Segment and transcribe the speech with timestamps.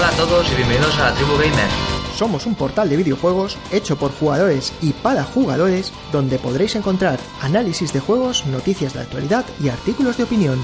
[0.00, 1.68] Hola a todos y bienvenidos a la Tribu Gamer.
[2.16, 7.92] Somos un portal de videojuegos hecho por jugadores y para jugadores donde podréis encontrar análisis
[7.92, 10.58] de juegos, noticias de actualidad y artículos de opinión.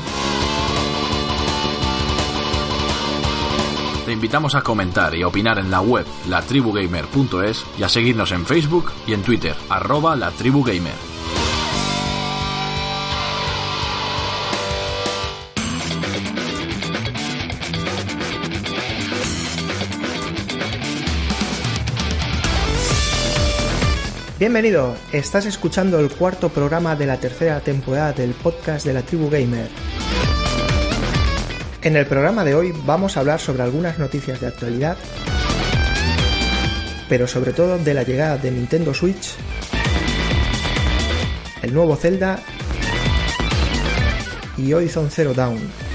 [4.07, 8.91] Te invitamos a comentar y opinar en la web latribugamer.es y a seguirnos en Facebook
[9.07, 11.16] y en Twitter, arroba latribugamer.
[24.39, 29.31] Bienvenido, estás escuchando el cuarto programa de la tercera temporada del podcast de la tribu
[29.31, 29.67] gamer.
[31.81, 34.99] En el programa de hoy vamos a hablar sobre algunas noticias de actualidad,
[37.09, 39.37] pero sobre todo de la llegada de Nintendo Switch,
[41.63, 42.39] el nuevo Zelda
[44.59, 45.86] y Horizon Zero Dawn.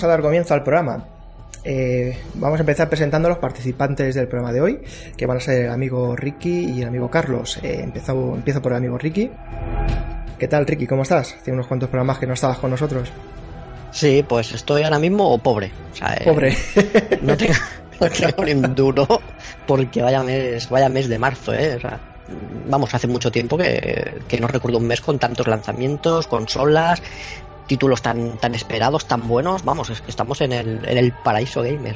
[0.00, 1.04] Vamos a dar comienzo al programa.
[1.62, 4.80] Eh, vamos a empezar presentando a los participantes del programa de hoy,
[5.14, 7.58] que van a ser el amigo Ricky y el amigo Carlos.
[7.62, 9.30] Eh, empiezo por el amigo Ricky.
[10.38, 10.86] ¿Qué tal, Ricky?
[10.86, 11.36] ¿Cómo estás?
[11.38, 13.10] Hace unos cuantos programas que no estabas con nosotros.
[13.90, 15.66] Sí, pues estoy ahora mismo pobre.
[15.66, 16.56] Eh, pobre.
[17.20, 17.52] no tengo,
[18.46, 19.06] ni un duro
[19.66, 21.78] porque vaya mes, vaya mes de marzo, ¿eh?
[22.66, 27.02] vamos, hace mucho tiempo que, que, no recuerdo un mes con tantos lanzamientos, consolas,
[27.70, 31.62] títulos tan, tan esperados, tan buenos, vamos, es que estamos en el, en el paraíso
[31.62, 31.94] gamer.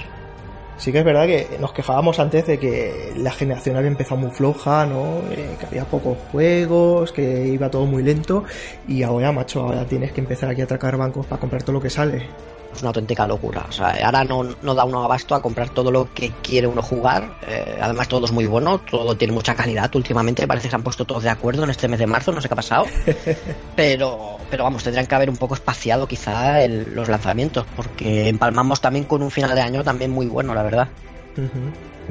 [0.77, 4.31] Sí que es verdad que nos quejábamos antes de que la generación había empezado muy
[4.31, 5.19] floja, ¿no?
[5.33, 8.45] Eh, que había pocos juegos, que iba todo muy lento
[8.87, 11.81] y ahora, macho, ahora tienes que empezar aquí a atracar bancos para comprar todo lo
[11.81, 12.29] que sale
[12.75, 13.67] es una auténtica locura.
[13.69, 16.83] O sea, ahora no, no, da uno abasto a comprar todo lo que quiere uno
[16.83, 17.39] jugar.
[17.47, 19.95] Eh, además, todo es muy bueno, todo tiene mucha calidad.
[19.95, 22.41] Últimamente parece que se han puesto todos de acuerdo en este mes de marzo, no
[22.41, 22.87] sé qué ha pasado.
[23.77, 29.05] pero, pero vamos, tendrían que haber un poco espaciado quizá los lanzamientos, porque empalmamos también
[29.05, 30.89] con un final de año también muy bueno, la verdad.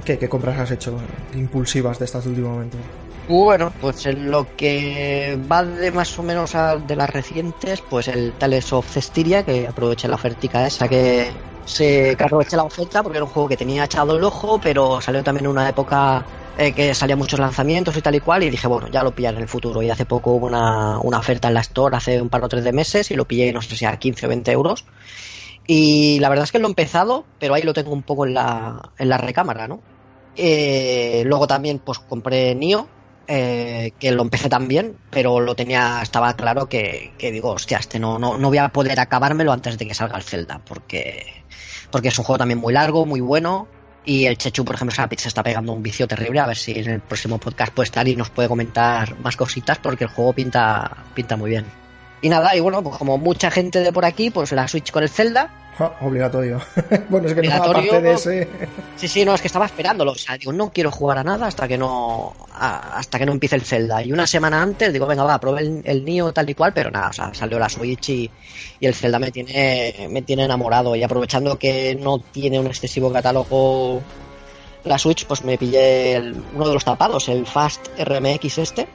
[0.04, 0.98] ¿Qué, ¿Qué compras has hecho
[1.34, 2.78] impulsivas de estas últimamente?
[3.26, 8.10] Bueno, pues en lo que va de más o menos a, de las recientes, pues
[8.10, 13.02] el Tales of Cestiria, que aproveché la ofertica esa que se que aproveché la oferta
[13.02, 16.28] porque era un juego que tenía echado el ojo, pero salió también en una época
[16.58, 19.38] eh, que salían muchos lanzamientos y tal y cual, y dije, bueno, ya lo pillaré
[19.38, 19.82] en el futuro.
[19.82, 22.66] Y hace poco hubo una, una oferta en la Store, hace un par o tres
[22.66, 24.86] de meses, y lo pillé, no sé si a 15 o 20 euros.
[25.66, 28.34] Y la verdad es que lo he empezado, pero ahí lo tengo un poco en
[28.34, 29.82] la, en la recámara, ¿no?
[30.36, 32.88] Eh, luego también pues compré Nio,
[33.28, 38.20] eh, que lo empecé también, pero lo tenía, estaba claro que, digo, hostia, este no,
[38.20, 41.44] no, no voy a poder acabármelo antes de que salga el Zelda, porque,
[41.92, 43.68] porque es un juego también muy largo, muy bueno,
[44.06, 46.90] y el Chechu, por ejemplo, se está pegando un vicio terrible, a ver si en
[46.90, 51.06] el próximo podcast puede estar y nos puede comentar más cositas, porque el juego pinta,
[51.14, 51.83] pinta muy bien.
[52.24, 55.04] Y nada, y bueno, pues como mucha gente de por aquí, pues la Switch con
[55.04, 55.52] el Zelda.
[55.78, 56.62] Ah, obligatorio.
[57.10, 58.48] bueno, es que no parte de ese.
[58.96, 60.14] Sí, sí, no, es que estaba esperándolo.
[60.14, 63.58] O sea, digo, no quiero jugar a nada hasta que no hasta que no empiece
[63.58, 64.02] el Zelda.
[64.02, 66.92] Y una semana antes digo, venga, va, probé el, el Nio tal y cual, pero
[66.92, 68.32] nada, o sea, salió la Switch y,
[68.80, 70.96] el Zelda me tiene, me tiene enamorado.
[70.96, 74.02] Y aprovechando que no tiene un excesivo catálogo
[74.86, 76.22] la Switch, pues me pillé
[76.56, 78.88] uno de los tapados, el Fast RMX este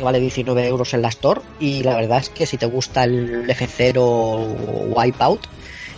[0.00, 1.40] vale 19 euros en la Store.
[1.60, 5.46] Y la verdad es que si te gusta el F0 Wipeout,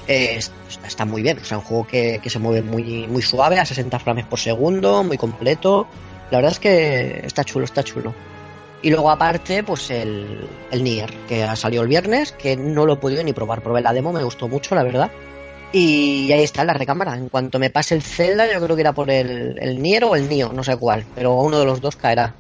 [0.07, 1.39] está muy bien.
[1.39, 5.05] O sea, un juego que, se mueve muy, muy suave, a 60 frames por segundo,
[5.05, 5.87] muy completo.
[6.31, 8.15] La verdad es que está chulo, está chulo.
[8.83, 12.95] Y luego aparte, pues el, el Nier, que ha salido el viernes, que no lo
[12.95, 13.63] he podido ni probar.
[13.63, 15.11] Probé la demo, me gustó mucho, la verdad.
[15.73, 17.15] Y ahí está la recámara.
[17.17, 20.17] En cuanto me pase el Zelda, yo creo que irá por el, el Nier o
[20.17, 22.35] el Nio, no sé cuál, pero uno de los dos caerá.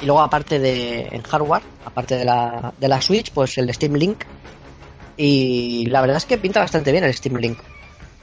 [0.00, 3.94] Y luego aparte de en hardware, aparte de la, de la Switch, pues el Steam
[3.94, 4.24] Link.
[5.16, 7.58] Y la verdad es que pinta bastante bien el Steam Link.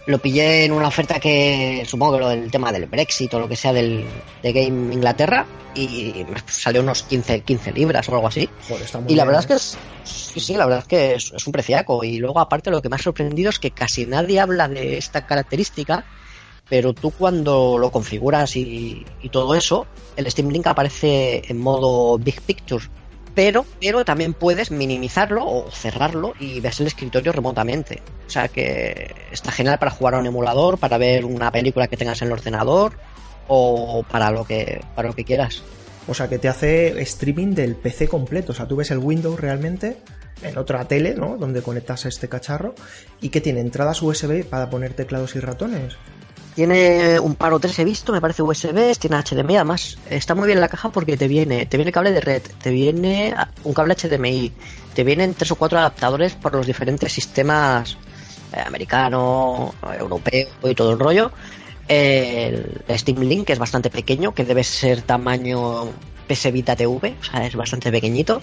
[0.07, 3.49] Lo pillé en una oferta que supongo que lo del tema del Brexit o lo
[3.49, 4.05] que sea del
[4.43, 8.47] de Game Inglaterra y salió unos 15, 15 libras o algo así.
[9.07, 11.51] y la verdad es que es, sí, sí, la verdad es que es, es un
[11.51, 12.03] preciaco.
[12.03, 15.25] Y luego aparte lo que me ha sorprendido es que casi nadie habla de esta
[15.25, 16.05] característica
[16.69, 19.85] pero tú cuando lo configuras y, todo eso,
[20.15, 22.85] el Steam Link aparece en modo Big Picture.
[23.33, 28.01] Pero, pero también puedes minimizarlo o cerrarlo y ves el escritorio remotamente.
[28.25, 31.97] O sea que está genial para jugar a un emulador, para ver una película que
[31.97, 32.93] tengas en el ordenador
[33.47, 35.63] o para lo que, para lo que quieras.
[36.07, 38.51] O sea, que te hace streaming del PC completo.
[38.51, 39.97] O sea, tú ves el Windows realmente
[40.41, 41.37] en otra tele, ¿no?
[41.37, 42.75] Donde conectas este cacharro
[43.21, 45.97] y que tiene entradas USB para poner teclados y ratones.
[46.55, 50.47] Tiene un par o tres he visto, me parece USB, tiene HDMI, además está muy
[50.47, 53.35] bien la caja porque te viene, te viene cable de red, te viene
[53.65, 54.53] un cable HDMI,
[54.93, 57.97] te vienen tres o cuatro adaptadores por los diferentes sistemas
[58.53, 61.29] eh, americano, europeo y todo el rollo.
[61.89, 65.89] El Steam Link que es bastante pequeño, que debe ser tamaño
[66.25, 68.41] PS Vita TV, o sea, es bastante pequeñito.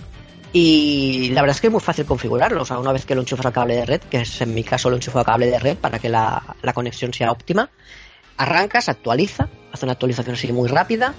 [0.52, 2.60] Y la verdad es que es muy fácil configurarlo.
[2.60, 4.62] O sea, una vez que lo enchufas a cable de red, que es en mi
[4.62, 7.70] caso lo enchufo a cable de red para que la, la conexión sea óptima,
[8.42, 11.14] arrancas, actualiza, hace una actualización así muy rápida.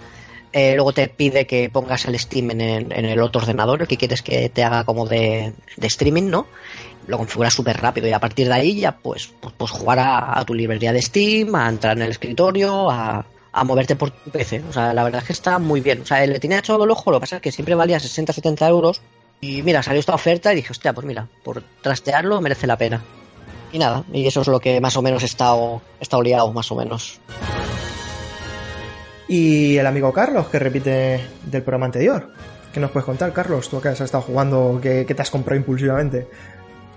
[0.52, 4.50] Eh, luego te pide que pongas el Steam en el, otro ordenador, que quieres que
[4.50, 6.46] te haga como de, streaming, ¿no?
[7.08, 10.44] Lo configuras súper rápido y a partir de ahí ya pues, pues, pues jugar a,
[10.46, 14.64] tu librería de Steam, a entrar en el escritorio, a, a moverte por tu PC.
[14.70, 16.02] O sea, la verdad es que está muy bien.
[16.02, 18.70] O sea, le tenía echado el ojo, lo que pasa es que siempre valía 60-70
[18.70, 19.02] euros.
[19.42, 23.04] Y mira, salió esta oferta y dije, hostia, pues mira, por trastearlo merece la pena.
[23.74, 26.54] Y nada, y eso es lo que más o menos he estado, he estado liado,
[26.54, 27.20] más o menos.
[29.28, 32.32] Y el amigo Carlos, que repite del programa anterior.
[32.72, 33.70] ¿Qué nos puedes contar, Carlos?
[33.70, 36.28] Tú que has estado jugando, ¿qué, te has comprado impulsivamente?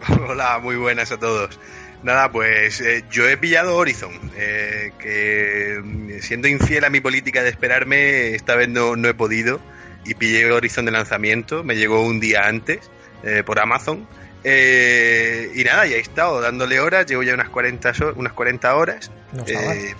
[0.28, 1.58] Hola, muy buenas a todos.
[2.02, 7.42] Nada, pues eh, yo he pillado Horizon, eh, que mm, siendo infiel a mi política
[7.42, 9.60] de esperarme, esta vez no, no he podido
[10.04, 12.90] y pillé Horizon de lanzamiento, me llegó un día antes
[13.22, 14.06] eh, por Amazon.
[14.48, 19.10] Eh, y nada, ya he estado dándole horas, llevo ya unas 40, unas 40 horas.
[19.48, 19.94] Eh,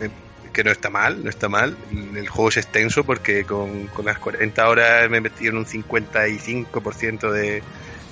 [0.52, 1.76] que no está mal, no está mal.
[2.14, 7.60] El juego es extenso porque con, las 40 horas me metí en un 55% de,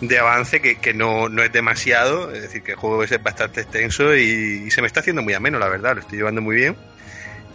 [0.01, 2.33] de avance que, que no, no, es demasiado.
[2.33, 5.35] Es decir, que el juego es bastante extenso y, y se me está haciendo muy
[5.35, 6.77] ameno, la verdad, lo estoy llevando muy bien.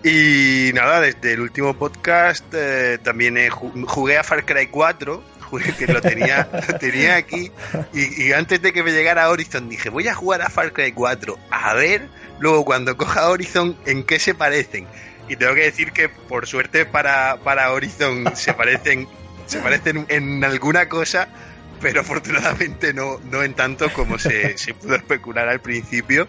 [0.03, 5.21] Y nada, desde el último podcast eh, también jugué a Far Cry 4,
[5.57, 6.49] que lo tenía,
[6.79, 7.51] tenía aquí,
[7.93, 11.37] y, antes de que me llegara Horizon dije, voy a jugar a Far Cry 4,
[11.49, 12.07] a ver
[12.39, 14.87] luego cuando coja Horizon en qué se parecen.
[15.27, 19.07] Y tengo que decir que por suerte para, para Horizon se parecen,
[19.45, 21.29] se parecen en alguna cosa,
[21.81, 26.27] pero afortunadamente no, no en tanto como se, se pudo especular al principio.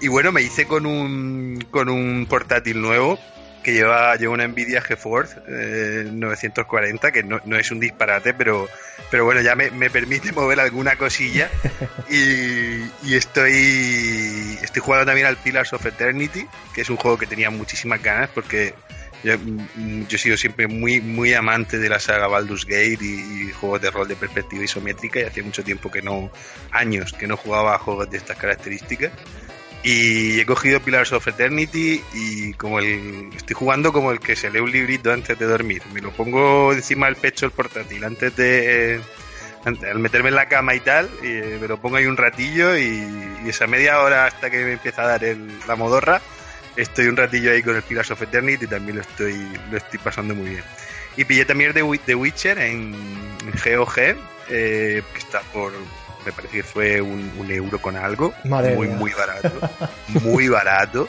[0.00, 3.18] Y bueno, me hice con un, con un portátil nuevo
[3.64, 5.40] que lleva, lleva una Nvidia GeForce
[6.12, 8.68] 940, eh, que no, es un disparate, pero,
[9.10, 11.50] pero bueno, ya me, permite mover alguna cosilla.
[12.08, 17.50] y, estoy, estoy jugando también al Pillars of Eternity, que es un juego que tenía
[17.50, 18.74] muchísimas ganas porque
[19.24, 23.48] yo, mm, yo he sido siempre muy, muy amante de la saga Baldur's Gate y,
[23.48, 26.30] y, juegos de rol de perspectiva isométrica y hacía mucho tiempo que no,
[26.70, 29.12] años que no jugaba a juegos de estas características.
[29.84, 34.50] Y he cogido Pillars of Eternity y como el estoy jugando como el que se
[34.50, 35.82] lee un librito antes de dormir.
[35.92, 39.00] Me lo pongo encima del pecho el portátil antes de
[39.64, 42.76] al meterme en la cama y tal, y eh, me lo pongo ahí un ratillo
[42.76, 43.02] y,
[43.46, 46.20] esa media hora hasta que me empieza a dar el, la modorra,
[46.76, 49.34] estoy un ratillo ahí con el Pillars of Eternity y también lo estoy,
[49.70, 50.64] lo estoy pasando muy bien.
[51.16, 52.92] Y pillé también The Witcher en,
[53.44, 55.72] GOG, eh, que está por
[56.24, 59.52] me parece que fue un, euro con algo, muy, muy barato,
[60.22, 61.08] muy barato.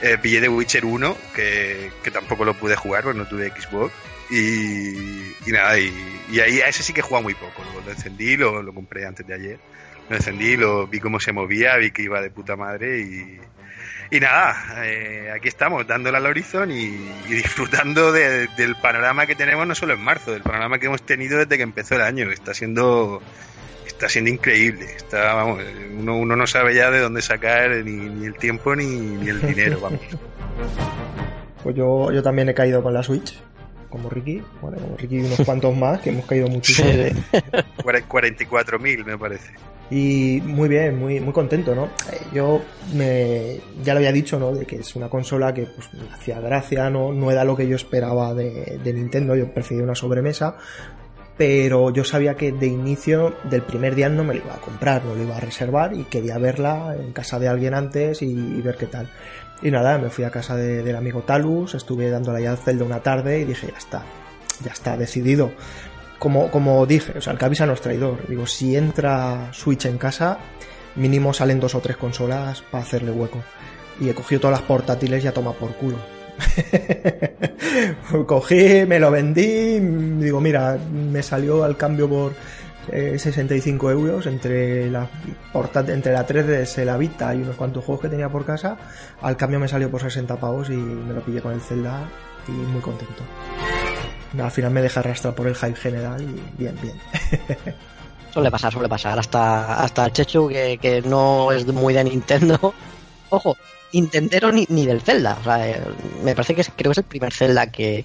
[0.00, 3.92] Eh, pillé de Witcher 1, que, tampoco lo pude jugar porque no tuve Xbox.
[4.30, 5.92] Y, nada, y,
[6.40, 7.62] ahí a ese sí que jugaba muy poco.
[7.84, 9.58] Lo, encendí, lo, lo, compré antes de ayer.
[10.08, 13.38] Lo encendí, lo vi cómo se movía, vi que iba de puta madre y,
[14.12, 16.90] y nada, eh, aquí estamos, dándole al horizon y,
[17.28, 21.56] disfrutando del panorama que tenemos no solo en marzo, del panorama que hemos tenido desde
[21.56, 22.30] que empezó el año.
[22.30, 23.22] Está siendo
[24.02, 24.86] está siendo increíble.
[24.96, 25.60] Está, vamos,
[25.96, 30.00] uno, uno no sabe ya de dónde sacar ni, el tiempo ni, el dinero, vamos.
[31.62, 33.38] Pues yo, yo también he caído con la Switch,
[33.88, 36.88] como Ricky, bueno, como Ricky y unos cuantos más, que hemos caído muchísimo.
[36.88, 39.52] 44.000 me parece.
[39.88, 41.88] Y muy bien, muy, muy contento, ¿no?
[42.32, 42.62] Yo
[42.94, 44.52] me, ya lo había dicho, ¿no?
[44.52, 47.12] De que es una consola que pues, me hacía gracia, ¿no?
[47.12, 50.56] No era lo que yo esperaba de, de Nintendo, yo prefería una sobremesa,
[51.36, 55.04] pero yo sabía que de inicio del primer día no me lo iba a comprar,
[55.04, 58.76] no lo iba a reservar y quería verla en casa de alguien antes y, ver
[58.76, 59.08] qué tal.
[59.62, 63.00] Y nada, me fui a casa del amigo Talus, estuve dándole ya al Zelda una
[63.00, 64.02] tarde y dije, ya está,
[64.62, 65.52] ya está, decidido.
[66.18, 68.26] Como, como dije, o sea, el que no es traidor.
[68.28, 70.38] Digo, si entra Switch en casa,
[70.96, 73.42] mínimo salen dos o tres consolas para hacerle hueco.
[74.00, 76.21] Y he cogido todas las portátiles y a toma por culo
[78.26, 82.32] Cogí, me lo vendí, digo, mira, me salió al cambio por
[82.90, 85.08] 65 eh, euros entre la,
[85.88, 88.76] entre la 3DS, la Vita y unos cuantos juegos que tenía por casa.
[89.20, 92.08] Al cambio me salió por 60 pavos y me lo pillé con el Zelda
[92.48, 93.22] y muy contento.
[94.38, 97.00] al final me deja arrastrar por el hype general y bien, bien.
[98.32, 99.18] suele pasar, suele pasar.
[99.18, 102.74] Hasta, hasta el Chechu, que, que no es muy de Nintendo.
[103.30, 103.56] Ojo,
[103.92, 105.38] Nintendero ni, ni del Zelda.
[105.40, 105.80] O sea, eh,
[106.22, 108.04] me parece que creo que es el primer Zelda que,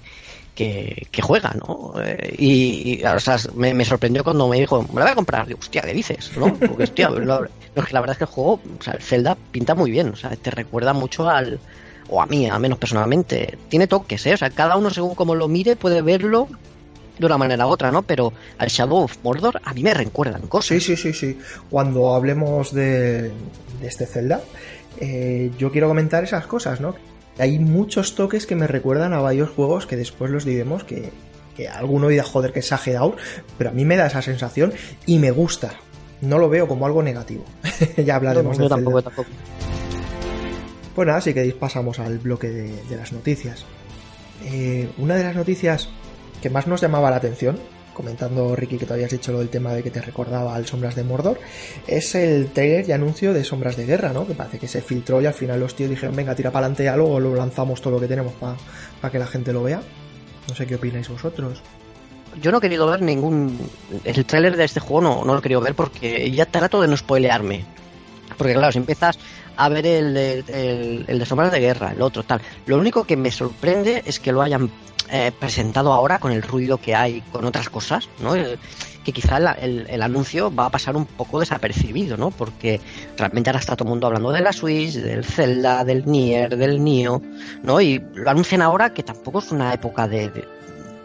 [0.58, 1.94] que, juega, ¿no?
[2.02, 5.46] Eh, y, o sea, me, sorprendió cuando me dijo, me la voy a comprar.
[5.46, 6.32] Digo, hostia, ¿qué dices?
[6.36, 6.52] ¿no?
[6.54, 7.40] Porque, hostia, la
[8.00, 10.08] verdad es que el juego, o sea, el Zelda pinta muy bien.
[10.08, 11.60] O sea, te recuerda mucho al.
[12.10, 13.58] O a mí, a menos personalmente.
[13.68, 14.34] Tiene toques, ¿eh?
[14.34, 16.48] O sea, cada uno según como lo mire puede verlo
[17.18, 18.02] de una manera u otra, ¿no?
[18.02, 20.68] Pero al Shadow of Mordor a mí me recuerdan cosas.
[20.68, 21.38] Sí, sí, sí, sí.
[21.68, 23.22] Cuando hablemos de,
[23.80, 24.40] de este Zelda,
[25.00, 26.94] eh, yo quiero comentar esas cosas, ¿no?
[27.38, 31.10] Hay muchos toques que me recuerdan a varios juegos que después los diremos que,
[31.56, 33.16] que alguno dirá, joder, que exagerado,
[33.56, 34.72] pero a mí me da esa sensación
[35.06, 35.74] y me gusta.
[36.20, 37.44] No lo veo como algo negativo.
[37.96, 39.28] ya hablaremos no, de yo tampoco, tampoco.
[40.94, 43.64] Pues nada, así que pasamos al bloque de, de las noticias.
[44.44, 45.88] Eh, una de las noticias
[46.42, 47.58] que más nos llamaba la atención,
[47.98, 50.94] comentando Ricky que te habías dicho lo del tema de que te recordaba al Sombras
[50.94, 51.40] de Mordor,
[51.86, 54.24] es el trailer y anuncio de Sombras de Guerra, ¿no?
[54.24, 56.96] Que parece que se filtró y al final los tíos dijeron, venga, tira para adelante
[56.96, 58.56] luego lo lanzamos todo lo que tenemos para
[59.00, 59.82] pa que la gente lo vea.
[60.48, 61.60] No sé qué opináis vosotros.
[62.40, 63.58] Yo no he querido ver ningún...
[64.04, 66.86] El tráiler de este juego no, no lo he querido ver porque ya trato de
[66.86, 67.64] no spoilearme.
[68.36, 69.18] Porque claro, si empiezas
[69.58, 72.40] a ver el, el, el, el de Sombras de Guerra, el otro, tal.
[72.66, 74.70] Lo único que me sorprende es que lo hayan
[75.10, 78.34] eh, presentado ahora con el ruido que hay con otras cosas, ¿no?
[78.34, 78.58] El,
[79.04, 82.30] que quizá el, el, anuncio va a pasar un poco desapercibido, ¿no?
[82.30, 82.78] Porque
[83.16, 86.84] realmente ahora está todo el mundo hablando de la Switch, del Zelda, del Nier, del
[86.84, 87.22] Nio,
[87.62, 87.80] ¿no?
[87.80, 90.44] Y lo anuncian ahora que tampoco es una época de, de,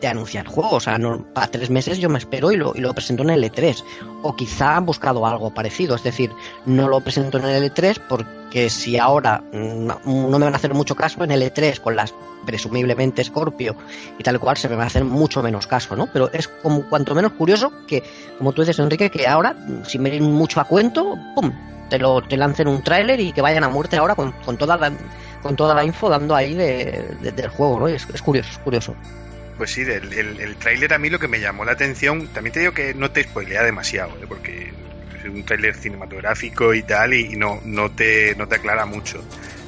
[0.03, 2.81] de anunciar juegos, o sea, no, para tres meses yo me espero y lo, y
[2.81, 3.83] lo presento en el E3.
[4.21, 6.29] O quizá han buscado algo parecido, es decir,
[6.65, 10.73] no lo presento en el E3 porque si ahora no, no me van a hacer
[10.73, 12.13] mucho caso en el E3 con las
[12.45, 13.77] presumiblemente Scorpio
[14.19, 16.07] y tal cual se me va a hacer mucho menos caso, ¿no?
[16.11, 18.03] Pero es como cuanto menos curioso que,
[18.37, 19.55] como tú dices, Enrique, que ahora,
[19.85, 21.49] sin venir mucho a cuento, ¡pum!
[21.89, 24.75] Te, lo, te lancen un tráiler y que vayan a muerte ahora con, con, toda
[24.75, 24.91] la,
[25.41, 27.87] con toda la info dando ahí de, de, del juego, ¿no?
[27.87, 28.95] Es, es curioso, es curioso.
[29.63, 32.59] Pues sí, el, el, tráiler a mí lo que me llamó la atención, también te
[32.59, 34.25] digo que no te spoilea demasiado, ¿eh?
[34.27, 34.73] porque
[35.17, 39.23] es un tráiler cinematográfico y tal, y, no, no, te, no te aclara mucho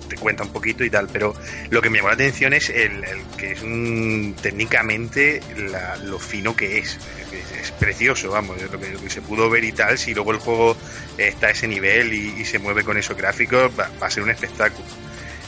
[0.10, 1.34] te cuenta un poquito y tal, pero
[1.70, 3.06] lo que me llamó la atención es el,
[3.38, 5.40] que es un, técnicamente
[5.72, 7.00] la, lo fino que es.
[7.62, 7.72] es.
[7.72, 9.98] precioso, vamos, lo que, lo que, se pudo ver y tal.
[9.98, 10.76] Si luego el juego
[11.18, 14.30] está a ese nivel y, se mueve con esos gráficos, va, va a ser un
[14.30, 14.86] espectáculo.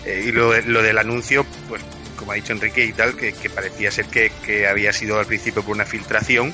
[0.05, 1.83] Eh, y lo, lo, del anuncio, pues
[2.27, 5.25] como ha dicho Enrique y tal, que, que parecía ser que, que, había sido al
[5.25, 6.53] principio por una filtración,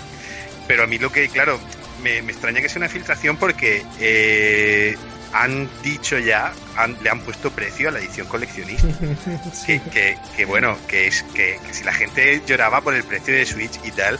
[0.67, 1.59] pero a mí lo que, claro,
[2.03, 4.95] me, me extraña que sea una filtración porque eh,
[5.33, 8.87] han dicho ya, han, le han puesto precio a la edición coleccionista.
[9.51, 9.79] sí.
[9.79, 13.33] que, que, que, bueno, que es que, que, si la gente lloraba por el precio
[13.33, 14.19] de Switch y tal,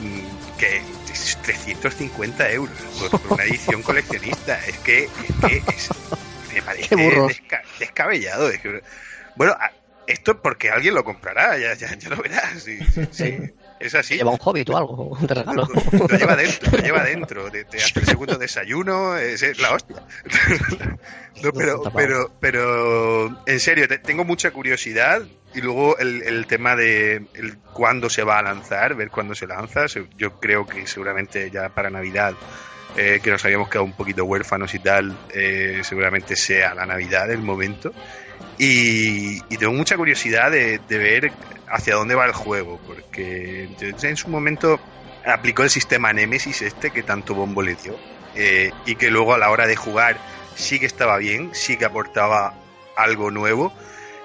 [0.00, 0.82] mmm, que
[1.12, 4.58] es 350 euros por, por una edición coleccionista.
[4.66, 5.10] Es que, es
[5.46, 5.88] que es,
[6.52, 8.50] me parece desca, descabellado.
[8.50, 8.60] Es
[9.36, 9.54] bueno,
[10.10, 12.62] esto porque alguien lo comprará, ya, ya, ya lo verás.
[12.62, 12.78] Sí,
[13.10, 13.38] sí.
[13.80, 14.16] Es así.
[14.16, 15.66] Lleva un hobbit o algo, de regalo.
[15.92, 17.50] Lo, lo lleva dentro, lo lleva dentro.
[17.50, 19.96] Te, te hace el segundo desayuno, es, es la hostia.
[21.42, 25.22] no, pero, pero, pero, en serio, te, tengo mucha curiosidad.
[25.54, 29.46] Y luego el, el tema de el cuándo se va a lanzar, ver cuándo se
[29.46, 29.86] lanza.
[30.16, 32.34] Yo creo que seguramente ya para Navidad,
[32.96, 37.30] eh, que nos habíamos quedado un poquito huérfanos y tal, eh, seguramente sea la Navidad
[37.30, 37.92] el momento.
[38.62, 41.32] Y, tengo mucha curiosidad de, ver
[41.66, 44.78] hacia dónde va el juego, porque en su momento
[45.24, 47.96] aplicó el sistema Nemesis este que tanto bombo le dio,
[48.34, 50.18] eh, y que luego a la hora de jugar
[50.56, 52.52] sí que estaba bien, sí que aportaba
[52.96, 53.72] algo nuevo,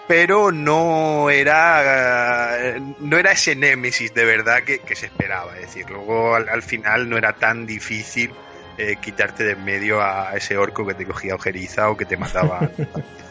[0.06, 6.36] pero no era no era ese Nemesis de verdad que, se esperaba, es decir, luego
[6.36, 8.34] al, al final no era tan difícil
[8.78, 12.18] eh, quitarte de en medio a ese orco que te cogía ojeriza o que te
[12.18, 12.70] mataba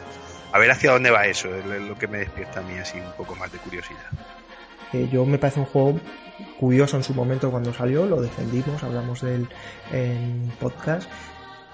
[0.55, 3.11] a ver hacia dónde va eso, es lo que me despierta a mí así un
[3.17, 4.05] poco más de curiosidad.
[4.93, 5.99] Eh, yo me parece un juego
[6.57, 9.49] curioso en su momento cuando salió, lo defendimos, hablamos de él
[9.91, 11.09] en podcast.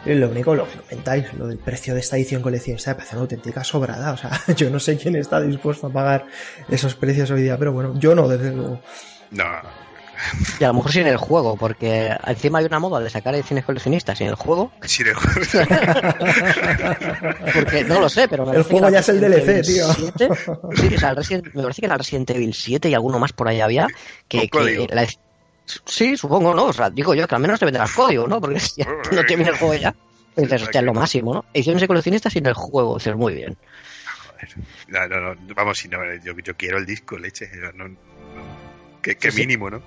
[0.03, 3.15] Y lo único, lo que comentáis, lo del precio de esta edición coleccionista me parece
[3.15, 4.13] una auténtica sobrada.
[4.13, 6.25] O sea, yo no sé quién está dispuesto a pagar
[6.67, 8.81] esos precios hoy día, pero bueno, yo no, desde luego.
[9.29, 9.45] No,
[10.59, 13.65] y a lo mejor sin el juego, porque encima hay una moda de sacar ediciones
[13.65, 14.71] coleccionistas sin el juego.
[14.83, 15.41] Sin el juego.
[17.53, 19.93] porque no lo sé, pero me El juego ya es el DLC, tío.
[19.93, 20.29] 7,
[20.75, 23.33] sí, o sea, Resident, me parece que era el Resident Evil 7 y alguno más
[23.33, 23.87] por ahí había.
[24.27, 25.07] Que, que la,
[25.85, 26.65] sí, supongo, ¿no?
[26.65, 28.39] O sea, digo yo que al menos te venderás código, ¿no?
[28.39, 29.95] Porque ya no te viene el juego ya.
[30.35, 31.45] Dices, hostia, es lo máximo, ¿no?
[31.53, 33.57] Ediciones de coleccionistas sin el juego, dices, muy bien.
[34.87, 37.49] No, no, no, vamos, si no, yo, yo quiero el disco, leche.
[37.75, 37.97] No, no,
[39.01, 39.81] Que, mínimo, ¿no?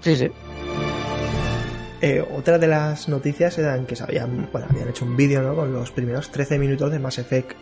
[0.00, 0.30] Sí, sí.
[2.00, 5.56] Eh, otra de las noticias eran que se habían, bueno, habían hecho un vídeo ¿no?
[5.56, 7.56] con los primeros 13 minutos de Mass Effect.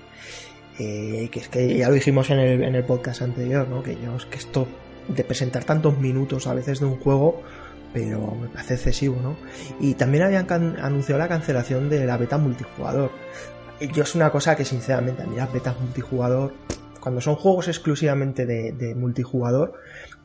[0.79, 3.83] Eh, que es que ya lo dijimos en el, en el podcast anterior, ¿no?
[3.83, 4.69] Que yo que esto
[5.09, 7.43] de presentar tantos minutos a veces de un juego,
[7.95, 9.37] pero me parece excesivo, ¿no?
[9.81, 10.47] Y también habían
[10.79, 13.11] anunciado la cancelación de la beta multijugador.
[13.95, 16.53] Yo es una cosa que sinceramente a mí las betas multijugador,
[17.01, 19.81] cuando son juegos exclusivamente de multijugador,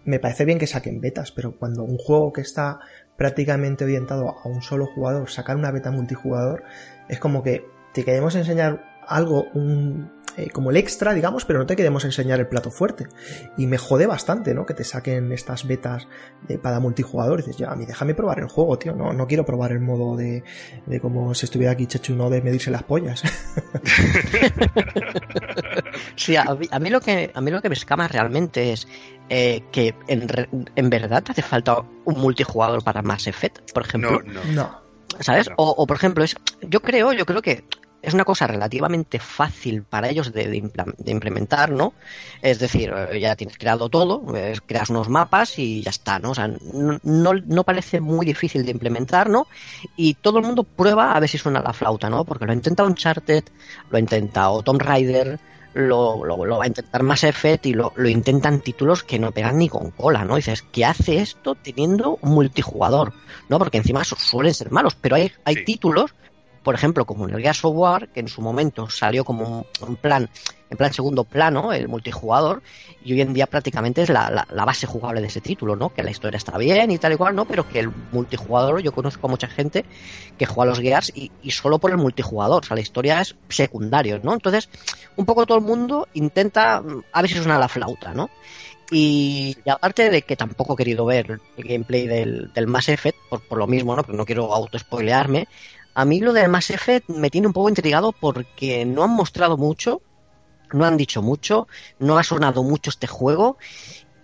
[0.06, 2.80] me parece bien que saquen betas, pero cuando un juego que está
[3.18, 6.64] prácticamente orientado a un solo jugador, sacar una beta multijugador,
[7.08, 9.48] es como que te queremos enseñar algo,
[10.38, 13.08] eh, como el extra, digamos, pero no te queremos enseñar el plato fuerte.
[13.58, 14.66] Y me jode bastante, ¿no?
[14.66, 16.08] Que te saquen estas betas
[16.48, 17.40] de, para multijugador.
[17.40, 18.96] Y dices, ya, a mí déjame probar el juego, tío.
[18.96, 20.44] No, no quiero probar el modo de,
[20.86, 23.24] de como si estuviera aquí Chechuno de medirse las pollas.
[26.16, 28.88] sí, a mí, lo que a mí lo que me escama realmente es
[29.34, 30.28] eh, que en,
[30.76, 34.22] en verdad te hace falta un multijugador para Mass Effect, por ejemplo.
[34.26, 34.82] No, no.
[35.22, 35.48] ¿Sabes?
[35.56, 37.64] O, o, por ejemplo, es, yo creo, yo creo que
[38.02, 40.62] es una cosa relativamente fácil para ellos de,
[41.06, 41.94] implementar, ¿no?
[42.42, 44.22] Es decir, eh, ya tienes creado todo,
[44.66, 46.32] creas unos mapas y ya está, ¿no?
[46.32, 46.50] O sea,
[47.04, 49.48] no, no, parece muy difícil de implementar, ¿no?
[49.96, 52.26] Y todo el mundo prueba a ver si suena la flauta, ¿no?
[52.26, 53.46] Porque lo ha intentado Uncharted,
[53.90, 55.40] lo ha intentado Tomb Raider,
[55.74, 59.58] lo, lo, va a intentar Mass Effect y lo, lo, intentan títulos que no pegan
[59.58, 60.36] ni con cola, ¿no?
[60.36, 63.14] dices, ¿qué hace esto teniendo un multijugador?
[63.50, 63.58] ¿No?
[63.58, 66.14] Porque encima suelen ser malos, pero hay, hay títulos
[66.64, 69.96] por ejemplo, como en el Gears of War, que en su momento salió como un,
[69.96, 70.30] plan,
[70.70, 72.62] en plan segundo plano, el multijugador,
[73.04, 75.90] y hoy en día prácticamente es la, base jugable de ese título, ¿no?
[75.90, 77.46] Que la historia está bien y tal y cual, ¿no?
[77.46, 79.86] Pero que el multijugador, yo conozco a mucha gente
[80.38, 83.36] que juega a los Gears y, solo por el multijugador, o sea, la historia es
[83.50, 84.34] secundario, ¿no?
[84.34, 84.70] Entonces,
[85.16, 88.30] un poco todo el mundo intenta a ver si suena la flauta, ¿no?
[88.92, 93.42] Y, aparte de que tampoco he querido ver el gameplay del, del Mass Effect, por,
[93.42, 94.04] por lo mismo, ¿no?
[94.04, 95.48] Porque no quiero auto-spoilearme,
[95.94, 99.58] a mí lo de Mass Effect me tiene un poco intrigado porque no han mostrado
[99.58, 100.02] mucho,
[100.72, 101.68] no han dicho mucho,
[102.00, 103.58] no ha sonado mucho este juego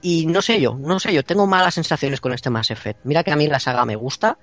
[0.02, 3.02] y no sé yo, no sé yo, tengo malas sensaciones con este Mass Effect.
[3.04, 4.38] Mira que a mí la saga me gusta,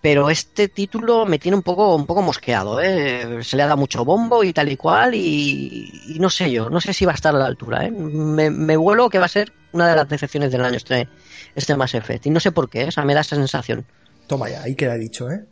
[0.00, 3.42] pero este título me tiene un poco, un poco mosqueado, ¿eh?
[3.42, 6.80] se le ha dado mucho bombo y tal y cual y, no sé yo, no
[6.80, 7.86] sé si va a estar a la altura.
[7.86, 7.90] ¿eh?
[7.90, 11.08] Me, me vuelo que va a ser una de las decepciones del año este,
[11.54, 13.86] este Mass Effect y no sé por qué, o sea, me da esa sensación.
[14.26, 15.44] Toma ya, ahí queda dicho, ¿eh?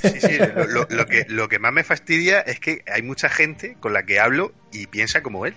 [0.00, 3.92] Sí, sí, lo, que, lo que más me fastidia es que hay mucha gente con
[3.92, 5.54] la que hablo y piensa como él.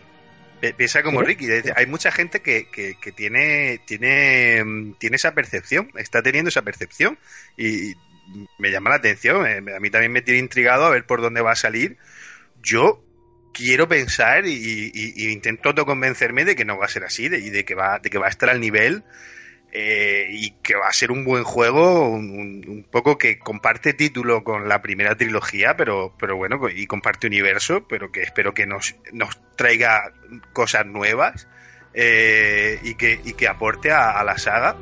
[0.77, 1.47] Piensa como Ricky.
[1.75, 7.19] Hay mucha gente que, que, tiene, tiene, tiene esa percepción, está teniendo esa percepción
[7.55, 7.93] y
[8.57, 9.45] me llama la atención.
[9.45, 11.97] Eh, a mí también me tiene intrigado a ver por dónde va a salir.
[12.63, 13.03] Yo
[13.53, 14.91] quiero pensar y,
[15.31, 18.17] intento convencerme de que no va a ser así y de que va, de que
[18.17, 19.03] va a estar al nivel
[19.77, 24.69] eh, y que va a ser un buen juego, un, poco que comparte título con
[24.69, 29.37] la primera trilogía, pero, pero bueno, y comparte universo, pero que espero que nos, nos
[29.57, 30.13] traiga
[30.53, 31.49] cosas nuevas
[31.93, 34.77] eh, y, que, y que aporte a, la saga.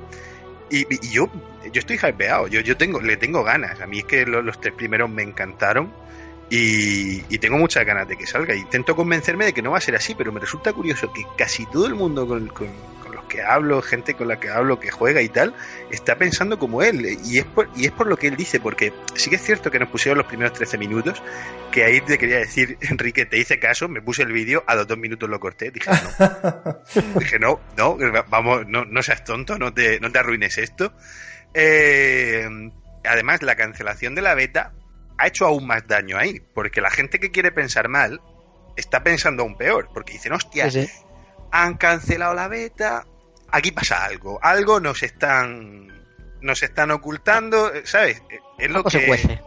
[0.69, 1.27] Y, yo,
[1.71, 3.81] yo estoy hypeado, yo, yo tengo, le tengo ganas.
[3.81, 5.91] A mí es que los, tres primeros me encantaron.
[6.51, 8.53] Y, tengo muchas ganas de que salga.
[8.53, 11.65] Intento convencerme de que no va a ser así, pero me resulta curioso que casi
[11.65, 12.47] todo el mundo con,
[13.33, 15.55] que hablo, gente con la que hablo, que juega y tal,
[15.89, 17.17] está pensando como él.
[17.25, 19.71] Y es por, y es por lo que él dice, porque sí que es cierto
[19.71, 21.23] que nos pusieron los primeros 13 minutos,
[21.71, 24.87] que ahí te quería decir, Enrique, te hice caso, me puse el vídeo, a los
[24.87, 26.79] dos minutos lo corté, dije no.
[27.19, 27.97] dije no, no,
[28.29, 30.93] vamos, no, no seas tonto, no te, no te arruines esto.
[31.55, 32.47] Eh,
[33.03, 34.73] además, la cancelación de la beta
[35.17, 38.21] ha hecho aún más daño ahí, porque la gente que quiere pensar mal
[38.75, 40.69] está pensando aún peor, porque dicen, hostia,
[41.51, 43.05] han cancelado la beta,
[43.53, 45.87] aquí pasa algo, algo nos están
[46.41, 48.21] nos están ocultando, ¿sabes?
[48.57, 49.41] Es lo algo que se cuece.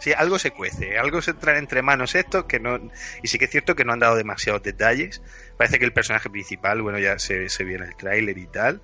[0.00, 2.80] Sí, algo se cuece, algo se trae entre manos esto que no
[3.22, 5.22] y sí que es cierto que no han dado demasiados detalles.
[5.56, 8.82] Parece que el personaje principal, bueno, ya se, se vio en el tráiler y tal.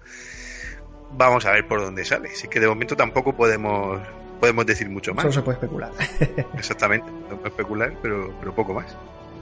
[1.11, 2.31] Vamos a ver por dónde sale.
[2.31, 4.01] Así que de momento tampoco podemos
[4.39, 5.25] podemos decir mucho más.
[5.25, 5.91] Solo se puede especular.
[6.57, 8.97] Exactamente, no puede especular, pero, pero poco más.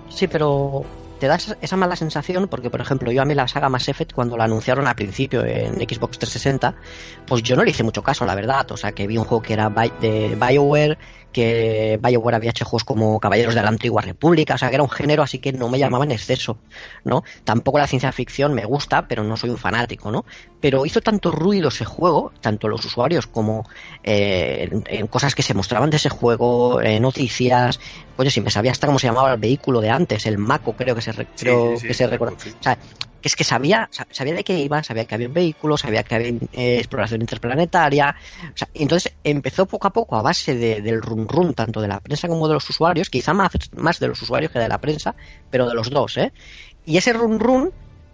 [0.08, 0.86] Sí, pero
[1.18, 4.12] te da esa mala sensación porque, por ejemplo, yo a mí la saga Mass Effect,
[4.12, 6.74] cuando la anunciaron al principio en Xbox 360,
[7.26, 8.70] pues yo no le hice mucho caso, la verdad.
[8.72, 10.98] O sea, que vi un juego que era de BioWare,
[11.36, 14.82] que BioWare había hecho juegos como Caballeros de la Antigua República, o sea, que era
[14.82, 16.56] un género así que no me llamaba en exceso,
[17.04, 17.24] ¿no?
[17.44, 20.24] Tampoco la ciencia ficción me gusta, pero no soy un fanático, ¿no?
[20.62, 23.68] Pero hizo tanto ruido ese juego, tanto los usuarios como
[24.02, 27.80] eh, en, cosas que se mostraban de ese juego, en noticias,
[28.16, 30.94] oye, si me sabía hasta cómo se llamaba el vehículo de antes, el Mako creo
[30.94, 32.36] que se, que se recuerda.
[32.36, 32.76] O sea,
[33.20, 36.28] que es que sabía, sabía de qué iba, sabía que había vehículos, sabía que había
[36.52, 38.14] eh, exploración interplanetaria.
[38.54, 42.00] O sea, entonces empezó poco a poco a base del run run, tanto de la
[42.00, 45.14] prensa como de los usuarios, quizá más, más de los usuarios que de la prensa,
[45.50, 46.32] pero de los dos, ¿eh?
[46.84, 47.72] Y ese run run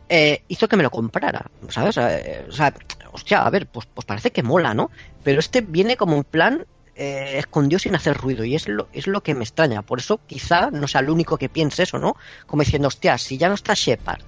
[0.09, 1.97] eh, hizo que me lo comprara, ¿sabes?
[1.99, 2.73] Eh, o sea,
[3.13, 4.91] hostia, a ver, pues, pues parece que mola, ¿no?
[5.23, 9.07] Pero este viene como un plan eh, escondió sin hacer ruido y es lo, es
[9.07, 9.83] lo que me extraña.
[9.83, 12.17] Por eso quizá no sea el único que piense eso, ¿no?
[12.47, 14.23] Como diciendo, hostia, si ya no está Shepard,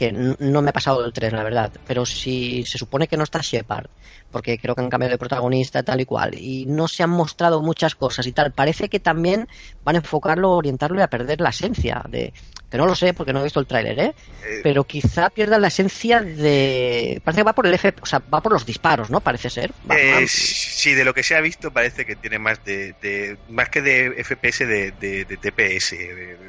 [0.00, 3.24] que no me ha pasado del 3, la verdad, pero si se supone que no
[3.24, 3.90] está Shepard,
[4.30, 7.60] porque creo que han cambiado de protagonista tal y cual, y no se han mostrado
[7.60, 9.46] muchas cosas y tal, parece que también
[9.84, 12.32] van a enfocarlo, orientarlo y a perder la esencia de
[12.70, 14.14] que no lo sé porque no he visto el tráiler, ¿eh?
[14.42, 14.60] ¿eh?
[14.62, 17.20] Pero quizá pierda la esencia de...
[17.22, 19.20] Parece que va por el F, o sea, va por los disparos, ¿no?
[19.20, 19.72] Parece ser.
[19.90, 23.36] Eh, sí, de lo que se ha visto parece que tiene más de...
[23.50, 25.94] más que de FPS, de, de, TPS.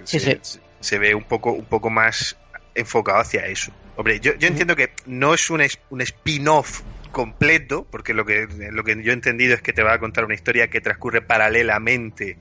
[0.06, 0.60] sí, se, sí.
[0.80, 2.38] se ve un poco, un poco más
[2.76, 3.72] enfocado hacia eso.
[3.96, 6.82] Hombre, yo, yo entiendo que no es un, un spin-off
[7.12, 10.26] completo, porque lo que, lo que yo he entendido es que te va a contar
[10.26, 12.38] una historia que transcurre paralelamente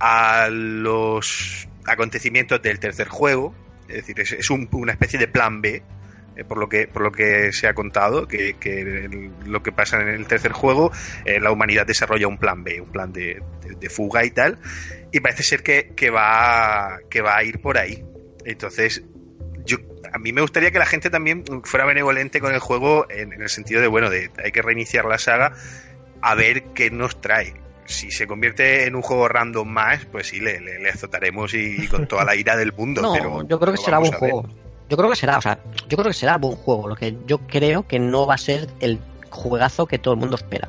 [0.00, 3.54] a los acontecimientos del tercer juego.
[3.88, 5.82] Es decir, es, una especie de plan B,
[6.36, 8.56] eh, por lo que por lo que se ha contado, que,
[9.44, 10.90] lo que pasa en el tercer juego,
[11.24, 13.42] eh, la humanidad desarrolla un plan B, un plan de,
[13.78, 14.58] de, fuga y tal,
[15.12, 18.02] y parece ser que, que, va, que va a ir por ahí.
[18.44, 19.04] Entonces,
[20.12, 23.48] a mí me gustaría que la gente también fuera benevolente con el juego en, el
[23.48, 25.52] sentido de, bueno, de hay que reiniciar la saga
[26.20, 27.54] a ver qué nos trae.
[27.86, 32.06] Si se convierte en un juego random más, pues sí, le, le, azotaremos y, con
[32.06, 33.02] toda la ira del mundo.
[33.02, 34.48] No, pero, yo creo que será buen juego.
[34.88, 36.88] Yo creo que será, o sea, yo creo que será buen juego.
[36.88, 40.36] Lo que yo creo que no va a ser el juegazo que todo el mundo
[40.36, 40.68] espera.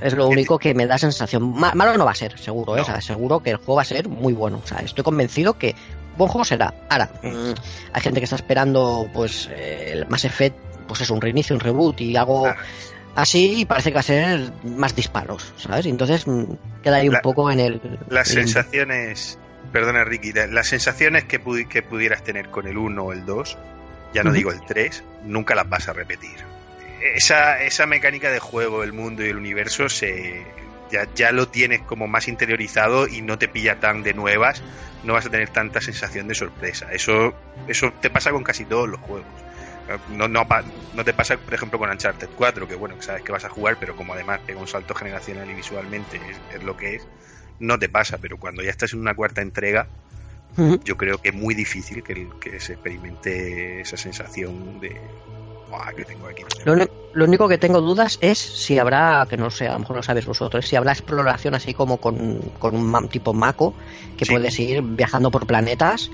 [0.00, 1.54] Es lo único que me da sensación.
[1.54, 2.82] Malo no va a ser, seguro, ¿eh?
[2.82, 4.60] O sea, seguro que el juego va a ser muy bueno.
[4.62, 5.74] O sea, estoy convencido que
[6.16, 6.72] buen juego será.
[6.88, 7.52] Ahora, mm,
[7.92, 11.60] hay gente que está esperando, pues, eh, el Mass Effect, pues es un reinicio, un
[11.60, 12.46] reboot y algo
[13.14, 15.86] así, y parece que va a ser más disparos, ¿sabes?
[15.86, 16.44] Entonces mm,
[16.82, 17.98] queda ahí un poco en el.
[18.08, 19.38] Las sensaciones,
[19.72, 23.58] perdona Ricky, las sensaciones que, que pudieras tener con el 1 o el 2,
[24.14, 26.36] ya no digo el 3, nunca las vas a repetir.
[27.14, 30.44] Esa, esa mecánica de juego, el mundo y el universo se,
[30.90, 34.62] ya, ya lo tienes como más interiorizado y no te pilla tan de nuevas,
[35.04, 36.92] no vas a tener tanta sensación de sorpresa.
[36.92, 37.34] Eso,
[37.68, 39.26] eso te pasa con casi todos los juegos.
[40.08, 40.46] No, no,
[40.94, 43.76] no te pasa, por ejemplo, con Uncharted 4, que bueno, sabes que vas a jugar,
[43.78, 46.20] pero como además pega un salto generacional y visualmente
[46.52, 47.06] es, lo que es,
[47.60, 49.86] no te pasa, pero cuando ya estás en una cuarta entrega,
[50.84, 55.00] yo creo que es muy difícil que, que se experimente esa sensación de,
[56.64, 60.02] lo, único que tengo dudas es si habrá, que no sé, a lo mejor lo
[60.02, 63.74] sabes vosotros, si habrá exploración así como con, un tipo Mako,
[64.16, 66.10] que puedes ir viajando por planetas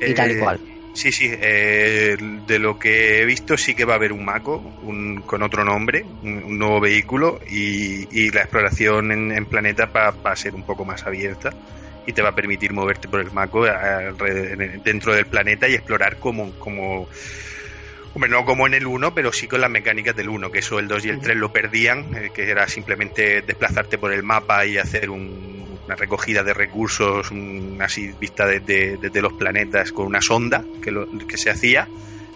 [0.00, 0.60] y tal y eh, cual.
[0.94, 4.56] Sí, sí, eh, de lo que he visto sí que va a haber un Mako
[4.82, 10.54] un, con otro nombre, un, nuevo vehículo y, la exploración en, planeta va, a ser
[10.54, 11.50] un poco más abierta
[12.06, 13.66] y te va a permitir moverte por el Mako
[14.84, 17.08] dentro del planeta y explorar como, como
[18.14, 20.78] Hombre, no como en el 1, pero sí con las mecánicas del 1, que eso
[20.78, 24.66] el 2 y el 3 lo perdían, eh, que era simplemente desplazarte por el mapa
[24.66, 27.30] y hacer una recogida de recursos,
[27.80, 30.92] así vista desde, los planetas con una sonda que,
[31.26, 31.88] que se hacía.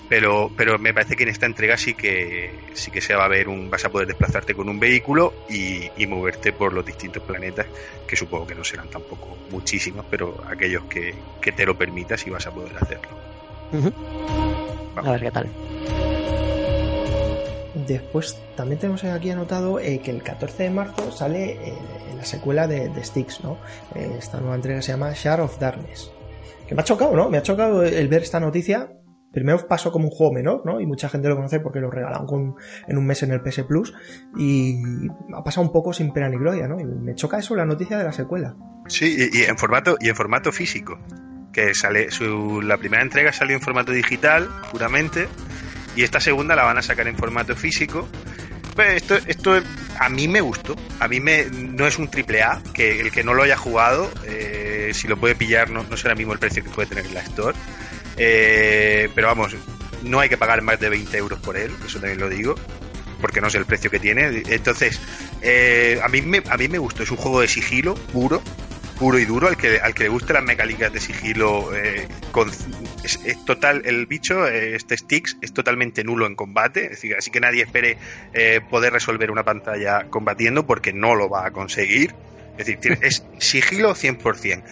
[0.08, 3.28] Pero, pero me parece que en esta entrega sí que sí que se va a
[3.28, 7.66] ver un vas a poder desplazarte con un vehículo y, moverte por los distintos planetas
[8.06, 12.30] que supongo que no serán tampoco muchísimos pero aquellos que, que te lo permitas y
[12.30, 13.08] vas a poder hacerlo
[14.96, 15.48] a ver qué tal.
[17.86, 21.74] Después también tenemos aquí anotado eh, que el 14 de marzo sale eh,
[22.16, 23.58] la secuela de, de Styx, ¿no?
[23.94, 26.10] Eh, esta nueva entrega se llama Share of Darkness.
[26.66, 27.28] Que me ha chocado, ¿no?
[27.28, 28.90] Me ha chocado el ver esta noticia.
[29.30, 30.80] Primero pasó como un juego menor, ¿no?
[30.80, 32.56] Y mucha gente lo conoce porque lo regalaron
[32.88, 33.94] en un mes en el PS Plus.
[34.36, 34.80] Y
[35.36, 36.80] ha pasado un poco sin pena ni gloria, ¿no?
[36.80, 38.56] Y me choca eso la noticia de la secuela.
[38.88, 40.98] Sí, y, en formato, y en formato físico
[41.56, 45.26] que sale su, la primera entrega salió en formato digital puramente
[45.96, 48.06] y esta segunda la van a sacar en formato físico.
[48.74, 49.62] Pues esto esto
[49.98, 50.76] a mí me gustó.
[51.00, 54.12] A mí me no es un triple A que el que no lo haya jugado
[54.26, 57.14] eh, si lo puede pillar no, no será mismo el precio que puede tener en
[57.14, 57.56] la store.
[58.18, 59.56] Eh, pero vamos
[60.02, 62.54] no hay que pagar más de 20 euros por él eso también lo digo
[63.20, 64.42] porque no sé el precio que tiene.
[64.46, 65.00] Entonces
[65.40, 67.02] eh, a mí me, a mí me gustó.
[67.02, 68.42] Es un juego de sigilo puro
[68.98, 72.08] puro y duro, al que, al que le guste las mecánicas de sigilo, eh,
[73.04, 77.62] es, total, el bicho, eh, este Sticks, es totalmente nulo en combate, así que nadie
[77.62, 77.98] espere
[78.32, 82.14] eh, poder resolver una pantalla combatiendo porque no lo va a conseguir.
[82.58, 84.62] Es decir, es sigilo 100%.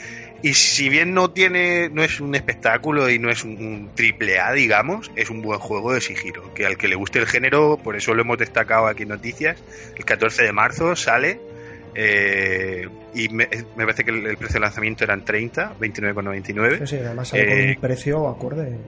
[0.44, 4.52] Y si bien no tiene, no es un espectáculo y no es un, triple A,
[4.52, 6.52] digamos, es un buen juego de sigilo.
[6.52, 9.62] Que al que le guste el género, por eso lo hemos destacado aquí en noticias,
[9.96, 11.40] el 14 de marzo sale.
[11.94, 16.78] Eh, y me, parece que el, precio de lanzamiento eran 30, 29,99.
[16.78, 18.78] Sí, sí, además sale con un eh, precio acorde.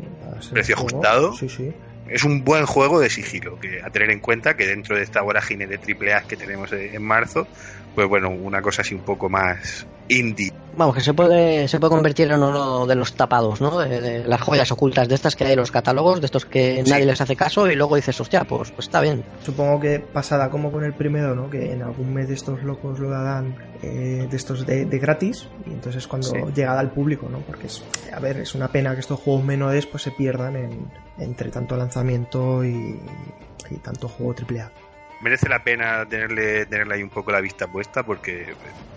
[0.53, 1.33] precio ajustado.
[1.35, 1.73] Sí, sí
[2.09, 5.23] es un buen juego de sigilo, que a tener en cuenta que dentro de esta
[5.23, 7.49] vorágine de triple A que tenemos en marzo,
[7.97, 10.53] pues bueno, una cosa así un poco más indie.
[10.77, 13.79] Vamos, que se puede, se puede convertir en uno de los tapados, ¿no?
[13.79, 17.07] De, las joyas ocultas de estas que hay en los catálogos, de estos que nadie
[17.07, 19.25] les hace caso y luego dices, hostia, pues, pues está bien.
[19.43, 21.49] Supongo que pasada como con el primero, ¿no?
[21.49, 25.71] Que en algún mes de estos locos lo dan eh, de estos de, gratis y
[25.71, 27.39] entonces cuando llega al público, ¿no?
[27.39, 27.83] Porque es,
[28.13, 31.79] a ver, es una pena que estos juegos menores pues se pierdan en, entre tanto
[31.79, 33.01] lanzamiento y,
[33.71, 34.71] y tanto juego AAA
[35.21, 38.55] merece la pena tenerle, tenerle ahí un poco la vista puesta porque,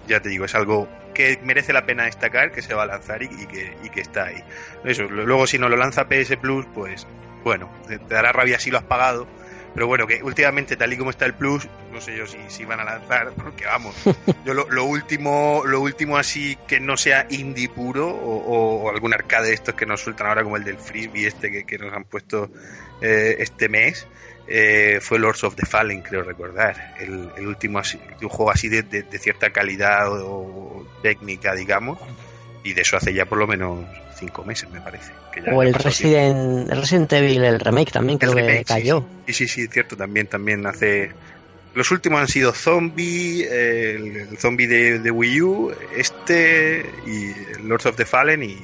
[0.07, 3.23] ya te digo, es algo que merece la pena destacar, que se va a lanzar
[3.23, 4.43] y, que, y que está ahí.
[4.83, 7.07] Eso, luego si no lo lanza PS Plus, pues
[7.43, 9.27] bueno, te, dará rabia si lo has pagado.
[9.73, 12.65] Pero bueno, que últimamente tal y como está el Plus, no sé yo si, si
[12.65, 13.95] van a lanzar, porque vamos,
[14.43, 19.53] yo lo, último, lo último así que no sea indie puro o, algún arcade de
[19.53, 22.49] estos que nos sueltan ahora como el del Frisbee este que, que nos han puesto
[23.01, 24.07] eh, este mes,
[24.51, 26.95] eh, fue Lords of the Fallen, creo recordar.
[26.99, 31.99] El, último así, un juego así de, cierta calidad o, técnica, digamos.
[32.63, 33.85] Y de eso hace ya por lo menos
[34.17, 35.11] cinco meses, me parece.
[35.51, 39.05] o el Resident, Resident, Evil, el remake también, creo que cayó.
[39.27, 41.11] Sí, sí, sí, cierto, también, también hace.
[41.75, 48.05] Los últimos han sido Zombie, el, Zombie de, Wii U, este y Lords of the
[48.05, 48.57] Fallen y,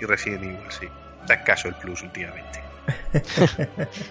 [0.00, 0.86] y Resident Evil, sí.
[1.22, 2.61] Está escaso el plus últimamente.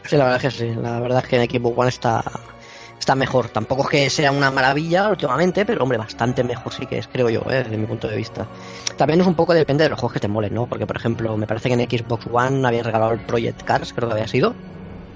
[0.05, 0.75] sí, la verdad es que sí.
[0.75, 2.23] La verdad es que en Equipo One está,
[2.99, 3.49] está mejor.
[3.49, 7.29] Tampoco es que sea una maravilla últimamente, pero hombre, bastante mejor sí que es, creo
[7.29, 7.63] yo, ¿eh?
[7.63, 8.47] desde mi punto de vista.
[8.97, 10.67] También es un poco depende de los juegos que te molen, ¿no?
[10.67, 14.07] Porque, por ejemplo, me parece que en Xbox One habían regalado el Project Cars, creo
[14.07, 14.55] que había sido.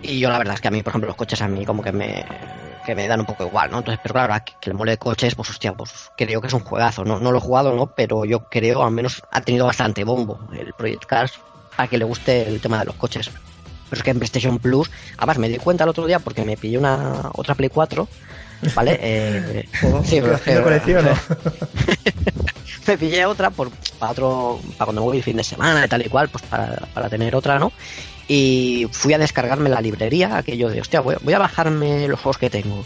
[0.01, 1.81] Y yo la verdad es que a mí, por ejemplo, los coches a mí como
[1.81, 2.25] que me,
[2.85, 3.79] que me dan un poco igual, ¿no?
[3.79, 7.03] Entonces, pero claro, que, le mole coches, pues hostia, pues creo que es un juegazo.
[7.03, 7.87] No, no lo he jugado, ¿no?
[7.87, 11.39] Pero yo creo, al menos ha tenido bastante bombo el Project Cars
[11.77, 13.29] a que le guste el tema de los coches.
[13.89, 16.57] Pero es que en PlayStation Plus, además me di cuenta el otro día porque me
[16.57, 18.07] pillé una otra Play 4,
[18.73, 18.99] ¿vale?
[19.01, 19.67] Eh,
[20.03, 20.21] sí,
[22.87, 26.05] me pillé otra por, para otro, para cuando voy el fin de semana y tal
[26.05, 27.71] y cual, pues para, para tener otra, ¿no?
[28.27, 32.39] Y fui a descargarme la librería, aquello de, hostia, voy, voy a bajarme los juegos
[32.39, 32.83] que tengo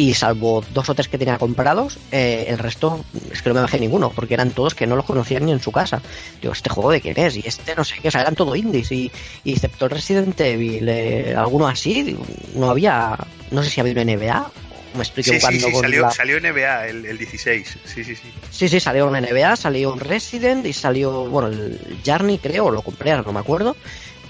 [0.00, 3.60] y salvo dos o tres que tenía comprados, eh, el resto es que no me
[3.60, 6.00] bajé ninguno, porque eran todos que no los conocían ni en su casa.
[6.40, 7.36] Digo, ¿este juego de quién es?
[7.36, 9.12] Y este no sé qué, o sea, eran todo indies, y,
[9.44, 12.16] excepto el Resident Evil, eh, alguno así,
[12.54, 13.14] no había,
[13.50, 14.50] no sé si había una NBA,
[14.94, 18.32] me explico sí, sí, salió, salió, NBA el, 16, sí, sí, sí.
[18.50, 22.80] Sí, sí, salió un NBA, salió un Resident y salió, bueno, el Journey creo, lo
[22.80, 23.76] compré, no me acuerdo,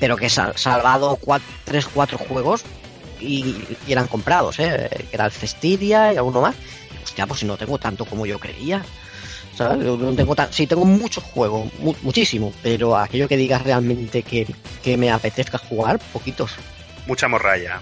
[0.00, 1.16] pero que salvado
[1.64, 2.64] 3, 4 juegos,
[3.20, 3.56] y,
[3.88, 4.88] eran comprados, ¿eh?
[5.10, 6.54] que era el Cestiria y alguno más.
[7.02, 8.84] Hostia, pues si no tengo tanto como yo creía.
[9.56, 9.86] ¿sabes?
[9.86, 10.52] No tengo tan...
[10.52, 11.70] Sí, tengo muchos juegos,
[12.02, 14.46] muchísimo, pero aquello que digas realmente que,
[14.82, 16.52] que me apetezca jugar, poquitos.
[17.06, 17.80] Mucha morralla.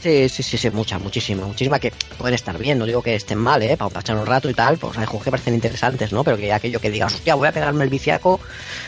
[0.00, 3.38] Sí, sí, sí, sí, mucha, muchísima, muchísima que pueden estar bien, no digo que estén
[3.38, 3.76] mal, ¿eh?
[3.76, 6.22] Para pasar un rato y tal, pues hay juegos que parecen interesantes, ¿no?
[6.22, 8.38] Pero que aquello que digas, hostia, voy a pegarme el viciaco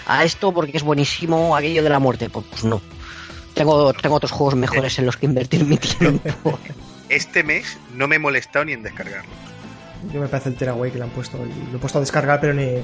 [0.06, 2.80] a esto porque es buenísimo, aquello de la muerte, pues, pues no.
[3.58, 6.58] Tengo, tengo otros juegos mejores en los que invertir mi tiempo.
[7.08, 9.30] Este mes no me he molestado ni en descargarlo.
[10.12, 11.38] Yo me parece el Teraway que lo han puesto.
[11.38, 12.82] Lo he puesto a descargar, pero ni.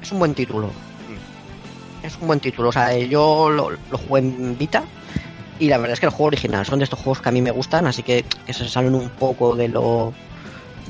[0.00, 0.68] Es un buen título.
[0.68, 2.06] Mm.
[2.06, 2.68] Es un buen título.
[2.68, 4.84] O sea, yo lo, lo jugué en Vita.
[5.58, 7.42] Y la verdad es que el juego original son de estos juegos que a mí
[7.42, 10.14] me gustan, así que, que se salen un poco de lo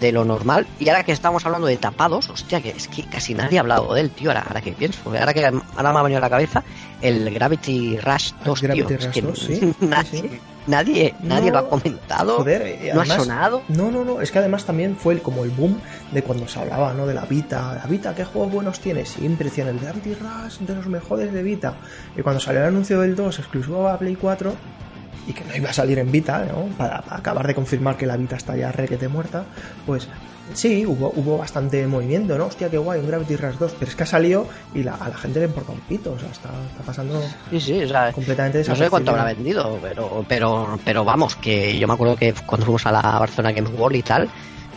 [0.00, 0.66] de lo normal.
[0.78, 3.94] Y ahora que estamos hablando de tapados, hostia, que es que casi nadie ha hablado
[3.94, 4.30] de él, tío.
[4.30, 6.64] Ahora, ahora que pienso, ahora que ahora me ha venido a la cabeza
[7.00, 9.74] el Gravity Rush 2, Gravity Rush 2, ¿sí?
[9.80, 12.38] nadie, nadie, nadie lo ha comentado.
[12.38, 13.62] Joder, no ha sonado.
[13.68, 14.20] No, no, no.
[14.20, 15.78] Es que además también fue el, como el boom
[16.12, 17.06] de cuando se hablaba, ¿no?
[17.06, 17.74] De la Vita.
[17.74, 19.04] La Vita, ¿qué juegos buenos tiene?
[19.04, 21.74] Siempre decían el Gravity Rush de los mejores de Vita.
[22.16, 24.79] Y cuando salió el anuncio del 2 exclusivo a Play 4
[25.26, 26.66] y que no iba a salir en Vita, ¿no?
[26.76, 29.44] Para, acabar de confirmar que la Vita está ya requete muerta,
[29.87, 30.09] pues
[30.54, 32.46] sí, hubo, hubo bastante movimiento, ¿no?
[32.46, 35.16] Hostia, qué guay, un Gravity Rush 2, pero es que ha salido y a la
[35.16, 36.50] gente le importa un pito, o sea, está,
[36.85, 41.37] pasando sí, sí, o sea, completamente No sé cuánto habrá vendido, pero, pero, pero vamos,
[41.37, 44.28] que yo me acuerdo que cuando fuimos a la Barcelona Games World y tal,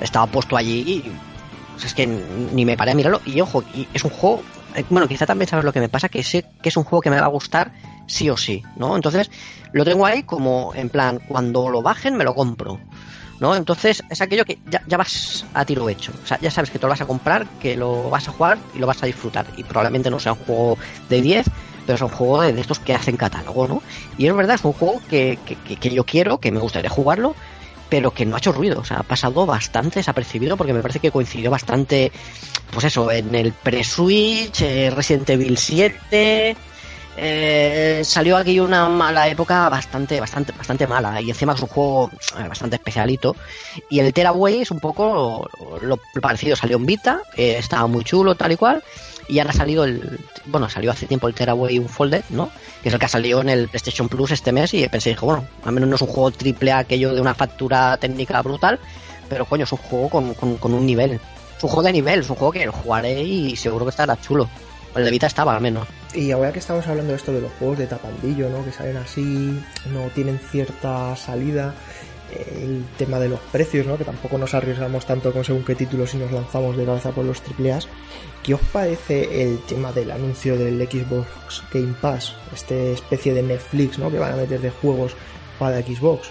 [0.01, 1.11] estaba puesto allí y
[1.73, 4.43] pues es que ni me paré a mirarlo y ojo, y es un juego,
[4.75, 7.01] eh, bueno, quizá también sabes lo que me pasa, que sé que es un juego
[7.01, 7.71] que me va a gustar
[8.07, 8.95] sí o sí, ¿no?
[8.95, 9.29] Entonces
[9.71, 12.79] lo tengo ahí como en plan, cuando lo bajen me lo compro.
[13.39, 13.55] ¿no?
[13.55, 16.13] Entonces es aquello que ya, vas a tiro hecho.
[16.23, 18.57] O sea, ya sabes que te lo vas a comprar, que lo vas a jugar
[18.73, 19.47] y lo vas a disfrutar.
[19.57, 20.77] Y probablemente no sea un juego
[21.09, 21.45] de 10,
[21.85, 23.83] pero es un juego de, estos que hacen catálogo, ¿no?
[24.17, 27.35] Y es verdad, es un juego que, que, que, yo quiero, que me gustaría jugarlo,
[27.89, 28.79] pero que no ha hecho ruido.
[28.79, 32.11] O sea, ha pasado bastante desapercibido porque me parece que coincidió bastante,
[32.71, 36.55] pues eso, en el pre-Switch, eh, Resident Evil 7
[37.15, 41.21] eh, salió aquí una mala época bastante, bastante, bastante mala.
[41.21, 43.35] Y encima es un juego eh, bastante especialito.
[43.89, 45.49] Y el Teraway es un poco
[45.81, 46.55] lo, parecido.
[46.55, 48.83] Salió en Vita, eh, estaba muy chulo, tal y cual.
[49.27, 50.19] Y ahora ha salido el.
[50.45, 52.49] Bueno, salió hace tiempo el Teraway Unfolded, ¿no?
[52.81, 54.73] Que es el que ha salido en el PlayStation Plus este mes.
[54.73, 57.33] Y pensé, dije, bueno, al menos no es un juego triple A aquello de una
[57.33, 58.79] factura técnica brutal.
[59.29, 61.19] Pero coño, es un juego con, con, un nivel.
[61.57, 64.19] Es un juego de nivel, es un juego que lo jugaré y seguro que estará
[64.19, 64.49] chulo.
[64.95, 65.87] El de Vita estaba al menos.
[66.13, 68.63] Y ahora que estamos hablando de esto de los juegos de tapandillo, ¿no?
[68.63, 69.59] Que salen así,
[69.91, 71.73] no tienen cierta salida.
[72.31, 73.97] Eh, el tema de los precios, ¿no?
[73.97, 77.25] Que tampoco nos arriesgamos tanto con según qué títulos si nos lanzamos de cabeza por
[77.25, 77.79] los AAA.
[78.43, 82.35] ¿Qué os parece el tema del anuncio del Xbox Game Pass?
[82.53, 84.11] Este especie de Netflix, ¿no?
[84.11, 85.15] Que van a meter de juegos
[85.57, 86.29] para Xbox.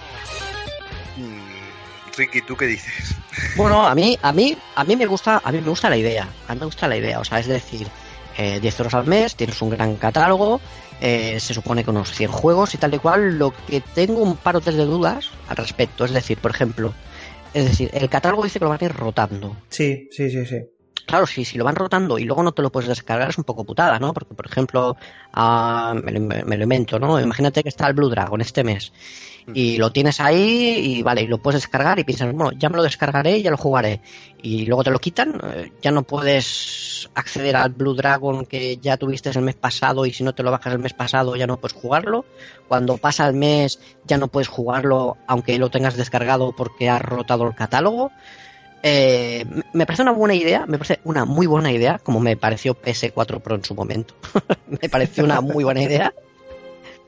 [1.17, 3.17] Mm, Ricky, ¿tú qué dices?
[3.57, 6.29] Bueno, a mí, a mí, a mí me gusta, a mí me gusta la idea.
[6.49, 7.21] A mí me gusta la idea.
[7.21, 7.87] O sea, es decir,
[8.37, 10.61] eh, 10 euros al mes, tienes un gran catálogo,
[11.01, 13.39] eh, se supone que unos 100 juegos y tal y cual.
[13.39, 16.93] Lo que tengo un par de dudas al respecto, es decir, por ejemplo,
[17.55, 19.57] es decir, el catálogo dice que lo van a ir rotando.
[19.69, 20.59] Sí, sí, sí, sí.
[21.07, 23.45] Claro, sí, si lo van rotando y luego no te lo puedes descargar es un
[23.45, 24.15] poco putada, ¿no?
[24.15, 24.97] Porque, por ejemplo,
[25.37, 27.21] uh, me, lo, me, lo, invento, ¿no?
[27.21, 28.93] Imagínate que está el Blue Dragon este mes
[29.55, 32.77] y lo tienes ahí y vale, y lo puedes descargar y piensas, bueno, ya me
[32.77, 34.01] lo descargaré y ya lo jugaré.
[34.43, 38.97] Y luego te lo quitan, eh, ya no puedes acceder al Blue Dragon que ya
[38.97, 41.59] tuviste el mes pasado y si no te lo bajas el mes pasado ya no
[41.59, 42.25] puedes jugarlo.
[42.69, 47.47] Cuando pasa el mes ya no puedes jugarlo aunque lo tengas descargado porque ha rotado
[47.47, 48.11] el catálogo.
[48.85, 52.75] Eh, me parece una buena idea, me parece una muy buena idea, como me pareció
[52.75, 54.15] PS4 Pro en su momento.
[54.67, 56.13] me pareció una muy buena idea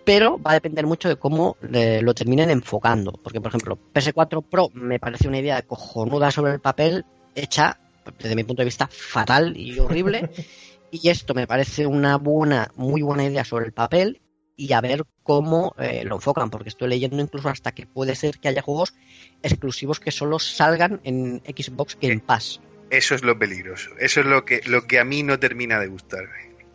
[0.05, 3.13] pero va a depender mucho de cómo eh, lo terminen enfocando.
[3.13, 7.79] Porque, por ejemplo, PS4 Pro me parece una idea cojonuda sobre el papel, hecha,
[8.19, 10.31] desde mi punto de vista, fatal y horrible.
[10.91, 14.21] y esto me parece una buena, muy buena idea sobre el papel
[14.57, 18.39] y a ver cómo eh, lo enfocan, porque estoy leyendo incluso hasta que puede ser
[18.39, 18.95] que haya juegos
[19.43, 22.61] exclusivos que solo salgan en Xbox Game Pass.
[22.91, 25.89] Eso es lo peligroso, eso es lo que, lo que a mí no termina de
[25.89, 26.29] gustar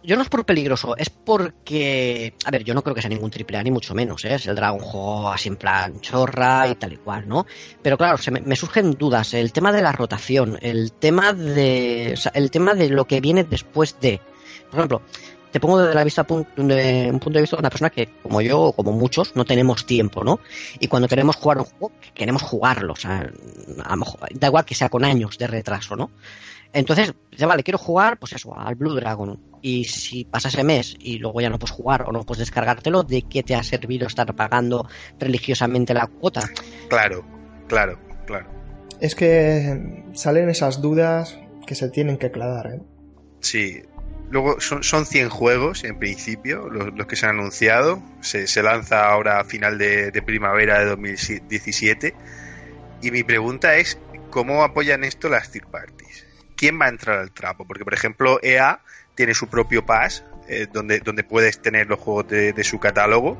[0.04, 2.34] yo no es por peligroso, es porque.
[2.46, 4.36] A ver, yo no creo que sea ningún triple A, ni mucho menos, ¿eh?
[4.36, 7.46] Es el Dragon juego así en plan chorra y tal y cual, ¿no?
[7.82, 9.34] Pero claro, se me, surgen dudas.
[9.34, 12.18] El tema de la rotación, el tema de.
[12.34, 14.22] El tema de lo que viene después de.
[14.70, 15.02] Por ejemplo,
[15.52, 18.42] te pongo desde la vista de un punto de vista de una persona que, como
[18.42, 20.40] yo, o como muchos, no tenemos tiempo, ¿no?
[20.80, 22.94] Y cuando queremos jugar un juego, queremos jugarlo.
[22.94, 23.30] O sea,
[23.84, 26.12] a lo mejor, da igual que sea con años de retraso, ¿no?
[26.72, 29.40] Entonces, ya vale, quiero jugar, pues eso, al Blue Dragon.
[29.62, 33.04] Y si pasa ese mes y luego ya no puedes jugar o no puedes descargártelo,
[33.04, 34.88] ¿de qué te ha servido estar pagando
[35.20, 36.50] religiosamente la cuota?
[36.90, 37.26] Claro,
[37.68, 38.48] claro, claro.
[39.00, 42.82] Es que salen esas dudas que se tienen que aclarar, ¿eh?
[43.42, 43.82] Sí.
[44.32, 48.02] Luego son, son 100 juegos en principio, los, los que se han anunciado.
[48.22, 52.14] Se, se, lanza ahora a final de, de primavera de 2017.
[53.02, 53.98] Y mi pregunta es,
[54.30, 56.30] ¿cómo apoyan esto las third parties?
[56.60, 57.66] quién va a entrar al trapo.
[57.66, 58.82] Porque, por ejemplo, EA
[59.20, 63.38] tiene su propio pass, eh, donde, donde puedes tener los juegos de, su catálogo.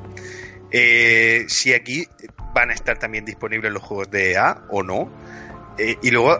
[0.70, 2.06] Eh, si aquí
[2.52, 5.10] van a estar también disponibles los juegos de EA o no.
[5.78, 6.38] Eh, y luego,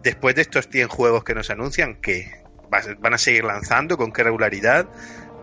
[0.00, 2.44] después de estos 100 juegos que nos anuncian, ¿qué?
[2.70, 3.96] ¿Van a seguir lanzando?
[3.96, 4.86] ¿Con qué regularidad?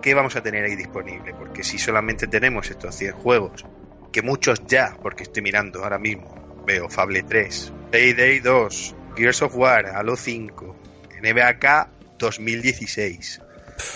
[0.01, 1.33] ¿Qué vamos a tener ahí disponible?
[1.33, 3.65] Porque si solamente tenemos estos 100 juegos,
[4.13, 9.57] que muchos ya, porque estoy mirando ahora mismo, veo Fable 3, Payday 2, Gears of
[9.57, 10.75] War, Halo 5,
[11.21, 13.41] NBAK 2016,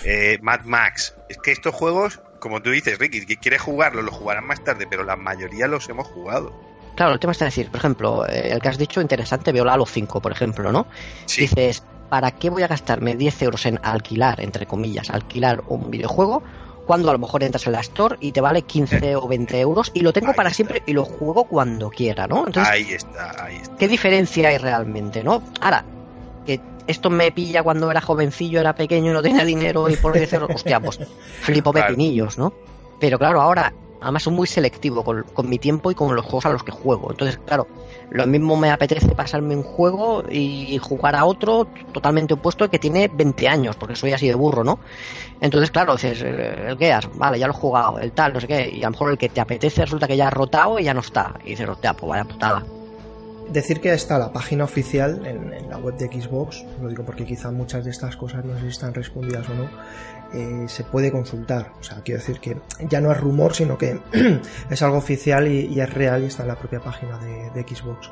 [0.03, 1.15] eh, Mad Max.
[1.29, 4.87] Es que estos juegos, como tú dices, Ricky, que quieres jugarlos, los jugarán más tarde,
[4.89, 6.53] pero la mayoría los hemos jugado.
[6.95, 9.85] Claro, el tema está decir, por ejemplo, eh, el que has dicho interesante, veo Halo
[9.85, 10.87] 5, por ejemplo, ¿no?
[11.25, 11.41] Sí.
[11.41, 16.41] Dices, ¿para qué voy a gastarme 10 euros en alquilar, entre comillas, alquilar un videojuego?
[16.87, 19.91] Cuando a lo mejor entras en la Store y te vale 15 o 20 euros
[19.93, 20.55] y lo tengo ahí para está.
[20.55, 22.47] siempre y lo juego cuando quiera, ¿no?
[22.47, 23.75] Entonces, ahí está, ahí está.
[23.75, 25.43] ¿Qué diferencia hay realmente, no?
[25.61, 25.85] Ahora,
[26.47, 30.13] que esto me pilla cuando era jovencillo, era pequeño y no tenía dinero y por
[30.13, 30.99] decir, hostia, pues
[31.41, 31.87] flipo claro.
[31.87, 32.53] pepinillos, ¿no?
[32.99, 36.45] Pero claro, ahora, además soy muy selectivo con, con, mi tiempo y con los juegos
[36.47, 37.11] a los que juego.
[37.11, 37.67] Entonces, claro,
[38.09, 43.07] lo mismo me apetece pasarme un juego y jugar a otro totalmente opuesto que tiene
[43.07, 44.79] 20 años, porque soy así de burro, ¿no?
[45.41, 48.69] Entonces, claro, dices, el Gears, vale, ya lo he jugado, el tal, no sé qué,
[48.69, 50.93] y a lo mejor el que te apetece resulta que ya ha rotado y ya
[50.93, 51.35] no está.
[51.43, 52.63] Y dices, hostia, pues vaya putada.
[53.49, 57.51] Decir que está la página oficial en, la web de Xbox, lo digo porque quizá
[57.51, 59.69] muchas de estas cosas no sé si están respondidas o no,
[60.33, 61.71] eh, se puede consultar.
[61.79, 62.57] O sea, quiero decir que
[62.89, 63.99] ya no es rumor, sino que
[64.69, 68.11] es algo oficial y, es real y está en la propia página de, Xbox.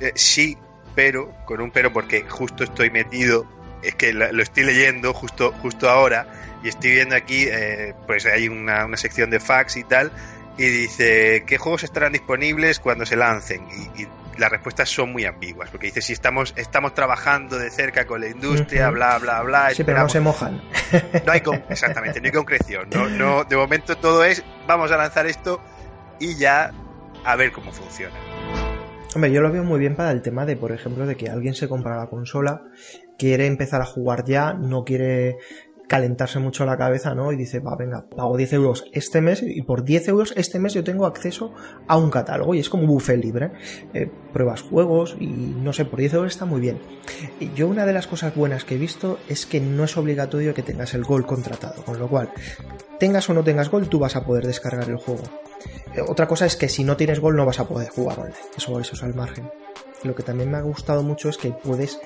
[0.00, 0.56] Eh, sí,
[0.94, 3.46] pero, con un pero, porque justo estoy metido,
[3.82, 6.26] es que lo estoy leyendo justo, justo ahora
[6.64, 10.10] y estoy viendo aquí, eh, pues hay una, una sección de fax y tal,
[10.56, 13.66] y dice, ¿qué juegos estarán disponibles cuando se lancen?
[14.38, 18.28] Las respuestas son muy ambiguas, porque dice, si estamos, estamos trabajando de cerca con la
[18.28, 19.70] industria, bla, bla, bla.
[19.74, 20.62] Sí, pero no se mojan.
[21.26, 22.88] No hay exactamente, no hay concreción.
[22.90, 25.60] No, no, de momento todo es, vamos a lanzar esto
[26.20, 26.72] y ya
[27.24, 28.14] a ver cómo funciona.
[29.14, 31.54] Hombre, yo lo veo muy bien para el tema de, por ejemplo, de que alguien
[31.54, 32.62] se compra la consola,
[33.16, 35.36] quiere empezar a jugar ya, no quiere
[35.94, 37.30] calentarse mucho la cabeza, ¿no?
[37.30, 40.74] Y dice, va, venga, pago 10 euros este mes y por 10 euros este mes
[40.74, 41.54] yo tengo acceso
[41.86, 43.52] a un catálogo y es como buffet libre.
[43.92, 46.80] Eh, pruebas juegos y no sé, por 10 euros está muy bien.
[47.54, 50.64] Yo una de las cosas buenas que he visto es que no es obligatorio que
[50.64, 52.28] tengas el gol contratado, con lo cual,
[52.98, 55.22] tengas o no tengas gol, tú vas a poder descargar el juego.
[55.94, 58.34] Eh, otra cosa es que si no tienes gol no vas a poder jugar online.
[58.56, 59.48] Eso, eso es al margen.
[60.02, 62.00] Lo que también me ha gustado mucho es que puedes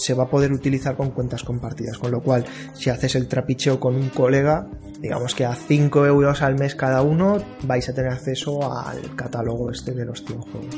[0.00, 2.44] se va a poder utilizar con cuentas compartidas, con lo cual
[2.74, 4.66] si haces el trapicheo con un colega,
[5.00, 9.70] digamos que a 5 euros al mes cada uno vais a tener acceso al catálogo
[9.70, 10.76] este de los 100 juegos.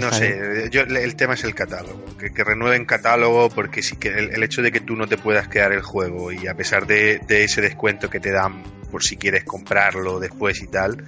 [0.00, 4.08] no sé, yo, el tema es el catálogo, que, que renueven catálogo porque sí que
[4.08, 7.20] el, hecho de que tú no te puedas quedar el juego y a pesar de,
[7.26, 11.04] de ese descuento que te dan por si quieres comprarlo después y tal,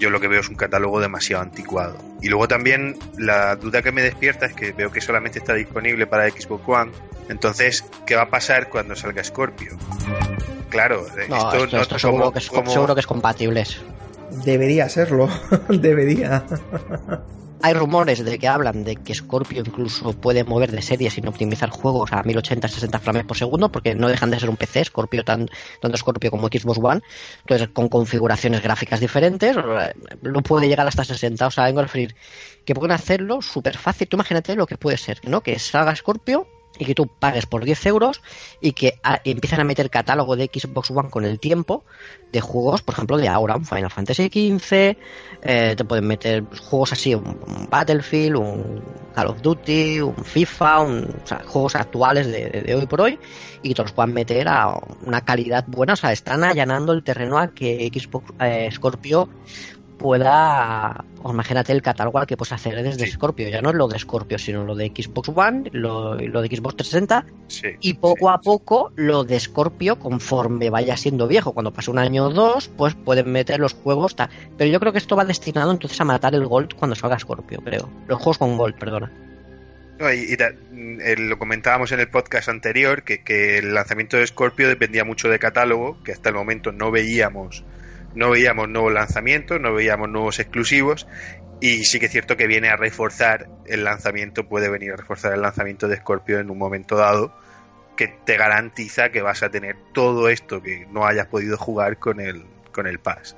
[0.00, 1.96] yo lo que veo es un catálogo demasiado anticuado.
[2.22, 6.06] Y luego también la duda que me despierta es que veo que solamente está disponible
[6.06, 6.92] para Xbox One.
[7.28, 9.76] Entonces, ¿qué va a pasar cuando salga Scorpio?
[10.70, 13.64] Claro, esto, no, seguro, que es, seguro que es compatible.
[14.44, 15.28] Debería serlo,
[15.68, 16.44] debería
[17.62, 21.70] hay rumores de que hablan de que Scorpio incluso puede mover de serie sin optimizar
[21.70, 25.50] juegos a 1080-60 frames por segundo, porque no dejan de ser un PC, Scorpio, tanto
[25.96, 27.02] Scorpio como Xbox One,
[27.40, 29.56] entonces con configuraciones gráficas diferentes,
[30.22, 32.14] no puede llegar hasta 60, o sea, vengo a referir
[32.64, 35.42] que pueden hacerlo súper fácil, tú imagínate lo que puede ser, ¿no?
[35.42, 36.46] Que salga Scorpio
[36.78, 38.22] y que tú pagues por 10 euros
[38.60, 41.84] y que empiezan a meter catálogo de Xbox One con el tiempo
[42.32, 44.96] de juegos, por ejemplo, de ahora, un Final Fantasy XV,
[45.42, 48.82] eh, te pueden meter juegos así, un, Battlefield, un
[49.14, 51.14] Call of Duty, un FIFA, un,
[51.46, 53.18] juegos actuales de, hoy por hoy
[53.62, 57.02] y que te los puedan meter a una calidad buena, o sea, están allanando el
[57.02, 59.28] terreno a que Xbox eh, Scorpio
[60.00, 63.98] pueda, imagínate el catálogo al que puedes hacer desde Scorpio, ya no es lo de
[63.98, 68.92] Scorpio, sino lo de Xbox One, lo, lo de Xbox 360 y poco a poco
[68.96, 73.30] lo de Scorpio conforme vaya siendo viejo, cuando pase un año o dos, pues pueden
[73.30, 74.16] meter los juegos,
[74.56, 77.60] pero yo creo que esto va destinado entonces a matar el Gold cuando salga Scorpio,
[77.62, 79.12] creo, los juegos con Gold, perdona.
[80.14, 85.04] y, eh, lo comentábamos en el podcast anterior, que, que el lanzamiento de Scorpio dependía
[85.04, 87.64] mucho de catálogo, que hasta el momento no veíamos
[88.14, 91.06] no veíamos nuevos lanzamientos, no veíamos nuevos exclusivos
[91.60, 95.32] y sí que es cierto que viene a reforzar el lanzamiento, puede venir a reforzar
[95.34, 97.34] el lanzamiento de Scorpio en un momento dado
[97.96, 102.18] que te garantiza que vas a tener todo esto que no hayas podido jugar con
[102.20, 103.36] el, con el Pass.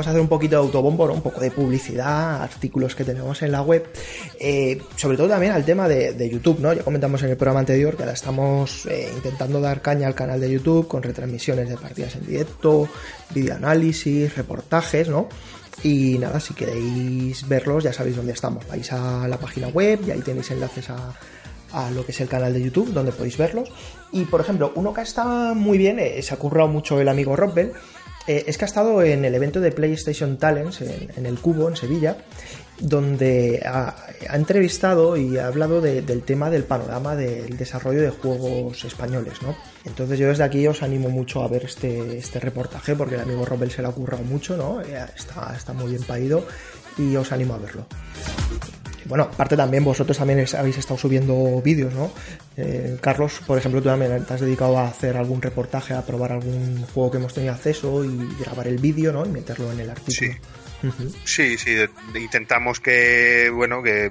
[0.00, 3.52] Vamos a hacer un poquito de autobombo, un poco de publicidad, artículos que tenemos en
[3.52, 3.86] la web,
[4.38, 6.72] eh, sobre todo también al tema de, YouTube, ¿no?
[6.72, 10.40] Ya comentamos en el programa anterior que ahora estamos eh, intentando dar caña al canal
[10.40, 12.88] de YouTube con retransmisiones de partidas en directo,
[13.34, 15.28] videoanálisis, reportajes, ¿no?
[15.82, 18.66] Y nada, si queréis verlos ya sabéis dónde estamos.
[18.68, 22.54] Vais a la página web y ahí tenéis enlaces a, lo que es el canal
[22.54, 23.70] de YouTube, donde podéis verlos.
[24.12, 27.36] Y por ejemplo, uno que está muy bien, eh, se ha currado mucho el amigo
[27.36, 27.74] Robbel,
[28.26, 31.76] eh, es que ha estado en el evento de PlayStation Talents en, el Cubo, en
[31.76, 32.16] Sevilla,
[32.78, 33.94] donde ha,
[34.32, 39.56] entrevistado y ha hablado del tema del panorama del desarrollo de juegos españoles, ¿no?
[39.84, 43.44] Entonces yo desde aquí os animo mucho a ver este, este reportaje porque el amigo
[43.44, 44.80] Robel se lo ha currado mucho, ¿no?
[44.80, 46.46] Eh, está, está muy bien paído
[46.98, 47.86] y os animo a verlo
[49.06, 52.12] bueno, aparte también vosotros también habéis estado subiendo vídeos, ¿no?
[52.56, 56.32] Eh, Carlos, por ejemplo, tú también te has dedicado a hacer algún reportaje, a probar
[56.32, 59.24] algún juego que hemos tenido acceso y grabar el vídeo, ¿no?
[59.24, 60.32] Y meterlo en el artículo.
[60.32, 60.36] Sí.
[61.24, 61.56] Sí,
[62.14, 64.06] intentamos que, bueno, que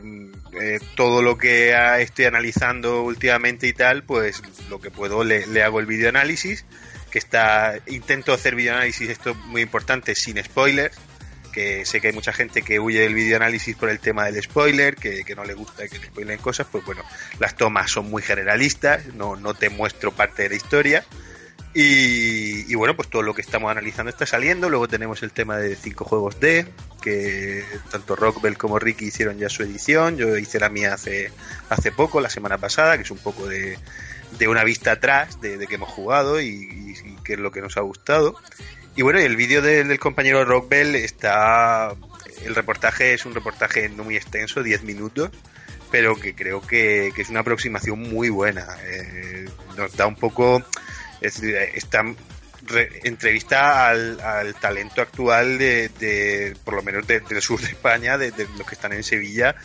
[0.54, 5.80] eh, todo lo que estoy analizando últimamente y tal, pues lo que puedo le, hago
[5.80, 6.66] el vídeo análisis
[7.10, 10.96] que está intento hacer videoanálisis, esto es muy importante, sin spoilers,
[11.50, 14.96] que sé que hay mucha gente que huye del videoanálisis por el tema del spoiler,
[14.96, 17.04] que, no le gusta que le spoilen cosas, pues bueno,
[17.40, 21.06] las tomas son muy generalistas, no, no te muestro parte de la historia.
[21.72, 24.70] Y, bueno, pues todo lo que estamos analizando está saliendo.
[24.70, 26.66] Luego tenemos el tema de cinco juegos D,
[27.00, 30.18] que tanto Rockbell como Ricky hicieron ya su edición.
[30.18, 31.32] Yo hice la mía hace,
[31.70, 33.78] hace poco, la semana pasada, que es un poco de,
[34.38, 37.82] de una vista atrás de, que hemos jugado y, qué es lo que nos ha
[37.82, 38.36] gustado.
[39.00, 41.96] Y bueno, el vídeo del compañero Rockbell está.
[42.44, 45.30] El reportaje es un reportaje no muy extenso, 10 minutos,
[45.90, 48.68] pero que creo que, es una aproximación muy buena.
[48.84, 49.48] Eh,
[49.78, 50.62] nos da un poco.
[51.22, 52.04] Es, esta
[53.06, 58.68] entrevista al, talento actual de, por lo menos del sur de España, de, de los
[58.68, 59.56] que están en Sevilla,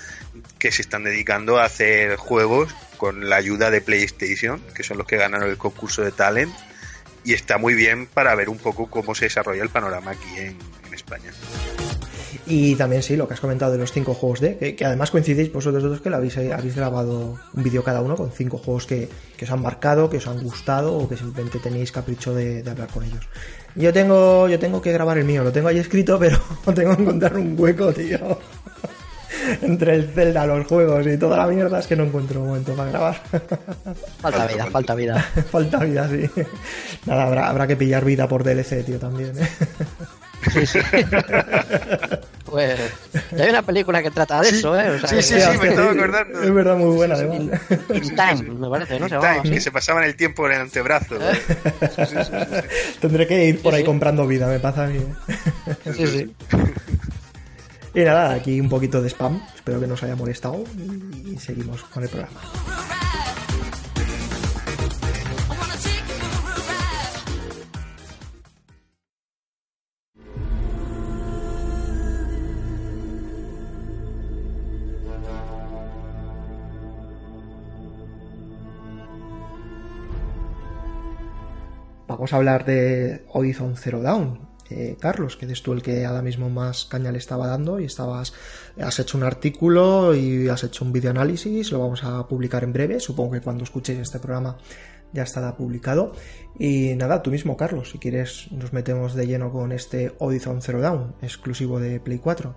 [0.61, 5.09] que se están dedicando a hacer juegos con la ayuda de PlayStation, que son los
[5.09, 6.55] que ganaron el concurso de talent
[7.25, 10.57] y está muy bien para ver un poco cómo se desarrolla el panorama aquí en,
[10.93, 11.33] España.
[12.47, 15.53] Y también sí, lo que has comentado de los cinco juegos de, que, además coincidéis
[15.53, 19.09] vosotros dos que lo habéis, habéis grabado un vídeo cada uno con cinco juegos que,
[19.43, 22.89] os han marcado, que os han gustado o que simplemente tenéis capricho de, de, hablar
[22.91, 23.27] con ellos.
[23.75, 26.39] Yo tengo, yo tengo que grabar el mío, lo tengo ahí escrito, pero
[26.75, 28.39] tengo que encontrar un hueco, tío.
[29.63, 32.75] Entre el Zelda, los juegos y toda la mierda es que no encuentro un momento
[32.75, 33.23] para grabar.
[34.21, 35.23] Falta vida, falta vida.
[35.51, 36.31] falta vida, sí.
[37.07, 39.33] Nada, habrá, habrá que pillar vida por DLC, tío, también.
[39.39, 39.49] ¿eh?
[40.53, 40.79] Sí, sí.
[42.45, 42.79] pues
[43.33, 45.01] ya hay una película que trata de eso, ¿eh?
[45.07, 46.43] sí, sí, sí, me estaba acordando.
[46.43, 47.61] Es verdad, muy buena, además.
[47.93, 49.09] In Time, me parece, ¿no?
[49.09, 51.17] Se time, que se pasaban el tiempo en el antebrazo.
[51.17, 52.65] ¿eh?
[53.01, 54.99] Tendré que ir por ahí comprando vida, me pasa a mí.
[54.99, 55.93] ¿eh?
[55.97, 56.35] Sí, sí.
[57.95, 59.41] Y nada, aquí un poquito de spam.
[59.55, 60.65] Espero que no os haya molestado.
[61.25, 62.41] Y seguimos con el programa.
[82.09, 86.23] Vamos a hablar de Horizon Zero Dawn, eh, Carlos, que eres tú el que ahora
[86.23, 88.33] mismo más caña le estaba dando y estabas,
[88.81, 93.01] has hecho un artículo y has hecho un videoanálisis, lo vamos a publicar en breve,
[93.01, 94.57] supongo que cuando escuchéis este programa
[95.13, 96.13] ya estará publicado.
[96.59, 100.81] Y nada, tú mismo, Carlos, si quieres nos metemos de lleno con este Horizon Zero
[100.81, 102.57] Dawn, exclusivo de Play 4.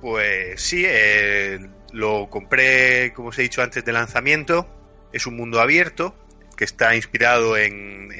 [0.00, 1.58] Pues sí, eh,
[1.92, 4.66] lo compré, como os he dicho antes, de lanzamiento.
[5.12, 6.14] Es un mundo abierto
[6.56, 8.10] que está inspirado en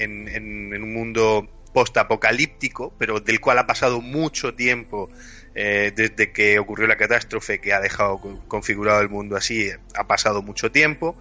[0.82, 5.10] un mundo post-apocalíptico, pero del cual ha pasado mucho tiempo
[5.54, 8.18] eh, desde que ocurrió la catástrofe que ha dejado
[8.48, 11.18] configurado el mundo así, ha pasado mucho tiempo.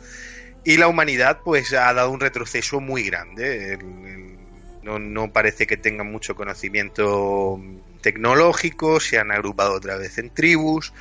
[0.63, 3.77] Y la humanidad pues ha dado un retroceso muy grande.
[4.81, 7.59] no, parece que tengan mucho conocimiento
[7.99, 10.93] tecnológico, se han agrupado otra vez en tribus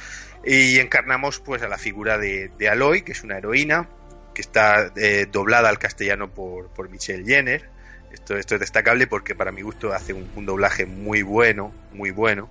[0.45, 3.89] y encarnamos pues a la figura de, Aloy, que es una heroína,
[4.35, 7.73] que está eh, doblada al castellano por, por Michelle Jenner
[8.15, 12.49] esto, esto es destacable porque para mi gusto hace un, doblaje muy bueno, muy bueno.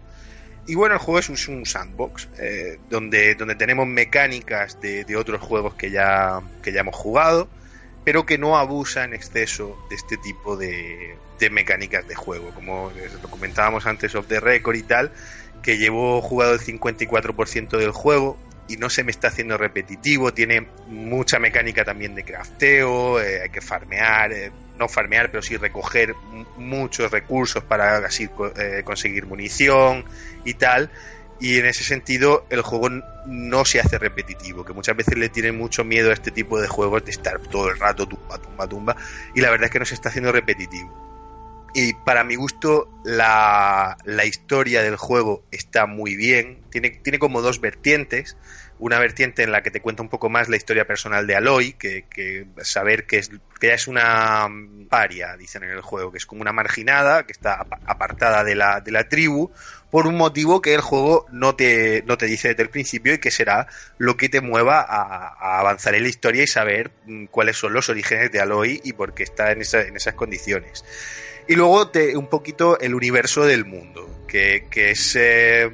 [0.66, 5.74] Y bueno, el juego es un, sandbox, eh, donde, donde tenemos mecánicas de, otros juegos
[5.74, 7.49] que ya, que ya hemos jugado,
[8.05, 12.51] pero que no abusa en exceso de este tipo de, de mecánicas de juego.
[12.51, 12.91] Como
[13.22, 15.11] lo comentábamos antes of the record y tal,
[15.61, 18.38] que llevo jugado el 54% del juego
[18.68, 23.49] y no se me está haciendo repetitivo, tiene mucha mecánica también de crafteo, eh, hay
[23.49, 26.16] que farmear, eh, no farmear, pero sí recoger
[26.58, 30.06] muchos recursos para así eh, conseguir munición
[30.44, 30.90] y tal.
[31.40, 32.90] Y en ese sentido el juego
[33.26, 36.68] no se hace repetitivo, que muchas veces le tiene mucho miedo a este tipo de
[36.68, 38.96] juegos de estar todo el rato tumba, tumba, tumba,
[39.36, 41.04] y la verdad es que no se está haciendo repetitivo.
[41.76, 46.60] Y para mi gusto, la, la, historia del juego está muy bien.
[46.70, 48.38] Tiene, tiene como dos vertientes.
[48.80, 51.74] Una vertiente en la que te cuenta un poco más la historia personal de Aloy,
[51.74, 54.48] que, que saber que, es, que es una
[54.90, 58.82] paria, dicen en el juego, que es como una marginada, que está apartada de la,
[58.82, 59.52] de la tribu,
[59.92, 63.20] por un motivo que el juego no te, no te dice desde el principio y
[63.20, 63.68] que será
[64.00, 67.90] lo que te mueva a, avanzar en la historia y saber mm, cuáles son los
[67.90, 70.84] orígenes de Aloy y por qué está en, en esas condiciones.
[71.48, 75.70] Y luego te, un poquito el universo del mundo, que, es eh,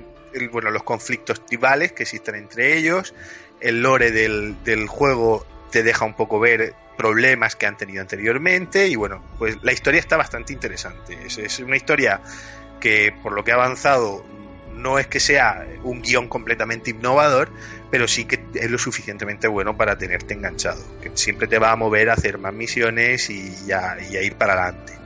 [0.51, 3.13] bueno, los conflictos tribales que existen entre ellos,
[3.59, 8.95] el lore del, juego te deja un poco ver problemas que han tenido anteriormente y
[8.95, 11.17] bueno, pues la historia está bastante interesante.
[11.25, 12.21] Es, una historia
[12.80, 14.25] que por lo que ha avanzado
[14.73, 17.49] no es que sea un guion completamente innovador,
[17.91, 21.75] pero sí que es lo suficientemente bueno para tenerte enganchado, que siempre te va a
[21.75, 24.99] mover a hacer más misiones y a ir para adelante.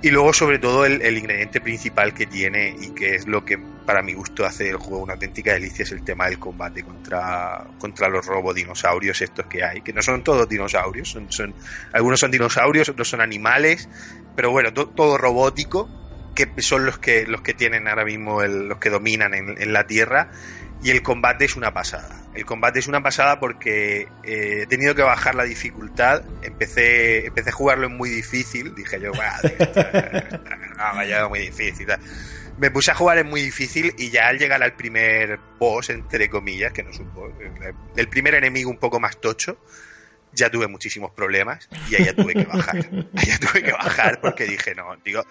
[0.00, 4.00] Y luego, sobre todo, el, ingrediente principal que tiene y que es lo que para
[4.00, 8.08] mi gusto hace el juego una auténtica delicia es el tema del combate contra, contra
[8.08, 11.52] los robodinosaurios estos que hay, que no son todos dinosaurios, son, son
[11.92, 13.88] algunos son dinosaurios, otros son animales,
[14.36, 15.88] pero bueno, todo robótico,
[16.46, 19.86] que son los que, los que tienen ahora mismo, los que dominan en, en la
[19.86, 20.30] Tierra
[20.82, 22.14] y el combate es una pasada.
[22.34, 26.22] El combate es una pasada porque eh, he tenido que bajar la dificultad.
[26.42, 28.74] Empecé, empecé a jugarlo en muy difícil.
[28.76, 29.10] Dije yo,
[30.78, 31.88] vaya muy difícil.
[32.58, 36.28] Me puse a jugar en muy difícil y ya al llegar al primer boss, entre
[36.28, 37.32] comillas, que no es un boss,
[37.96, 39.58] el primer enemigo un poco más tocho,
[40.32, 42.88] ya tuve muchísimos problemas y ya tuve que bajar.
[43.26, 45.24] Ya tuve que bajar porque dije, no, digo,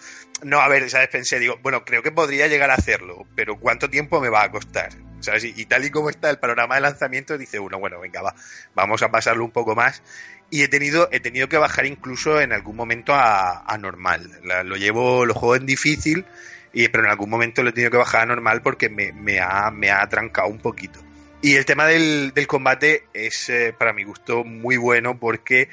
[0.43, 1.09] no, a ver, ¿sabes?
[1.09, 4.51] Pensé, digo, bueno, creo que podría llegar a hacerlo, pero ¿cuánto tiempo me va a
[4.51, 4.89] costar?
[5.19, 5.45] ¿Sabes?
[5.45, 8.35] Y, tal y como está el panorama de lanzamiento, dice uno, bueno, venga, va,
[8.75, 10.03] vamos a pasarlo un poco más.
[10.49, 14.39] Y he tenido, he tenido que bajar incluso en algún momento a, normal.
[14.43, 16.25] lo llevo, lo juego en difícil,
[16.71, 19.39] y, pero en algún momento lo he tenido que bajar a normal porque me, me,
[19.39, 21.06] ha, me ha atrancado un poquito.
[21.41, 25.69] Y el tema del, combate es, eh, para mi gusto, muy bueno porque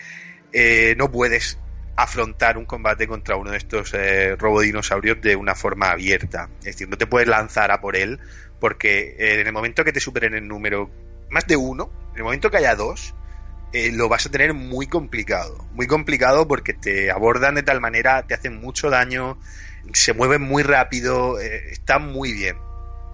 [0.52, 1.58] eh, no puedes
[1.96, 6.50] afrontar un combate contra uno de estos eh, robodinosaurios de una forma abierta.
[6.58, 8.20] Es decir, no te puedes lanzar a por él
[8.60, 10.90] porque eh, en el momento que te superen el número
[11.30, 13.14] más de uno, en el momento que haya dos,
[13.72, 15.66] lo vas a tener muy complicado.
[15.72, 19.36] Muy complicado porque te abordan de tal manera, te hacen mucho daño,
[19.92, 22.56] se mueven muy rápido, están muy bien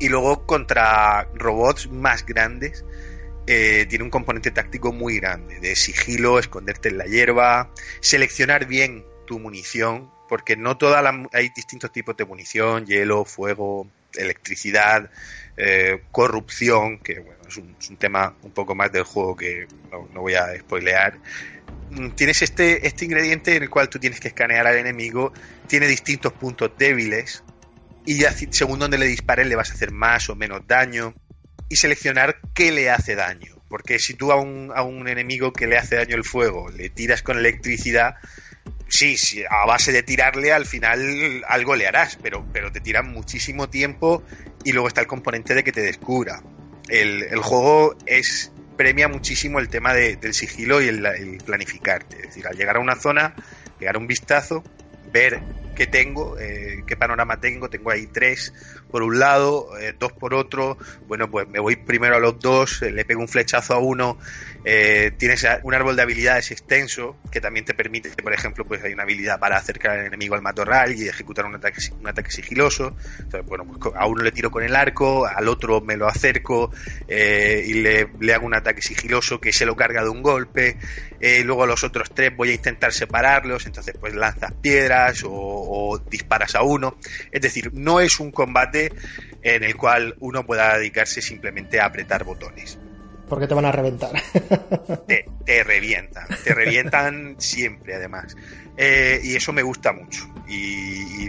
[0.01, 2.85] y luego contra robots más grandes
[3.47, 7.71] eh, tiene un componente táctico muy grande, de sigilo, esconderte en la hierba,
[8.01, 13.89] seleccionar bien tu munición, porque no toda la, hay distintos tipos de munición, hielo, fuego,
[14.15, 15.11] electricidad,
[15.57, 20.21] eh, corrupción, que bueno, es un, tema un poco más del juego que no, no,
[20.21, 21.19] voy a spoilear.
[21.91, 25.33] Mm, tienes este, este ingrediente en el cual tú tienes que escanear al enemigo,
[25.67, 27.43] tiene distintos puntos débiles,
[28.05, 31.15] y ya según donde le disparen le vas a hacer más o menos daño
[31.69, 33.57] y seleccionar qué le hace daño.
[33.69, 36.91] Porque si tú a un, a un enemigo que le hace daño el fuego le
[36.91, 38.17] tiras con electricidad,
[38.89, 43.13] sí, sí, a base de tirarle al final algo le harás, pero, pero te tiran
[43.13, 44.25] muchísimo tiempo
[44.65, 46.43] y luego está el componente de que te descubra.
[46.89, 52.17] El, el juego es premia muchísimo el tema del sigilo y el, el planificarte.
[52.17, 53.37] Es decir, al llegar a una zona,
[53.79, 54.65] pegar un vistazo,
[55.13, 55.41] ver
[55.81, 57.71] qué tengo, eh, qué panorama tengo.
[57.71, 58.53] Tengo ahí tres
[58.91, 60.77] por un lado, eh, dos por otro.
[61.07, 64.19] Bueno, pues me voy primero a los dos, eh, le pego un flechazo a uno.
[64.63, 69.05] tienes un árbol de habilidades extenso que también te permite, por ejemplo, pues hay una
[69.05, 72.95] habilidad para acercar al enemigo al matorral y ejecutar un ataque, un ataque sigiloso.
[73.19, 76.71] Entonces, bueno, pues a uno le tiro con el arco, al otro me lo acerco
[77.09, 80.77] y le, le, hago un ataque sigiloso que se lo carga de un golpe.
[81.21, 85.99] luego a los otros tres voy a intentar separarlos, entonces pues lanzas piedras o, o
[85.99, 86.97] disparas a uno.
[87.31, 88.93] Es decir, no es un combate
[89.41, 92.77] en el cual uno pueda dedicarse simplemente a apretar botones.
[93.29, 94.11] Porque te van a reventar.
[95.07, 98.37] Te, revientan, te revientan siempre además.
[98.77, 100.29] Eh, y eso me gusta mucho.
[100.49, 101.29] Y,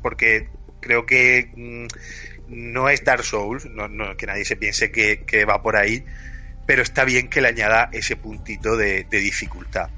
[0.00, 0.48] porque
[0.80, 1.86] creo que mm,
[2.48, 6.04] no es Dark Souls, no, que nadie se piense que, va por ahí,
[6.66, 9.90] pero está bien que le añada ese puntito de dificultad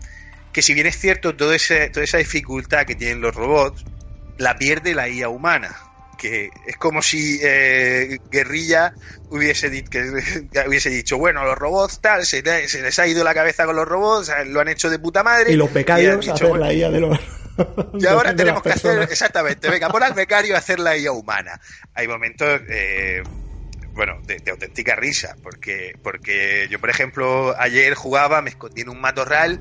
[0.53, 3.85] que si bien es cierto todo ese, toda esa dificultad que tienen los robots,
[4.39, 5.77] la pierde la IA humana.
[6.17, 8.93] Que es como si eh, Guerrilla
[9.29, 9.69] hubiese,
[10.67, 14.33] hubiese dicho, bueno, los robots tal, se, les ha ido la cabeza con los robots,
[14.47, 15.53] lo han hecho de puta madre.
[15.53, 17.19] Y los becarios hacer la IA de los...
[17.95, 21.61] Y ahora tenemos que hacer, exactamente, venga, pon al becario a hacer la IA humana.
[21.95, 22.63] Hay momentos...
[22.69, 23.23] Eh,
[23.93, 28.91] bueno, de, de, auténtica risa, porque, porque yo, por ejemplo, ayer jugaba, me escondí en
[28.91, 29.61] un matorral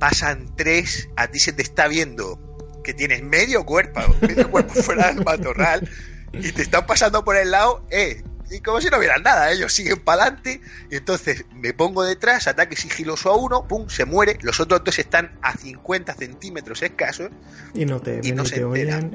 [0.00, 2.40] pasan tres, a ti se te está viendo
[2.82, 5.88] que tienes medio cuerpo, medio cuerpo fuera del matorral
[6.32, 9.72] y te están pasando por el lado, eh, y como si no hubiera nada, ellos
[9.72, 14.38] siguen para adelante, y entonces me pongo detrás, ataque sigiloso a uno, pum, se muere,
[14.40, 17.30] los otros dos están a 50 centímetros escasos
[17.74, 19.14] y no te, y no se oyen.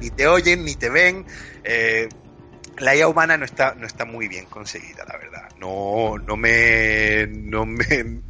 [0.00, 1.24] ni te oyen, ni te ven.
[1.64, 2.08] Eh,
[2.78, 5.48] la IA humana no está, no está muy bien conseguida, la verdad.
[5.58, 8.20] No, no me, no me,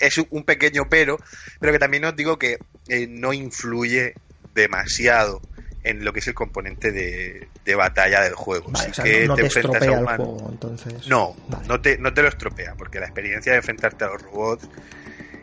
[0.00, 1.18] es un pequeño pero,
[1.60, 4.14] pero que también os digo que eh, no influye
[4.54, 5.40] demasiado
[5.82, 8.72] en lo que es el componente de, batalla del juego.
[9.02, 11.06] que no, te, estropea el juego, entonces.
[11.06, 11.36] No,
[11.68, 14.68] no, te, no te lo estropea, porque la experiencia de enfrentarte a los robots,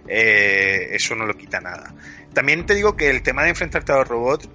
[0.08, 1.94] eh, eso no lo quita nada.
[2.34, 4.50] También te digo que el tema de enfrentarte a los robots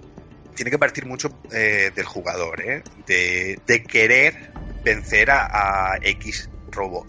[0.55, 2.63] tiene que partir mucho eh, del jugador,
[3.07, 4.53] de, de, querer
[4.85, 7.09] vencer a, a X robot,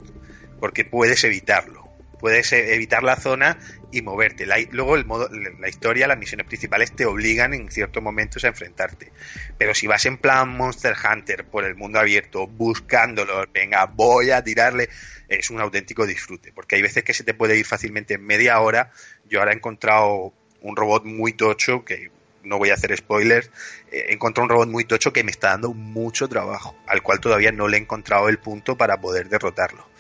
[0.60, 1.83] porque puedes evitarlo
[2.24, 3.60] puedes evitar la zona
[3.92, 4.48] y moverte.
[4.72, 5.28] luego el modo,
[5.60, 9.12] la historia, las misiones principales te obligan en ciertos momentos a enfrentarte.
[9.58, 14.42] Pero si vas en plan Monster Hunter por el mundo abierto, buscándolo, venga, voy a
[14.42, 14.88] tirarle,
[15.28, 18.58] es un auténtico disfrute, porque hay veces que se te puede ir fácilmente en media
[18.62, 18.94] hora.
[19.30, 22.10] Yo ahora he encontrado un robot muy tocho que
[22.46, 23.52] no voy a hacer spoilers,
[23.92, 27.20] eh, he encontrado un robot muy tocho que me está dando mucho trabajo, al cual
[27.20, 29.92] todavía no le he encontrado el punto para poder derrotarlo.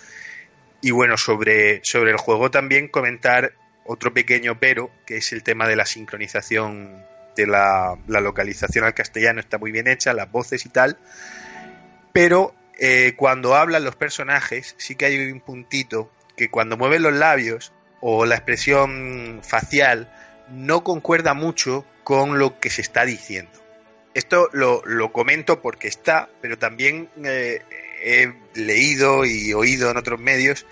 [0.84, 3.54] Y bueno, sobre, sobre el juego también comentar
[3.86, 7.06] otro pequeño pero, que es el tema de la sincronización
[7.38, 10.98] de la, localización al castellano, está muy bien hecha, las voces y tal,
[12.12, 17.14] pero eh, cuando hablan los personajes sí que hay un puntito que cuando mueven los
[17.14, 17.72] labios
[18.02, 20.14] o la expresión facial
[20.52, 23.58] no concuerda mucho con lo que se está diciendo.
[24.14, 27.62] Esto lo, comento porque está, pero también eh,
[28.04, 30.66] he leído y oído en otros medios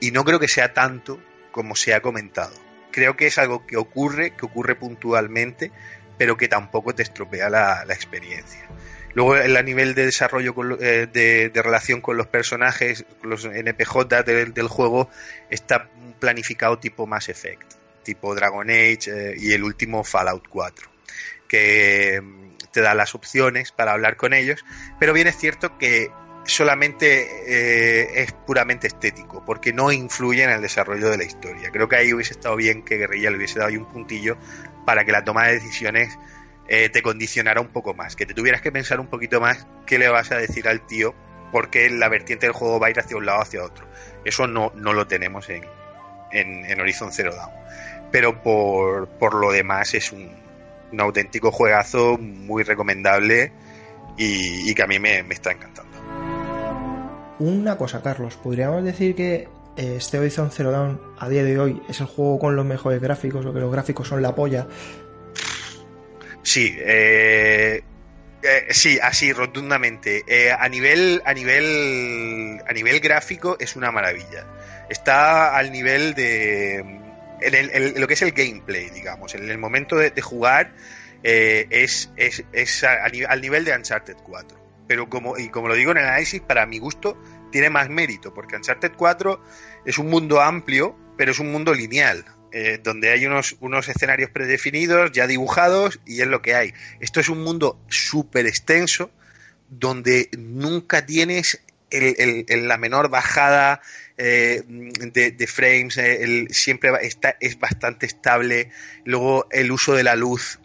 [0.00, 1.20] y no creo que sea tanto
[1.52, 2.54] como se ha comentado.
[2.90, 5.70] Creo que es algo que ocurre, que ocurre puntualmente,
[6.16, 8.66] pero que tampoco te estropea la, experiencia.
[9.14, 15.10] Luego, a nivel de desarrollo eh, de, relación con los personajes, los NPJ del, juego,
[15.50, 20.88] está planificado tipo Mass Effect, tipo Dragon Age eh, y el último Fallout 4,
[21.46, 24.64] que mm, te da las opciones para hablar con ellos,
[25.00, 26.10] pero bien es cierto que
[26.48, 31.70] solamente eh, es puramente estético, porque no influye en el desarrollo de la historia.
[31.70, 34.38] Creo que ahí hubiese estado bien que Guerrilla le hubiese dado ahí un puntillo
[34.86, 36.18] para que la toma de decisiones
[36.66, 39.98] eh, te condicionara un poco más, que te tuvieras que pensar un poquito más qué
[39.98, 41.14] le vas a decir al tío,
[41.52, 43.86] porque la vertiente del juego va a ir hacia un lado o hacia otro.
[44.24, 45.64] Eso no, no lo tenemos en,
[46.32, 47.52] en, Horizon Zero Dawn.
[48.10, 50.34] Pero por, por lo demás es un,
[50.92, 53.52] un auténtico juegazo muy recomendable
[54.16, 55.87] y, que a mí me está encantando.
[57.38, 61.80] Una cosa, Carlos, podríamos decir que eh, este Horizon Zero Dawn a día de hoy
[61.88, 64.66] es el juego con los mejores gráficos, o que los gráficos son la polla.
[66.42, 67.82] Sí, eh,
[68.42, 70.24] eh, sí, así rotundamente.
[70.58, 74.44] a nivel, a nivel, a nivel gráfico es una maravilla.
[74.88, 76.78] Está al nivel de
[77.40, 80.72] en, lo que es el gameplay, digamos, en el momento de, jugar
[81.22, 84.57] es, es, es al nivel de Uncharted 4
[84.88, 87.16] pero como, y como lo digo en el análisis, para mi gusto
[87.52, 89.40] tiene más mérito, porque Uncharted 4
[89.84, 94.30] es un mundo amplio, pero es un mundo lineal, eh, donde hay unos, unos escenarios
[94.30, 96.74] predefinidos, ya dibujados, y es lo que hay.
[97.00, 99.10] Esto es un mundo súper extenso,
[99.68, 101.60] donde nunca tienes
[101.90, 103.80] el, la menor bajada
[104.16, 108.70] eh, de, frames, eh, siempre está, es bastante estable.
[109.04, 110.58] Luego el uso de la luz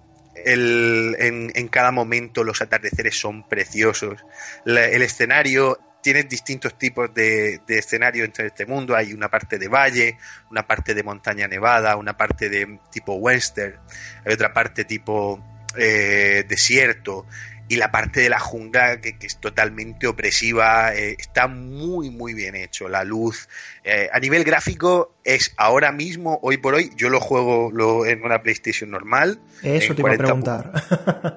[0.45, 4.25] el, en, cada momento los atardeceres son preciosos.
[4.65, 8.95] el escenario tiene distintos tipos de, de escenario entre este mundo.
[8.95, 10.17] Hay una parte de valle,
[10.51, 13.79] una parte de montaña nevada, una parte de tipo western,
[14.25, 15.41] hay otra parte tipo
[15.75, 17.25] eh, desierto
[17.67, 22.55] y la parte de la jungla que, es totalmente opresiva eh, está muy muy bien
[22.55, 22.89] hecho.
[22.89, 23.47] La luz
[23.83, 28.23] eh, a nivel gráfico es ahora mismo hoy por hoy yo lo juego lo, en
[28.23, 30.73] una PlayStation normal eso te iba a preguntar.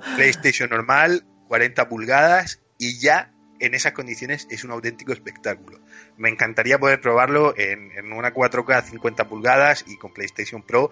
[0.17, 5.81] PlayStation normal 40 pulgadas y ya en esas condiciones es un auténtico espectáculo.
[6.19, 10.91] Me encantaría poder probarlo en, una 4K 50 pulgadas y con PlayStation Pro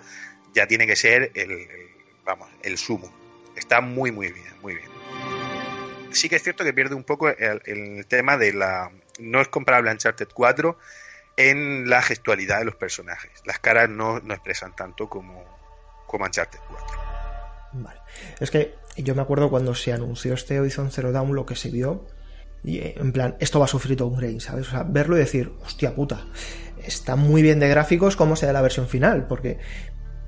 [0.55, 1.69] ya tiene que ser el, el
[2.25, 3.24] vamos el sumo
[3.57, 4.95] está muy muy bien muy bien
[6.15, 8.91] sí que es cierto que pierde un poco el, tema de la...
[9.19, 10.79] No es comparable a Uncharted 4
[11.37, 13.31] en la gestualidad de los personajes.
[13.45, 15.45] Las caras no, expresan tanto como,
[16.07, 16.87] como Uncharted 4.
[17.75, 18.01] Vale.
[18.41, 21.71] Es que yo me acuerdo cuando se anunció este Horizon Zero Dawn, lo que se
[21.71, 22.07] vio,
[22.63, 24.69] y eh, en plan, esto va a sufrir grain, ¿sabes?
[24.69, 26.25] O sea, verlo y decir, hostia puta,
[26.83, 29.59] está muy bien de gráficos como sea la versión final, porque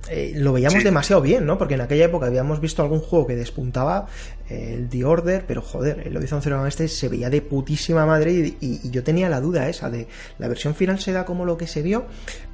[0.08, 1.58] eh, lo veíamos demasiado bien, ¿no?
[1.58, 4.06] Porque en aquella época habíamos visto algún juego que despuntaba
[4.48, 8.56] eh, el The Order, pero joder, el Horizon Zero este se veía de putísima madre
[8.60, 10.06] y, yo tenía la duda esa de
[10.38, 12.06] la versión final se da como lo que se vio,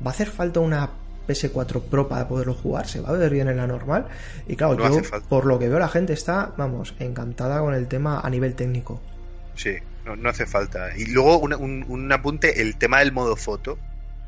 [0.05, 0.91] va a hacer falta una
[1.29, 4.07] PS4 Pro para poderlo jugar, se va a ver bien en la normal
[4.47, 8.21] y claro, yo por lo que veo la gente está, vamos, encantada con el tema
[8.21, 9.01] a nivel técnico.
[9.55, 10.97] Sí, no, hace falta.
[10.97, 13.79] Y luego un, un apunte, el tema del modo foto,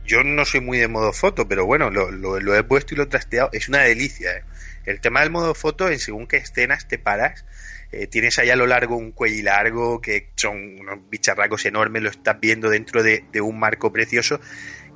[0.04, 3.04] yo no soy muy de modo foto, pero bueno, lo, lo, he puesto y lo
[3.04, 3.48] he trasteado.
[3.52, 4.36] Es una delicia.
[4.36, 4.44] ¿eh?
[4.84, 7.44] El tema del modo foto, en según qué escenas te paras,
[7.90, 12.10] eh, tienes ahí a lo largo un cuello largo, que son unos bicharracos enormes, lo
[12.10, 14.40] estás viendo dentro de, un marco precioso,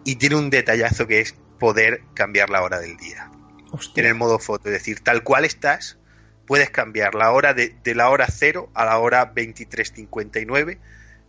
[0.04, 3.30] y tiene un detallazo que es poder cambiar la hora del día.
[3.96, 5.98] En el modo foto, es decir, tal cual estás,
[6.46, 10.78] puedes cambiar la hora de, de la hora 0 a la hora 23.59.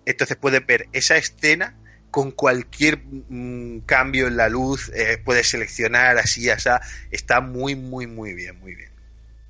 [0.05, 1.75] Entonces puedes ver esa escena
[2.11, 6.69] con cualquier mm, cambio en la luz eh, puedes seleccionar así, así,
[7.11, 8.89] está muy, muy, muy bien, muy bien.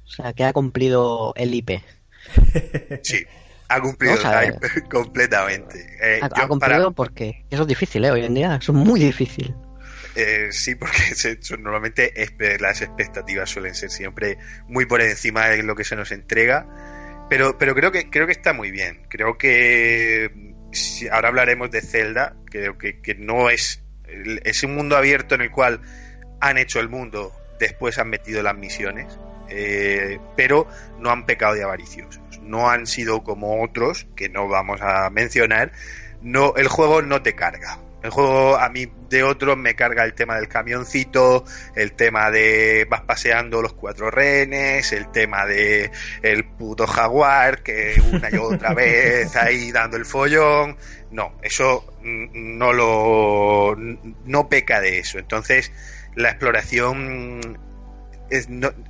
[0.06, 1.82] O sea, que ha cumplido el IP.
[3.04, 3.26] Sí,
[3.70, 5.98] ha cumplido el IP completamente.
[6.02, 8.12] Eh, ha, cumplido porque eso es difícil, ¿eh?
[8.12, 9.56] Hoy en día, eso es muy difícil.
[10.16, 10.98] Eh, sí, porque
[11.60, 12.12] normalmente
[12.60, 14.38] las expectativas suelen ser siempre
[14.68, 16.68] muy por encima de lo que se nos entrega.
[17.30, 19.04] Pero, pero creo que creo que está muy bien.
[19.08, 20.56] Creo que
[21.12, 23.84] ahora hablaremos de Zelda, creo que, que no es
[24.44, 25.82] es un mundo abierto en el cual
[26.40, 30.68] han hecho el mundo, después han metido las misiones, eh, pero
[31.00, 32.22] no han pecado de avariciosos.
[32.42, 35.72] No han sido como otros que no vamos a mencionar.
[36.22, 37.80] No, el juego no te carga.
[38.02, 41.44] El juego a mí de otros me carga el tema del camioncito,
[41.76, 45.92] el tema de vas paseando los cuatro renes, el tema de
[46.22, 50.78] el puto jaguar que una y otra vez ahí dando el follón.
[51.12, 55.20] No, eso no lo no peca de eso.
[55.20, 55.72] Entonces
[56.16, 57.60] la exploración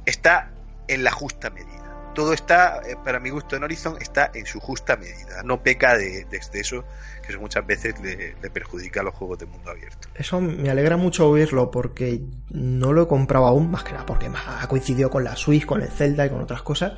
[0.06, 0.52] está
[0.88, 1.79] en la justa medida
[2.14, 5.44] todo está, eh, para mi gusto en Horizon, está en su justa medida.
[5.44, 6.84] No peca de, exceso,
[7.22, 10.08] que eso muchas veces le, perjudica a los juegos de mundo abierto.
[10.16, 14.30] Eso me alegra mucho oírlo, porque no lo he comprado aún, más que nada porque
[14.34, 16.94] ha coincidido con la Switch, con el Zelda y con otras cosas.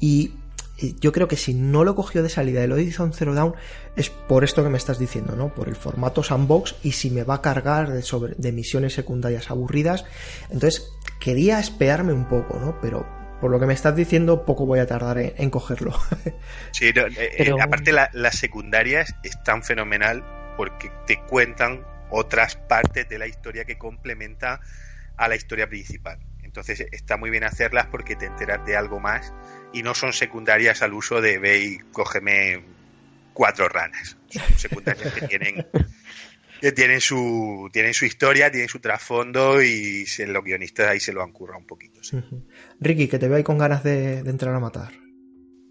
[0.00, 0.34] Y
[1.00, 3.54] yo creo que si no lo cogió de salida el Horizon Zero Dawn
[3.96, 5.54] es por esto que me estás diciendo, ¿no?
[5.54, 9.50] Por el formato sandbox y si me va a cargar de, sobre, de misiones secundarias
[9.50, 10.04] aburridas.
[10.50, 10.90] Entonces,
[11.20, 12.78] quería esperarme un poco, ¿no?
[12.80, 13.06] Pero
[13.44, 15.92] por lo que me estás diciendo, poco voy a tardar en, cogerlo.
[16.72, 16.94] sí, eh,
[17.36, 20.24] eh, aparte las secundarias están fenomenal
[20.56, 24.62] porque te cuentan otras partes de la historia que complementa
[25.18, 26.18] a la historia principal.
[26.42, 29.34] Entonces está muy bien hacerlas porque te enteras de algo más
[29.74, 32.64] y no son secundarias al uso de ve y cógeme
[33.34, 34.16] cuatro ranas.
[34.30, 35.66] Son secundarias que tienen
[36.64, 41.12] que tienen su, tienen su historia, tienen su trasfondo y se, los guionistas ahí se
[41.12, 42.00] lo han currado un poquito.
[42.80, 44.92] Ricky, que te veo ahí con ganas de, entrar a matar.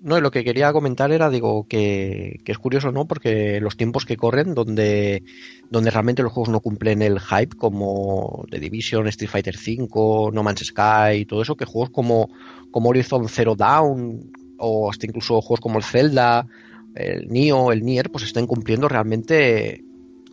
[0.02, 3.08] No, y lo que quería comentar era, digo, que, es curioso, ¿no?
[3.08, 5.24] Porque los tiempos que corren, donde,
[5.72, 10.44] donde realmente los juegos no cumplen el hype, como The Division, Street Fighter V, No
[10.44, 12.30] Man's Sky, y todo eso, que juegos como,
[12.70, 16.46] como Horizon Zero Dawn, o hasta incluso juegos como el Zelda,
[16.94, 19.84] el Nioh, el Nier, pues estén cumpliendo realmente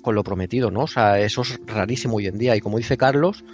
[0.01, 0.83] con lo prometido, ¿no?
[0.83, 2.57] O sea, eso es rarísimo hoy en día.
[2.57, 3.45] Y como dice Carlos,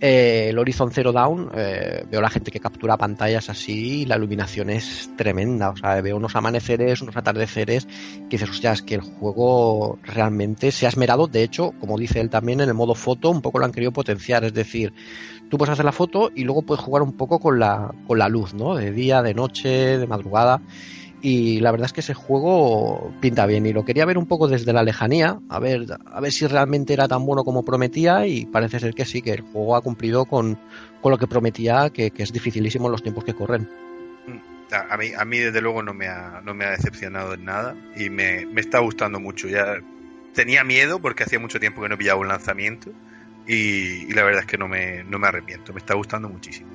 [0.00, 4.16] eh, el Horizon Zero Dawn, eh, veo la gente que captura pantallas así y la
[4.16, 5.70] iluminación es tremenda.
[5.70, 10.72] O sea, veo unos amaneceres, unos atardeceres que dices, hostia, es que el juego realmente
[10.72, 11.26] se ha esmerado.
[11.26, 13.92] De hecho, como dice él también, en el modo foto un poco lo han querido
[13.92, 14.44] potenciar.
[14.44, 14.92] Es decir,
[15.50, 18.28] tú puedes hacer la foto y luego puedes jugar un poco con la, con la
[18.28, 18.74] luz, ¿no?
[18.74, 20.60] De día, de noche, de madrugada
[21.28, 24.46] y la verdad es que ese juego pinta bien y lo quería ver un poco
[24.46, 28.46] desde la lejanía, a ver, a ver si realmente era tan bueno como prometía y
[28.46, 30.56] parece ser que sí, que el juego ha cumplido con,
[31.02, 33.68] lo que prometía, que, es dificilísimo en los tiempos que corren.
[34.28, 37.44] Mm, a mí, a mí desde luego no me ha, no me ha decepcionado en
[37.44, 39.48] nada y me, está gustando mucho.
[39.48, 39.80] Ya
[40.32, 42.92] tenía miedo porque hacía mucho tiempo que no pillaba un lanzamiento
[43.48, 46.70] y, la verdad es que no me, no me arrepiento, me está gustando muchísimo.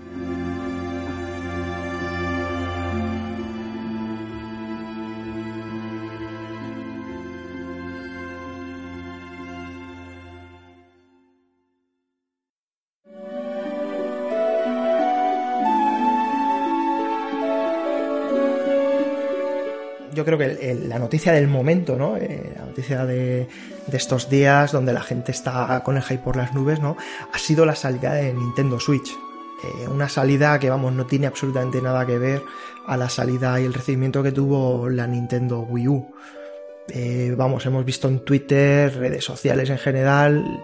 [20.21, 22.15] Yo creo que la noticia del momento, ¿no?
[22.15, 23.47] Eh, la noticia de,
[23.91, 26.95] estos días donde la gente está con el hype por las nubes, ¿no?
[27.33, 29.09] Ha sido la salida de Nintendo Switch.
[29.09, 32.43] Eh, una salida que, vamos, no tiene absolutamente nada que ver
[32.85, 36.11] a la salida y el recibimiento que tuvo la Nintendo Wii U.
[36.89, 40.63] Eh, vamos, hemos visto en Twitter, redes sociales en general,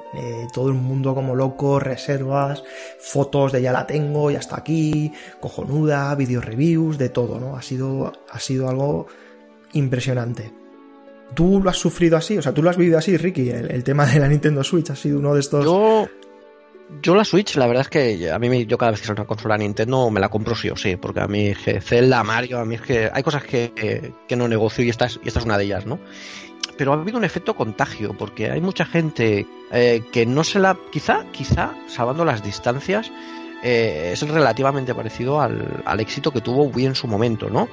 [0.53, 2.63] todo el mundo como loco, reservas,
[2.99, 7.55] fotos de ya la tengo, ya está aquí, cojonuda, video reviews, de todo, ¿no?
[7.55, 9.07] Ha sido, ha sido algo
[9.73, 10.51] impresionante.
[11.33, 12.37] ¿Tú lo has sufrido así?
[12.37, 13.49] O sea, ¿tú lo has vivido así, Ricky?
[13.49, 15.65] El, tema de la Nintendo Switch ha sido uno de estos...
[15.65, 16.07] Yo,
[17.01, 19.27] yo la Switch, la verdad es que a mí yo cada vez que sale una
[19.27, 22.75] consola Nintendo me la compro sí o sí, porque a mí Zelda, Mario, a mí
[22.75, 25.57] es que hay cosas que, que no negocio y esta, es, y esta es una
[25.57, 25.99] de ellas, ¿no?
[26.77, 30.77] Pero ha habido un efecto contagio, porque hay mucha gente eh, que no se la...
[30.91, 33.11] Quizá, quizá, salvando las distancias,
[33.63, 37.67] eh, es relativamente parecido al, al, éxito que tuvo Wii en su momento, ¿no?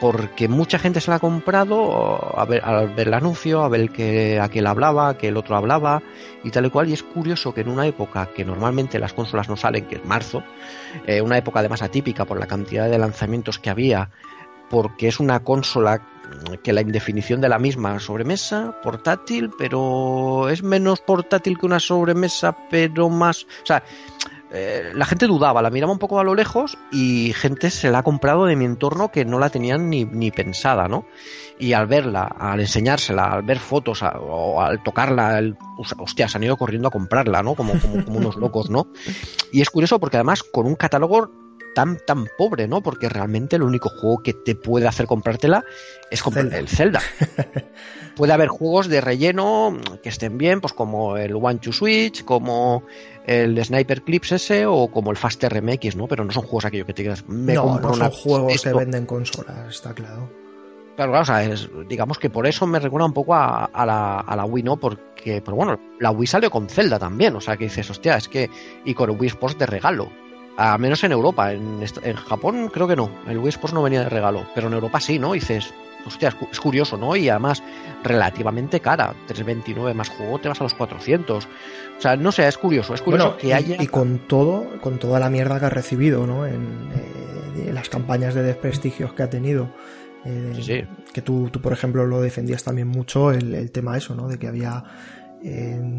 [0.00, 3.90] Porque mucha gente se la ha comprado a ver, al ver el anuncio, a ver
[3.90, 6.02] que aquel hablaba, que el otro hablaba
[6.42, 6.88] y tal y cual.
[6.88, 10.04] Y es curioso que en una época que normalmente las consolas no salen, que es
[10.04, 10.42] marzo,
[11.06, 14.10] eh, una época además atípica por la cantidad de lanzamientos que había,
[14.68, 16.02] porque es una consola
[16.62, 22.56] que la indefinición de la misma sobremesa, portátil, pero es menos portátil que una sobremesa,
[22.70, 23.44] pero más...
[23.44, 23.82] O sea,
[24.54, 27.98] eh, la gente dudaba, la miraba un poco a lo lejos y gente se la
[27.98, 31.04] ha comprado de mi entorno que no la tenían ni, ni pensada, ¿no?
[31.58, 35.56] Y al verla, al enseñársela, al ver fotos o al tocarla, el,
[35.98, 37.54] hostia, se han ido corriendo a comprarla, ¿no?
[37.54, 38.86] Como, como, como unos locos, ¿no?
[39.52, 41.30] Y es curioso porque además con un catálogo
[41.74, 42.82] tan, tan pobre, ¿no?
[42.82, 45.64] Porque realmente el único juego que te puede hacer comprártela
[46.10, 47.00] es comprar el Zelda.
[48.16, 52.84] puede haber juegos de relleno que estén bien, pues como el One to Switch, como
[53.26, 56.06] el Sniper Clips ese o como el Fast RMX, ¿no?
[56.06, 59.06] Pero no son juegos aquellos que te digas, me no, no son juegos que venden
[59.06, 60.30] consolas, está claro.
[60.96, 64.20] Claro, claro, o sea, es, digamos que por eso me recuerda un poco a, la,
[64.20, 64.76] a, la, Wii, ¿no?
[64.76, 68.28] Porque, pero bueno, la Wii salió con Zelda también, o sea, que dices, hostia, es
[68.28, 68.48] que,
[68.84, 70.08] y con Wii Sports de regalo.
[70.56, 74.04] A menos en Europa, en, en Japón creo que no, el Wii Sports no venía
[74.04, 75.34] de regalo, pero en Europa sí, ¿no?
[75.34, 75.74] Y dices,
[76.06, 77.16] hostia, es curioso, ¿no?
[77.16, 77.62] Y además
[78.02, 81.44] relativamente cara, 329 más juego te vas a los 400.
[81.44, 83.82] O sea, no sé, es curioso, es curioso que haya...
[83.82, 86.46] Y con todo, con toda la mierda que ha recibido, ¿no?
[86.46, 89.68] En, eh, las campañas de desprestigios que ha tenido.
[90.24, 94.14] Eh, sí, Que tú, tú, por ejemplo, lo defendías también mucho, el, el tema eso,
[94.14, 94.28] ¿no?
[94.28, 94.84] De que había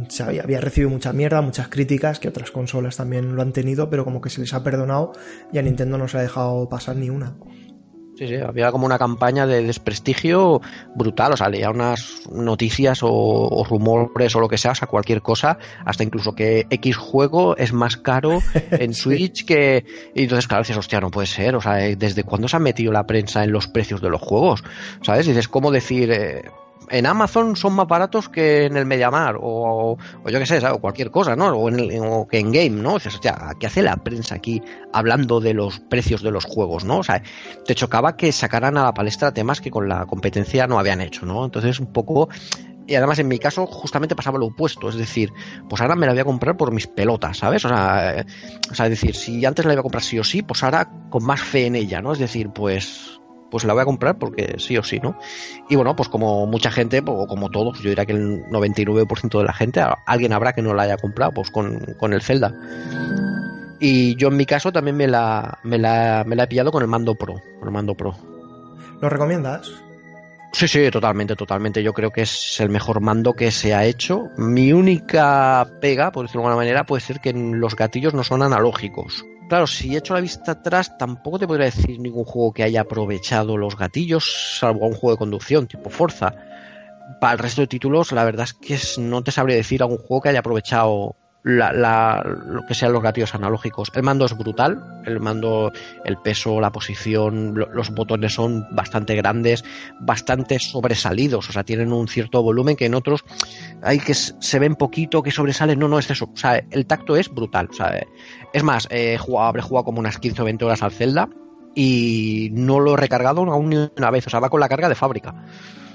[0.09, 4.03] se había, recibido mucha mierda, muchas críticas, que otras consolas también lo han tenido, pero
[4.03, 5.13] como que se les ha perdonado
[5.51, 7.35] y a Nintendo no se ha dejado pasar ni una.
[8.17, 10.61] Sí, sí, había como una campaña de desprestigio
[10.95, 15.21] brutal, o sea, leía unas noticias o, rumores o lo que sea, o sea, cualquier
[15.21, 18.39] cosa, hasta incluso que X juego es más caro
[18.71, 19.83] en Switch que...
[20.15, 22.93] Y entonces, claro, dices, hostia, no puede ser, o sea, ¿desde cuándo se ha metido
[22.93, 24.63] la prensa en los precios de los juegos?
[25.01, 25.27] ¿Sabes?
[25.27, 26.09] Y dices, ¿cómo decir...
[26.11, 26.43] Eh,
[26.89, 30.79] en Amazon son más baratos que en el Mediamar o, o yo qué sé, o
[30.79, 31.47] cualquier cosa, ¿no?
[31.49, 32.95] O, en el, o que en Game, ¿no?
[32.95, 33.11] O sea,
[33.59, 34.61] ¿qué hace la prensa aquí
[34.93, 36.99] hablando de los precios de los juegos, ¿no?
[36.99, 37.21] O sea,
[37.65, 41.25] te chocaba que sacaran a la palestra temas que con la competencia no habían hecho,
[41.25, 41.45] ¿no?
[41.45, 42.29] Entonces, un poco
[42.87, 45.33] y además en mi caso justamente pasaba lo opuesto, es decir,
[45.67, 47.65] pues ahora me la voy a comprar por mis pelotas, ¿sabes?
[47.65, 48.25] O sea, eh,
[48.69, 50.89] o sea, es decir, si antes la iba a comprar sí o sí, pues ahora
[51.09, 52.13] con más fe en ella, ¿no?
[52.13, 53.19] Es decir, pues
[53.51, 55.17] pues la voy a comprar porque sí o sí, ¿no?
[55.69, 59.43] Y bueno, pues como mucha gente, o como todos, yo diría que el 99% de
[59.43, 62.53] la gente, alguien habrá que no la haya comprado, pues con, con el Zelda.
[63.79, 66.81] Y yo en mi caso también me la, me la, me la he pillado con
[66.81, 68.15] el mando Pro, con el mando Pro.
[69.01, 69.71] ¿Lo recomiendas?
[70.55, 71.83] Sí, sí, totalmente, totalmente.
[71.83, 74.29] Yo creo que es el mejor mando que se ha hecho.
[74.37, 78.41] Mi única pega, por decirlo de alguna manera, puede ser que los gatillos no son
[78.41, 79.25] analógicos.
[79.47, 83.57] Claro, si echo la vista atrás, tampoco te podría decir ningún juego que haya aprovechado
[83.57, 86.33] los gatillos, salvo un juego de conducción tipo Forza.
[87.21, 90.21] Para el resto de títulos, la verdad es que no te sabría decir algún juego
[90.21, 91.15] que haya aprovechado
[91.45, 93.91] la, lo que sean los gatillos analógicos.
[93.93, 95.71] El mando es brutal, el mando,
[96.03, 99.63] el peso, la posición, los botones son bastante grandes,
[99.99, 103.23] bastante sobresalidos, o sea, tienen un cierto volumen que en otros
[103.83, 107.15] hay que se ven poquito, que sobresalen, no, no es eso, o sea, el tacto
[107.15, 108.03] es brutal, o sea,
[108.51, 111.29] es más, he jugado, habré jugado como unas 15 o 20 horas al Zelda
[111.75, 114.89] y no lo he recargado aún ni una vez, o sea, va con la carga
[114.89, 115.45] de fábrica.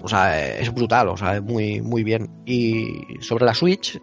[0.03, 2.31] O sea, es brutal, o sea, muy, muy bien.
[2.47, 4.01] Y sobre la Switch,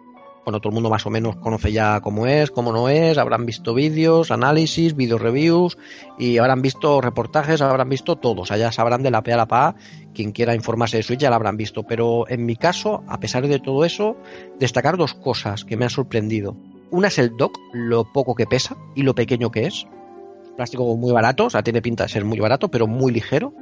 [0.48, 3.44] bueno, todo el mundo más o menos conoce ya cómo es, cómo no es, habrán
[3.44, 5.76] visto vídeos, análisis, video reviews
[6.18, 9.36] y habrán visto reportajes, habrán visto todo, o sea, ya sabrán de la P a
[9.36, 9.74] la PA,
[10.14, 13.46] quien quiera informarse de Switch ya la habrán visto, pero en mi caso, a pesar
[13.46, 14.16] de todo eso,
[14.58, 16.56] destacar dos cosas que me han sorprendido.
[16.90, 19.86] Una es el dock, lo poco que pesa y lo pequeño que es.
[20.56, 23.52] Plástico muy barato, o sea, tiene pinta de ser muy barato, pero muy ligero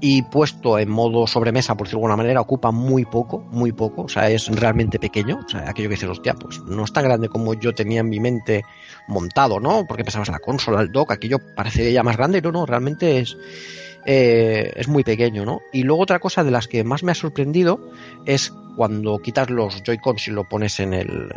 [0.00, 4.02] y puesto en modo sobremesa, por decirlo de alguna manera, ocupa muy poco, muy poco,
[4.02, 7.04] o sea, es realmente pequeño, o sea, aquello que dices, hostia, pues no es tan
[7.04, 8.64] grande como yo tenía en mi mente
[9.08, 9.84] montado, ¿no?
[9.86, 13.36] Porque pensabas la consola, el dock, aquello parece ya más grande, no, no, realmente es,
[14.06, 15.60] eh, es muy pequeño, ¿no?
[15.72, 17.80] Y luego otra cosa de las que más me ha sorprendido
[18.24, 21.32] es cuando quitas los Joy-Cons y lo pones en el,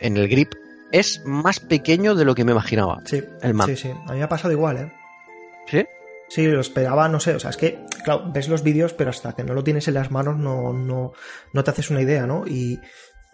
[0.00, 0.54] en el grip,
[0.92, 3.02] es más pequeño de lo que me imaginaba.
[3.04, 4.92] Sí, el Sí, sí, a mí me ha pasado igual, ¿eh?
[6.28, 6.46] ¿Sí?
[6.46, 9.44] Lo esperaba, no sé, o sea, es que, claro, ves los vídeos, pero hasta que
[9.44, 11.12] no lo tienes en las manos no, no,
[11.52, 12.46] no te haces una idea, ¿no?
[12.46, 12.80] Y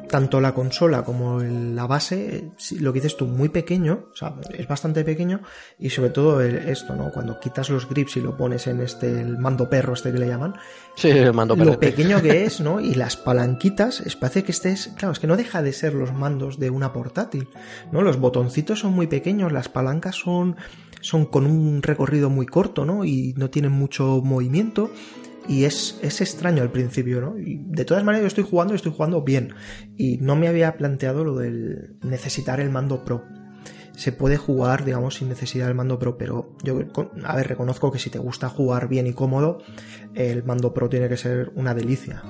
[0.08, 4.66] tanto la consola como la base, lo que dices tú, muy pequeño, o sea, es
[4.66, 5.40] bastante pequeño,
[5.78, 7.10] y sobre todo esto, ¿no?
[7.12, 10.26] Cuando quitas los grips y lo pones en este, el mando perro, este que le
[10.26, 10.54] llaman,
[10.96, 12.80] sí, el mando lo pequeño que es, ¿no?
[12.80, 16.12] Y las palanquitas, es, parece que estés, claro, es que no deja de ser los
[16.12, 17.48] mandos de una portátil,
[17.92, 18.02] ¿no?
[18.02, 20.56] Los botoncitos son muy pequeños, las palancas son
[21.04, 23.04] son con un recorrido muy corto, ¿no?
[23.04, 24.90] Y no tienen mucho movimiento.
[25.46, 27.34] Y es, es extraño al principio, ¿no?
[27.36, 29.52] De todas maneras yo estoy jugando y estoy jugando bien.
[29.98, 33.22] Y no me había planteado lo del necesitar el mando Pro.
[33.94, 36.78] se puede jugar, digamos, sin necesidad del mando Pro, pero yo,
[37.24, 39.58] a ver, reconozco que si te gusta jugar bien y cómodo,
[40.14, 42.22] el mando Pro tiene que ser una delicia.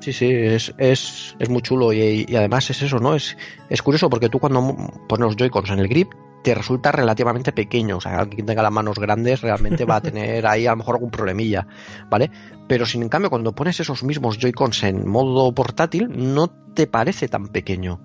[0.00, 3.14] Sí, sí, es, es, es muy chulo y, y, además es eso, ¿no?
[3.14, 3.36] Es,
[3.68, 4.74] es curioso porque tú cuando
[5.06, 6.08] pones los Joy-Cons en el grip
[6.42, 10.46] te resulta relativamente pequeño, o sea, alguien tenga las manos grandes realmente va a tener
[10.46, 11.66] ahí a lo mejor algún problemilla,
[12.10, 12.30] ¿vale?
[12.68, 17.28] Pero sin en cambio cuando pones esos mismos Joy-Cons en modo portátil no te parece
[17.28, 18.00] tan pequeño.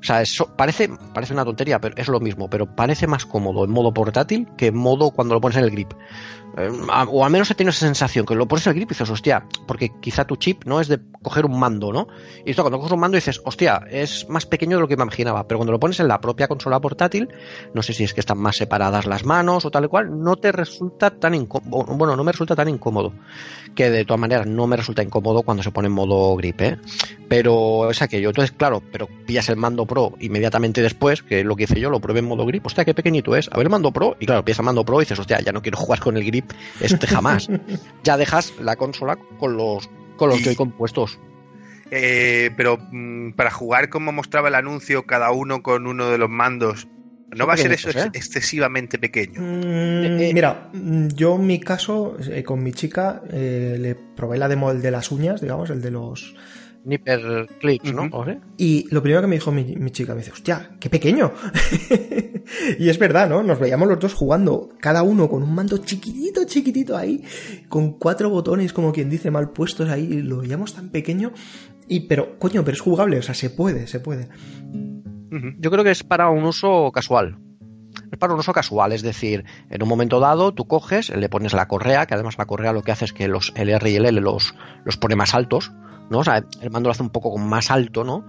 [0.00, 3.64] O sea, eso parece, parece una tontería, pero es lo mismo, pero parece más cómodo
[3.64, 5.92] en modo portátil que en modo cuando lo pones en el grip.
[6.56, 6.70] Eh,
[7.08, 9.10] o al menos he tenido esa sensación, que lo pones en el grip y dices,
[9.10, 12.08] hostia, porque quizá tu chip no es de coger un mando, ¿no?
[12.44, 15.02] Y esto cuando coges un mando dices, hostia, es más pequeño de lo que me
[15.02, 17.28] imaginaba, pero cuando lo pones en la propia consola portátil,
[17.74, 20.36] no sé si es que están más separadas las manos o tal y cual, no
[20.36, 23.12] te resulta tan incómodo, bueno, no me resulta tan incómodo,
[23.74, 26.78] que de todas maneras no me resulta incómodo cuando se pone en modo grip, ¿eh?
[27.28, 31.64] Pero es aquello, entonces claro, pero pillas el mando Pro inmediatamente después, que lo que
[31.64, 33.92] hice yo, lo probé en modo grip, hostia, qué pequeñito es, a ver el mando
[33.92, 36.16] Pro, y claro, pillas el mando Pro y dices, hostia, ya no quiero jugar con
[36.16, 36.37] el grip
[36.80, 37.48] este jamás.
[38.04, 41.18] ya dejas la consola con los con los Joy-Con puestos.
[41.90, 46.28] Eh, pero mm, para jugar como mostraba el anuncio, cada uno con uno de los
[46.28, 46.88] mandos,
[47.34, 48.10] ¿no va a ser eso ¿eh?
[48.12, 49.40] excesivamente pequeño?
[49.40, 50.70] Mm, mira,
[51.14, 54.90] yo en mi caso, eh, con mi chica, eh, le probé la demo el de
[54.90, 56.34] las uñas, digamos, el de los
[56.88, 58.04] Nipper clicks, ¿no?
[58.04, 58.40] Uh -huh.
[58.56, 61.32] Y lo primero que me dijo mi, mi chica, me dice, hostia, qué pequeño.
[62.78, 63.42] y es verdad, ¿no?
[63.42, 67.22] Nos veíamos los dos jugando, cada uno con un mando chiquitito, chiquitito ahí,
[67.68, 71.32] con cuatro botones, como quien dice, mal puestos ahí, y lo veíamos tan pequeño.
[71.88, 74.28] Y, pero, coño, pero es jugable, o sea, se puede, se puede.
[74.72, 75.56] Uh -huh.
[75.58, 77.38] Yo creo que es para un uso casual.
[78.10, 81.52] Es para un uso casual, es decir, en un momento dado tú coges, le pones
[81.52, 83.96] la correa, que además la correa lo que hace es que los el R y
[83.96, 85.72] el L los, los pone más altos,
[86.10, 86.18] ¿no?
[86.18, 88.24] O sea, el mando lo hace un poco más alto, ¿no?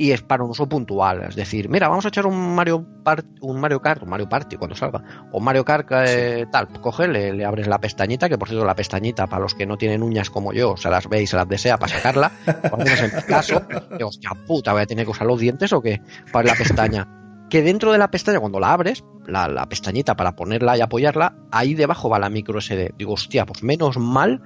[0.00, 3.26] Y es para un uso puntual, es decir, mira, vamos a echar un Mario Part,
[3.40, 5.02] un Mario Kart, un Mario Party cuando salga,
[5.32, 6.50] o Mario Kart eh, sí.
[6.52, 9.66] tal, coge, le, le, abres la pestañita, que por cierto la pestañita, para los que
[9.66, 12.30] no tienen uñas como yo, se las veis, se las desea para sacarla,
[12.70, 13.60] cuando en mi caso,
[13.90, 16.00] digo, hostia puta, voy a tener que usar los dientes o qué,
[16.32, 17.08] para la pestaña.
[17.50, 21.34] Que dentro de la pestaña, cuando la abres, la, la pestañita para ponerla y apoyarla,
[21.50, 22.92] ahí debajo va la micro SD.
[22.96, 24.42] Digo, hostia, pues menos mal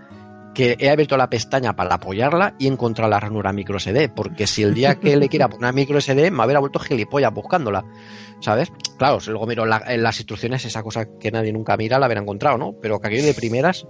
[0.55, 4.47] que he abierto la pestaña para apoyarla y he encontrado la ranura micro SD, porque
[4.47, 7.85] si el día que le quiera poner micro SD me hubiera vuelto gilipollas buscándola,
[8.41, 8.73] ¿sabes?
[8.99, 12.07] Claro, si luego miro la, en las instrucciones esa cosa que nadie nunca mira, la
[12.07, 12.75] hubiera encontrado, ¿no?
[12.81, 13.87] Pero que aquello de primeras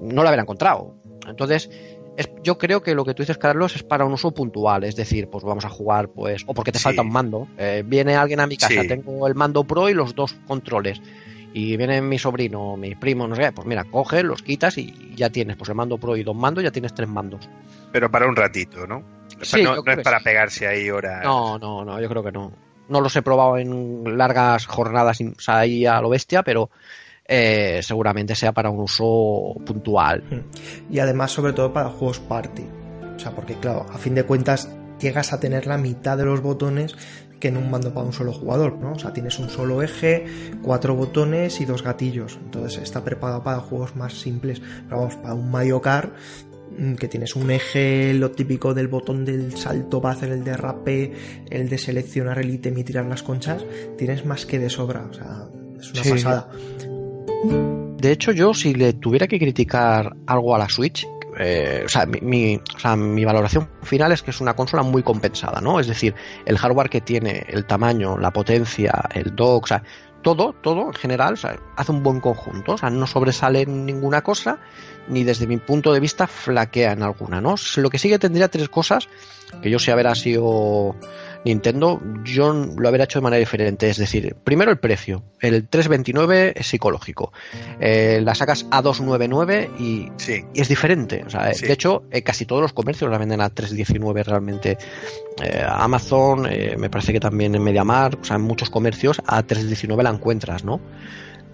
[0.00, 0.96] no la hubiera encontrado.
[1.26, 1.70] Entonces,
[2.16, 4.94] es, yo creo que lo que tú dices, Carlos, es para un uso puntual, es
[4.94, 6.84] decir, pues vamos a jugar, pues, o porque te sí.
[6.84, 7.48] falta un mando.
[7.58, 8.88] Eh, viene alguien a mi casa, sí.
[8.88, 11.00] tengo el mando Pro y los dos controles
[11.56, 15.30] y viene mi sobrino, mi primo, no sé, pues mira, coges, los quitas y ya
[15.30, 17.48] tienes, pues el mando pro y dos mandos, ya tienes tres mandos.
[17.92, 19.04] Pero para un ratito, ¿no?
[19.40, 20.24] Sí, no, no es para sí.
[20.24, 21.22] pegarse ahí horas.
[21.22, 22.52] No, no, no, yo creo que no.
[22.88, 26.70] No los he probado en largas jornadas o sea, ahí a lo bestia, pero
[27.24, 30.24] eh, seguramente sea para un uso puntual.
[30.90, 32.64] Y además, sobre todo para juegos party.
[33.14, 36.40] O sea, porque claro, a fin de cuentas llegas a tener la mitad de los
[36.40, 36.96] botones
[37.44, 38.92] que en un mando para un solo jugador, ¿no?
[38.92, 40.24] O sea, tienes un solo eje,
[40.62, 42.38] cuatro botones y dos gatillos.
[42.42, 44.62] Entonces está preparado para juegos más simples.
[44.88, 46.14] Pero vamos, para un Mario Kart
[46.98, 51.12] que tienes un eje, lo típico del botón del salto para hacer el derrape,
[51.50, 53.62] el de seleccionar el ítem y tirar las conchas,
[53.98, 55.04] tienes más que de sobra.
[55.10, 55.46] O sea,
[55.78, 56.10] es una sí.
[56.12, 56.48] pasada.
[57.98, 61.06] De hecho, yo si le tuviera que criticar algo a la Switch,
[61.38, 64.82] eh, o, sea, mi, mi, o, sea, mi, valoración final es que es una consola
[64.82, 65.80] muy compensada, ¿no?
[65.80, 66.14] Es decir,
[66.44, 69.82] el hardware que tiene, el tamaño, la potencia, el dock, o sea,
[70.22, 74.22] todo, todo en general, o sea, hace un buen conjunto, o sea, no sobresale ninguna
[74.22, 74.58] cosa,
[75.08, 77.54] ni desde mi punto de vista flaquea en alguna, ¿no?
[77.76, 79.08] Lo que sí que tendría tres cosas,
[79.62, 80.96] que yo sé haber sido
[81.44, 83.88] Nintendo, yo lo habría hecho de manera diferente.
[83.90, 85.22] Es decir, primero el precio.
[85.40, 87.32] El 329 es psicológico.
[87.80, 90.44] Eh, la sacas a 299 y, sí.
[90.54, 91.22] y es diferente.
[91.26, 91.66] O sea, sí.
[91.66, 94.78] De hecho, eh, casi todos los comercios la venden a 319 realmente.
[95.42, 96.48] Eh, Amazon,
[96.78, 100.64] me parece que también en MediaMar, o sea, en muchos comercios a 319 la encuentras,
[100.64, 100.80] ¿no?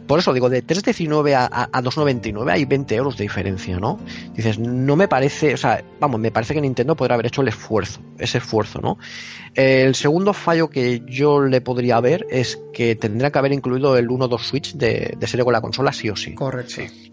[0.06, 3.98] Por eso digo, de 3,19 a, a, a 2,99 hay 20 euros de diferencia, ¿no?
[4.34, 7.48] Dices, no me parece, o sea, vamos, me parece que Nintendo podrá haber hecho el
[7.48, 8.98] esfuerzo, ese esfuerzo, ¿no?
[9.54, 14.08] El segundo fallo que yo le podría ver es que tendría que haber incluido el
[14.08, 16.34] 1-2 Switch de, de serie con la consola, sí o sí.
[16.34, 16.74] Correcto.
[16.76, 17.12] Sí.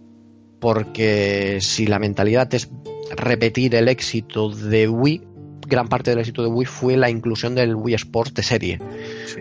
[0.60, 2.70] Porque si la mentalidad es
[3.16, 5.27] repetir el éxito de Wii,
[5.68, 8.80] gran parte del éxito de Wii fue la inclusión del Wii Sports de serie.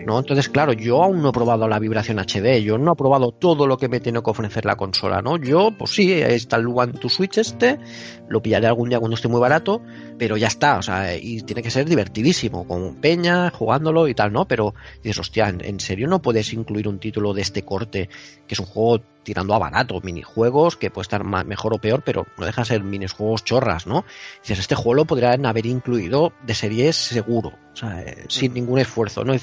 [0.05, 0.19] ¿no?
[0.19, 3.65] Entonces, claro, yo aún no he probado la vibración HD, yo no he probado todo
[3.65, 5.37] lo que me tiene que ofrecer la consola, ¿no?
[5.37, 7.79] Yo, pues sí, está el One to Switch este,
[8.27, 9.81] lo pillaré algún día cuando esté muy barato,
[10.17, 14.33] pero ya está, o sea, y tiene que ser divertidísimo, con peña, jugándolo y tal,
[14.33, 14.47] ¿no?
[14.47, 14.73] Pero
[15.03, 18.09] dices, hostia, ¿en serio no puedes incluir un título de este corte,
[18.47, 22.25] que es un juego tirando a barato, minijuegos, que puede estar mejor o peor, pero
[22.37, 24.05] no deja de ser minijuegos chorras, ¿no?
[24.41, 28.79] Dices, este juego lo podrían haber incluido de series seguro, o sea, eh, sin ningún
[28.79, 29.35] esfuerzo, ¿no?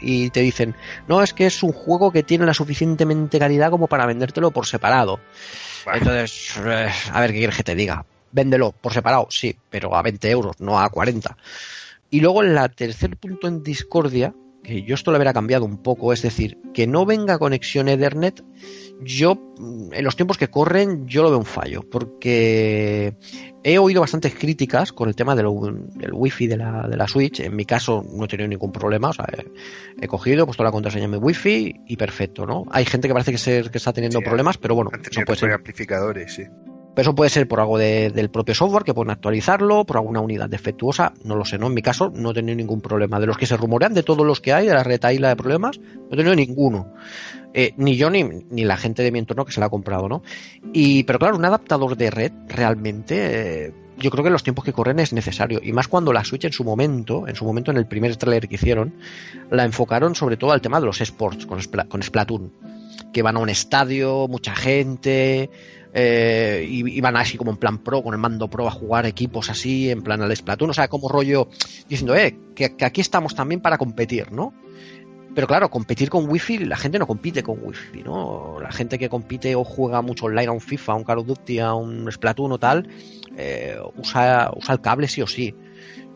[0.00, 0.74] Y te dicen,
[1.06, 4.66] no, es que es un juego que tiene la suficientemente calidad como para vendértelo por
[4.66, 5.20] separado.
[5.86, 8.04] Entonces, eh, a ver qué quieres que te diga.
[8.32, 11.36] Véndelo por separado, sí, pero a 20 euros, no a 40.
[12.10, 15.78] Y luego en la tercer punto en discordia, que yo esto lo hubiera cambiado un
[15.78, 18.42] poco, es decir, que no venga conexión Ethernet,
[19.00, 19.54] yo
[19.92, 23.14] en los tiempos que corren yo lo veo un fallo, porque
[23.62, 27.54] he oído bastantes críticas con el tema del, wifi de la, de la Switch, en
[27.54, 29.26] mi caso no he tenido ningún problema, o sea,
[30.00, 32.64] he, cogido, he puesto la contraseña en mi wifi y perfecto, ¿no?
[32.70, 35.52] Hay gente que parece que, ser, que está teniendo problemas, pero bueno, eso puede ser.
[35.52, 36.44] amplificadores, sí.
[36.98, 40.48] Pero eso puede ser por algo del propio software, que pueden actualizarlo, por alguna unidad
[40.48, 41.68] defectuosa, no lo sé, ¿no?
[41.68, 43.20] En mi caso no he tenido ningún problema.
[43.20, 45.78] De los que se rumorean, de todos los que hay, de la retaíla de problemas,
[45.78, 46.92] no he tenido ninguno.
[47.54, 50.08] Eh, ni yo ni, ni, la gente de mi entorno que se la ha comprado,
[50.08, 50.24] ¿no?
[50.72, 53.66] Y, pero claro, un adaptador de red realmente...
[53.66, 55.60] Eh, yo creo que en los tiempos que corren es necesario.
[55.62, 58.48] Y más cuando la Switch en su momento, en su momento en el primer trailer
[58.48, 58.94] que hicieron,
[59.52, 62.52] la enfocaron sobre todo al tema de los esports con, con Splatoon.
[63.12, 65.48] Que van a un estadio, mucha gente,
[66.00, 69.90] eh, iban así como en plan pro, con el mando pro a jugar equipos así,
[69.90, 71.48] en plan al Splatoon, o sea, como rollo
[71.88, 74.54] diciendo, eh, que, aquí estamos también para competir, ¿no?
[75.34, 78.60] Pero claro, competir con Wi-Fi, la gente no compite con Wi-Fi, ¿no?
[78.60, 81.26] La gente que compite o juega mucho online a un FIFA, a un Call of
[81.26, 82.88] Duty, a un Splatoon o tal,
[83.36, 85.52] eh, usa, usa el cable sí o sí.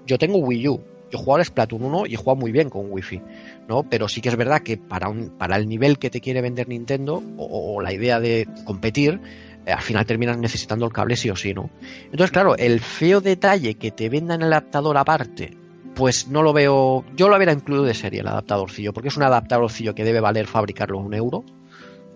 [0.07, 0.81] Yo tengo Wii U,
[1.11, 3.21] yo jugado al Splatoon 1 y jugado muy bien con Wi-Fi,
[3.69, 3.83] ¿no?
[3.83, 6.69] Pero sí que es verdad que para, un, para el nivel que te quiere vender
[6.69, 9.21] Nintendo o la idea de competir,
[9.67, 11.71] al final terminas necesitando el cable sí o sí, ¿no?
[12.05, 15.57] Entonces, claro, el feo detalle que te vendan el adaptador aparte,
[15.95, 17.05] pues no lo veo.
[17.17, 20.47] Yo lo hubiera incluido de serie el adaptadorcillo, porque es un adaptadorcillo que debe valer
[20.47, 21.45] fabricarlo un euro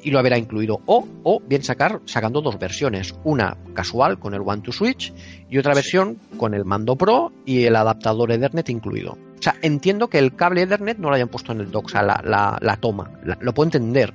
[0.02, 0.80] y lo hubiera incluido.
[0.86, 3.14] O, o bien sacar, sacando dos versiones.
[3.24, 5.12] Una casual con el One to Switch
[5.48, 9.12] y otra versión con el mando Pro y el adaptador Ethernet incluido.
[9.12, 11.88] O sea, entiendo que el cable Ethernet no lo hayan puesto en el dock, o
[11.88, 13.10] sea, la, la, toma.
[13.40, 14.14] lo puedo entender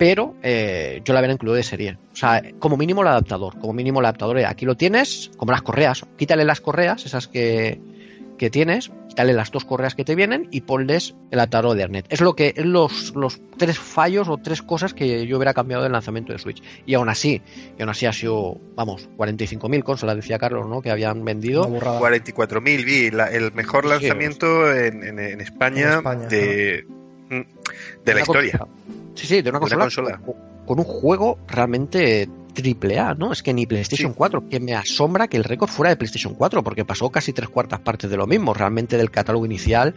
[0.00, 1.98] pero eh, yo la hubiera incluido de serie.
[2.10, 4.38] O sea, como mínimo el adaptador, como mínimo el adaptador.
[4.38, 6.06] Eh, aquí lo tienes, como las correas.
[6.16, 7.78] Quítale las correas, esas que,
[8.38, 12.06] que tienes, quítale las dos correas que te vienen y ponles el adaptador de Ethernet.
[12.08, 15.82] Es lo que es los, los tres fallos o tres cosas que yo hubiera cambiado
[15.82, 16.62] del lanzamiento de Switch.
[16.86, 17.42] Y aún así,
[17.78, 20.80] y aún así ha sido, vamos, 45.000 consolas, decía Carlos, ¿no?
[20.80, 21.68] Que habían vendido.
[21.68, 26.00] 44.000, vi el mejor lanzamiento en, en, España,
[26.30, 26.86] de,
[27.28, 27.40] mm,
[28.02, 28.66] de la historia.
[29.20, 30.18] Sí, sí, de una consola,
[30.70, 33.32] Con, un juego realmente triple A, ¿no?
[33.32, 36.62] Es que ni PlayStation 4, que me asombra que el récord fuera de PlayStation 4,
[36.62, 38.54] porque pasó casi tres cuartas partes de lo mismo.
[38.54, 39.94] Realmente del catálogo inicial,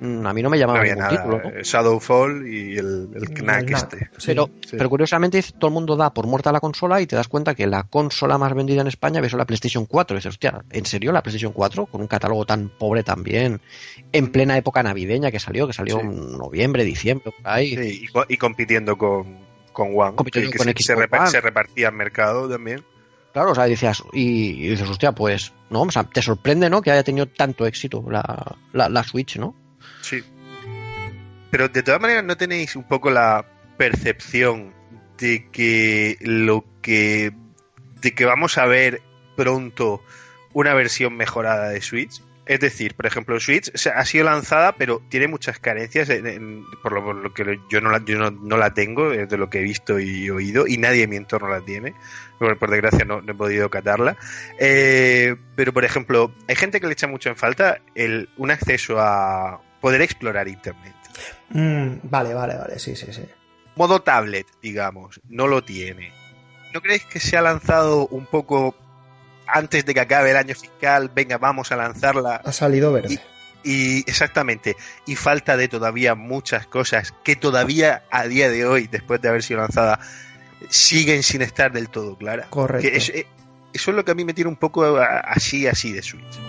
[0.00, 1.40] mm, a mí no me llamaba ningún título.
[1.42, 1.62] ¿no?
[1.62, 4.10] Shadowfall y el, el Knack este.
[4.24, 7.54] pero, pero curiosamente todo el mundo da por muerta la consola y te das cuenta
[7.54, 10.16] que la consola más vendida en España es la PlayStation 4.
[10.16, 11.86] Y dices, hostia, ¿en serio la PlayStation 4?
[11.86, 13.60] Con un catálogo tan pobre también,
[14.12, 18.06] en plena época navideña que salió, que salió en noviembre, diciembre, por ahí.
[18.28, 20.46] y compitiendo con con One, que,
[20.78, 22.82] se, repartía el mercado también.
[23.34, 25.82] Claro, o sea, decías, y, dices, hostia, pues, ¿no?
[25.82, 26.80] O sea, te sorprende, ¿no?
[26.80, 29.56] Que haya tenido tanto éxito la, la, Switch, ¿no?
[30.00, 30.22] Sí.
[31.50, 33.44] Pero de todas maneras, ¿no tenéis un poco la
[33.76, 34.72] percepción
[35.18, 37.32] de que lo que.
[38.00, 39.02] de que vamos a ver
[39.36, 40.00] pronto
[40.52, 42.22] una versión mejorada de Switch?
[42.46, 46.10] Es decir, por ejemplo, Switch ha sido lanzada, pero tiene muchas carencias,
[46.82, 50.28] por, lo, que yo, no la, no, la tengo, de lo que he visto y
[50.28, 51.94] oído, y nadie en mi entorno la tiene.
[52.38, 54.16] Por, por desgracia no, he podido catarla.
[54.58, 59.00] Eh, pero, por ejemplo, hay gente que le echa mucho en falta el, un acceso
[59.00, 60.94] a poder explorar Internet.
[61.50, 63.24] Mm, vale, vale, vale, sí, sí, sí.
[63.76, 66.12] Modo tablet, digamos, no lo tiene.
[66.74, 68.74] ¿No creéis que se ha lanzado un poco
[69.54, 72.42] antes de que acabe el año fiscal, venga, vamos a lanzarla.
[72.44, 73.20] Ha salido verde.
[73.62, 74.76] Y, exactamente,
[75.06, 79.42] y falta de todavía muchas cosas que todavía a día de hoy, después de haber
[79.42, 80.00] sido lanzada,
[80.68, 82.48] siguen sin estar del todo claras.
[82.48, 82.88] Correcto.
[82.88, 83.26] Eh,
[83.72, 86.40] eso es lo que a mí me tiene un poco así, así de Switch.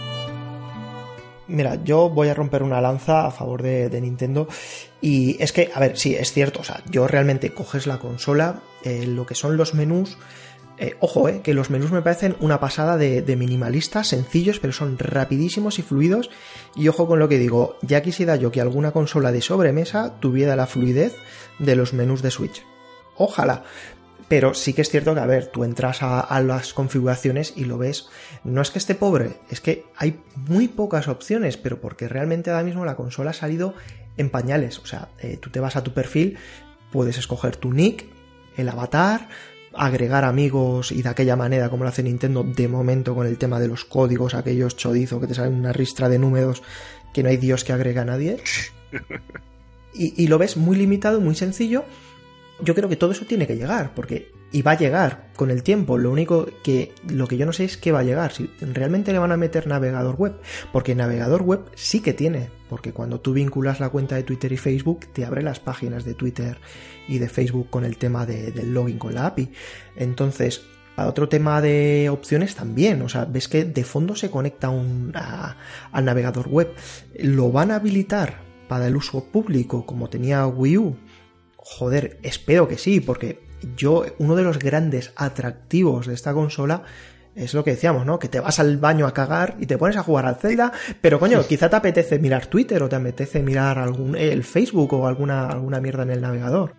[1.47, 4.47] Mira, yo voy a romper una lanza a favor de, Nintendo.
[4.99, 6.61] Y es que, a ver, sí, es cierto.
[6.61, 10.17] O sea, yo realmente coges la consola, eh, lo que son los menús,
[10.77, 14.97] Eh, ojo, eh, que los menús me parecen una pasada de, minimalistas, sencillos, pero son
[14.97, 16.29] rapidísimos y fluidos.
[16.75, 20.55] Y ojo con lo que digo, ya quisiera yo que alguna consola de sobremesa tuviera
[20.55, 21.15] la fluidez
[21.59, 22.63] de los menús de Switch.
[23.17, 23.63] Ojalá.
[24.27, 27.65] Pero sí que es cierto que, a ver, tú entras a, a, las configuraciones y
[27.65, 28.09] lo ves.
[28.43, 32.63] No es que esté pobre, es que hay muy pocas opciones, pero porque realmente ahora
[32.63, 33.75] mismo la consola ha salido
[34.17, 34.79] en pañales.
[34.79, 36.37] O sea, eh, tú te vas a tu perfil,
[36.91, 38.07] puedes escoger tu nick,
[38.57, 39.29] el avatar,
[39.77, 43.59] agregar amigos y de aquella manera como lo hace Nintendo de momento con el tema
[43.59, 46.63] de los códigos, aquellos chorizo que te salen una ristra de números
[47.13, 48.37] que no hay Dios que agregue a nadie.
[49.97, 51.85] Y, y, lo ves muy limitado, muy sencillo.
[52.61, 55.63] Yo creo que todo eso tiene que llegar, porque y va a llegar con el
[55.63, 55.97] tiempo.
[55.97, 58.31] Lo único que lo que yo no sé es qué va a llegar.
[58.31, 60.39] Si realmente le van a meter navegador web,
[60.71, 64.57] porque navegador web sí que tiene, porque cuando tú vinculas la cuenta de Twitter y
[64.57, 66.57] Facebook te abre las páginas de Twitter
[67.09, 69.51] y de Facebook con el tema de, del login con la API.
[69.97, 70.61] Entonces,
[70.95, 75.11] para otro tema de opciones también, o sea, ves que de fondo se conecta un,
[75.15, 75.57] a,
[75.91, 76.73] al navegador web.
[77.19, 80.97] Lo van a habilitar para el uso público como tenía Wii U.
[81.67, 83.41] Joder, espero que sí, porque
[83.75, 86.83] yo, uno de los grandes atractivos de esta consola
[87.33, 88.19] es lo que decíamos, ¿no?
[88.19, 90.71] Que te vas al baño a cagar y te pones a jugar al Zelda,
[91.01, 95.07] pero coño, quizá te apetece mirar Twitter o te apetece mirar algún el Facebook o
[95.07, 96.75] alguna alguna mierda en el navegador.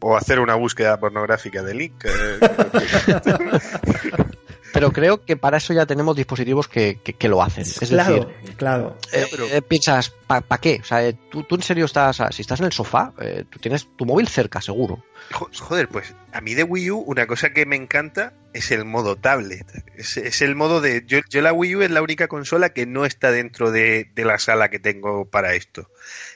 [0.00, 2.06] O hacer una búsqueda pornográfica de link.
[4.72, 7.62] pero creo que para eso ya tenemos dispositivos que, que, que lo hacen.
[7.62, 8.96] Es claro, decir, claro.
[9.12, 10.78] Eh, eh, piensas, ¿para pa qué?
[10.80, 13.58] O sea, eh, tú, tú, en serio estás, si estás en el sofá, eh, tú
[13.58, 15.04] tienes tu móvil cerca, seguro.
[15.30, 19.16] Joder, pues a mí de Wii U una cosa que me encanta es el modo
[19.16, 19.66] tablet.
[19.96, 21.04] Es, es el modo de...
[21.06, 24.24] Yo, yo, la Wii U es la única consola que no está dentro de, de
[24.24, 25.88] la sala que tengo para esto.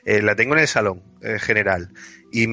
[0.04, 1.92] Eh, la tengo en el salón en general.
[2.30, 2.46] Y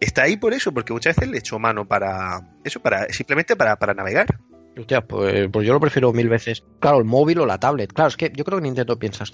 [0.00, 2.42] está ahí por eso, porque muchas veces le echo mano para...
[2.62, 4.38] Eso, para simplemente para, para navegar.
[4.78, 6.64] Hostia, pues, pues, yo lo prefiero mil veces.
[6.78, 7.92] Claro, el móvil o la tablet.
[7.92, 9.24] Claro, es que yo creo que Nintendo piensa,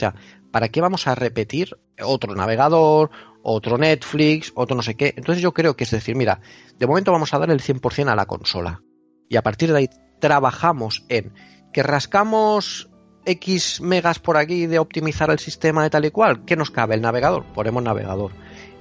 [0.51, 3.11] ¿para qué vamos a repetir otro navegador,
[3.43, 5.13] otro Netflix, otro no sé qué?
[5.17, 6.41] Entonces yo creo que es decir, mira,
[6.79, 8.83] de momento vamos a dar el 100% a la consola.
[9.29, 11.35] Y a partir de ahí trabajamos en
[11.73, 12.91] que rascamos
[13.27, 16.45] X megas por aquí de optimizar el sistema de tal y cual.
[16.45, 16.95] ¿Qué nos cabe?
[16.95, 17.45] El navegador.
[17.53, 18.33] Ponemos navegador.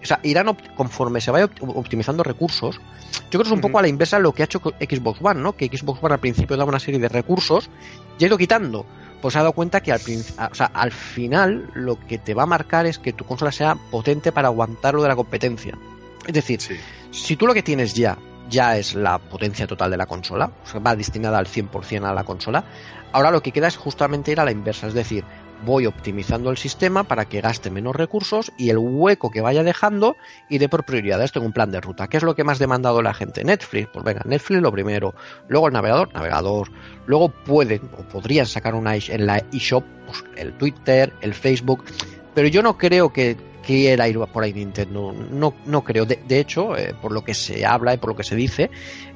[0.03, 2.75] O sea, irán conforme se vaya optimizando recursos.
[2.77, 5.41] Yo creo que es un poco a la inversa lo que ha hecho Xbox One,
[5.41, 5.55] ¿no?
[5.55, 7.69] Que Xbox One al principio daba una serie de recursos
[8.19, 8.85] y ha ido quitando.
[9.21, 12.43] Pues se ha dado cuenta que al, o sea, al final lo que te va
[12.43, 15.77] a marcar es que tu consola sea potente para aguantar lo de la competencia.
[16.27, 16.75] Es decir, sí.
[17.11, 18.17] si tú lo que tienes ya
[18.49, 22.13] ya es la potencia total de la consola, o sea, va destinada al 100% a
[22.13, 22.63] la consola,
[23.11, 25.23] ahora lo que queda es justamente ir a la inversa, es decir,
[25.65, 30.15] voy optimizando el sistema para que gaste menos recursos y el hueco que vaya dejando
[30.49, 31.31] iré por prioridades.
[31.31, 32.07] Tengo un plan de ruta.
[32.07, 33.43] ¿Qué es lo que más demandado la gente?
[33.43, 33.89] Netflix.
[33.91, 35.13] Pues venga, Netflix lo primero.
[35.47, 36.71] Luego el navegador, navegador.
[37.05, 41.83] Luego pueden o podrían sacar una en la eShop pues, el Twitter, el Facebook.
[42.33, 45.13] Pero yo no creo que quiera ir por ahí Nintendo.
[45.13, 46.05] No, no creo.
[46.05, 48.69] De, de hecho, eh, por lo que se habla y por lo que se dice,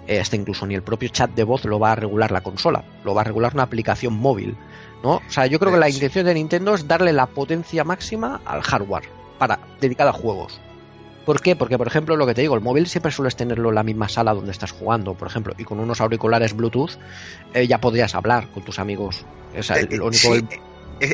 [0.07, 2.83] eh, hasta incluso ni el propio chat de voz lo va a regular la consola.
[3.03, 4.55] Lo va a regular una aplicación móvil.
[5.03, 5.17] ¿No?
[5.17, 8.61] O sea, yo creo que la intención de Nintendo es darle la potencia máxima al
[8.61, 10.59] hardware para dedicada a juegos.
[11.25, 11.57] ¿Por qué?
[11.57, 14.07] Porque, por ejemplo, lo que te digo, el móvil siempre sueles tenerlo en la misma
[14.07, 16.91] sala donde estás jugando, por ejemplo, y con unos auriculares Bluetooth
[17.53, 19.25] eh, ya podrías hablar con tus amigos.
[19.57, 20.13] O sea, el, único...
[20.13, 20.47] Sí,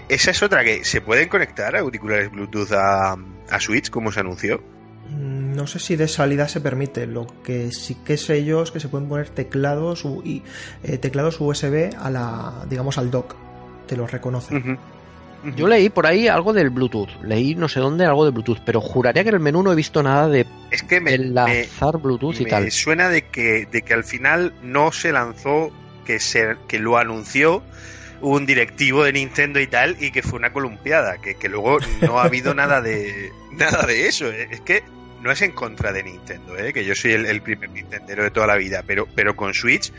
[0.07, 3.17] esa es otra que se pueden conectar auriculares Bluetooth a,
[3.49, 4.61] a Switch, como se anunció.
[5.09, 7.07] No sé si de salida se permite.
[7.07, 10.43] Lo que sí que sé yo es que se pueden poner teclados y
[10.83, 13.35] eh, teclados USB a la, digamos, al dock
[13.93, 14.55] te lo reconoce.
[14.55, 14.77] Uh -huh.
[15.43, 15.55] Uh -huh.
[15.55, 18.81] Yo leí por ahí algo del Bluetooth, leí no sé dónde algo de Bluetooth, pero
[18.81, 22.01] juraría que en el menú no he visto nada de es que me, enlazar me,
[22.01, 22.71] Bluetooth y me tal.
[22.71, 25.71] suena de que, de que al final no se lanzó,
[26.05, 27.61] que, se, que lo anunció
[28.21, 32.19] un directivo de Nintendo y tal, y que fue una columpiada, que, que luego no
[32.19, 34.31] ha habido nada de nada de eso.
[34.31, 34.81] Es que
[35.21, 36.71] no es en contra de Nintendo, ¿eh?
[36.73, 39.91] que yo soy el, el primer Nintendero de toda la vida, pero, pero con Switch,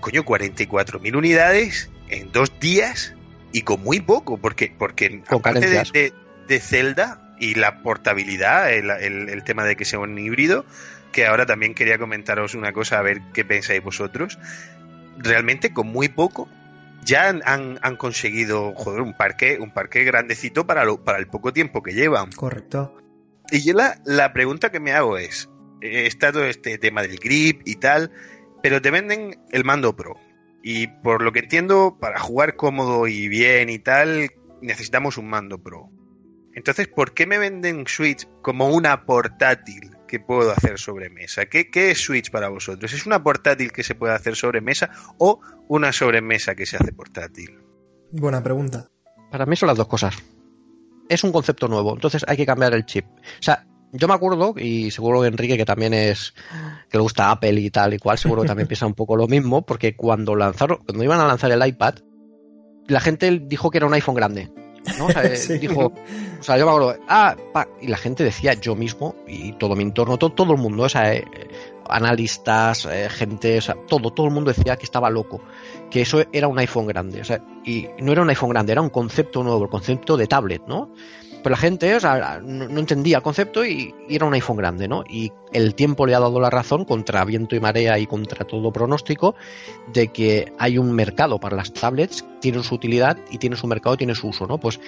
[0.00, 3.15] coño, 44.000 unidades en dos días
[3.56, 6.12] y con muy poco, porque, porque con aparte de, de,
[6.46, 10.66] de, Zelda y la portabilidad, el, el, el, tema de que sea un híbrido,
[11.10, 14.38] que ahora también quería comentaros una cosa, a ver qué pensáis vosotros,
[15.16, 16.50] realmente con muy poco
[17.02, 21.26] ya han, han, han conseguido joder, un parque un parque grandecito para, lo, para el
[21.26, 22.32] poco tiempo que llevan.
[22.32, 22.94] Correcto.
[23.50, 25.48] Y yo la, la pregunta que me hago es,
[25.80, 28.10] eh, está todo este tema del grip y tal,
[28.62, 30.25] pero te venden el mando Pro.
[30.68, 35.62] Y por lo que entiendo, para jugar cómodo y bien y tal, necesitamos un mando
[35.62, 35.92] Pro.
[36.56, 41.46] Entonces, ¿por qué me venden Switch como una portátil que puedo hacer sobre mesa.
[41.46, 42.92] ¿Qué, ¿Qué es Switch para vosotros?
[42.92, 46.92] ¿Es una portátil que se puede hacer sobre mesa o una sobremesa que se hace
[46.92, 47.60] portátil?
[48.10, 48.88] Buena pregunta.
[49.30, 50.16] Para mí son las dos cosas.
[51.08, 53.06] Es un concepto nuevo, entonces hay que cambiar el chip.
[53.06, 56.34] O sea, yo me acuerdo, y seguro que Enrique, que también es,
[56.88, 59.26] que le gusta Apple y tal y cual, seguro que también piensa un poco lo
[59.26, 61.94] mismo, porque cuando lanzaron, cuando iban a lanzar el iPad,
[62.88, 64.50] la gente dijo que era un iPhone grande.
[64.98, 65.06] ¿no?
[65.06, 65.58] O sea, eh, Sí.
[65.58, 65.92] dijo,
[66.38, 69.74] o sea, yo me acuerdo, ah, pa, y la gente decía, yo mismo y todo
[69.74, 71.24] mi entorno, todo, todo el mundo, o sea, eh,
[71.88, 75.40] analistas, eh, gente, o sea, todo, todo el mundo decía que estaba loco,
[75.90, 78.82] que eso era un iPhone grande, o sea, y no era un iPhone grande, era
[78.82, 80.92] un concepto nuevo, el concepto de tablet, ¿no?
[81.42, 84.88] Pero la gente, o sea, no, entendía el concepto y, y era un iPhone grande,
[84.88, 85.04] ¿no?
[85.08, 88.72] Y el tiempo le ha dado la razón contra viento y marea y contra todo
[88.72, 89.36] pronóstico
[89.92, 93.96] de que hay un mercado para las tablets, tienen su utilidad y tienen su mercado,
[93.96, 94.58] tiene su uso, ¿no?
[94.58, 94.80] Pues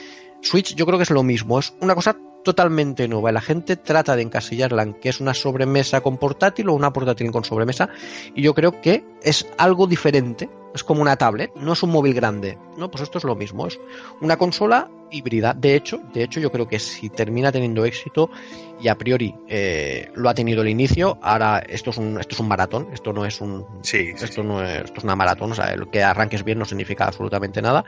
[0.43, 3.33] Switch yo creo que es lo mismo, es una cosa totalmente nueva.
[3.33, 7.31] La gente trata de encasillarla en que es una sobremesa con portátil o una portátil
[7.31, 7.89] con sobremesa
[8.35, 10.49] y yo creo que es algo diferente.
[10.75, 12.59] Es como una tablet, no es un móvil grande.
[12.77, 13.81] No, pues esto es lo mismo, es
[14.21, 15.55] una consola híbrida.
[15.55, 18.31] De hecho, de hecho yo creo que si termina teniendo éxito
[18.79, 22.41] y a priori eh, lo ha tenido el inicio, ahora esto es un esto es
[22.41, 25.53] un maratón, esto no es un Sí, sí, esto no es, esto es una maratón,
[25.53, 27.85] o sea, el que arranques bien no significa absolutamente nada.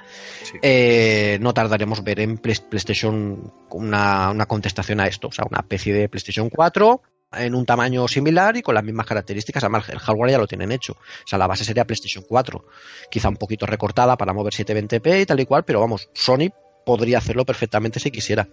[0.63, 5.61] Eh, no tardaremos ver en Play- PlayStation una, una contestación a esto, o sea, una
[5.61, 7.03] especie de PlayStation 4
[7.33, 9.63] en un tamaño similar y con las mismas características.
[9.65, 10.93] Además, el hardware ya lo tienen hecho.
[10.95, 12.65] O sea, la base sería PlayStation 4,
[13.11, 16.49] quizá un poquito recortada para mover 720p y tal y cual, pero vamos, Sony
[16.85, 18.49] podría hacerlo perfectamente si quisiera.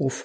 [0.00, 0.22] Uf.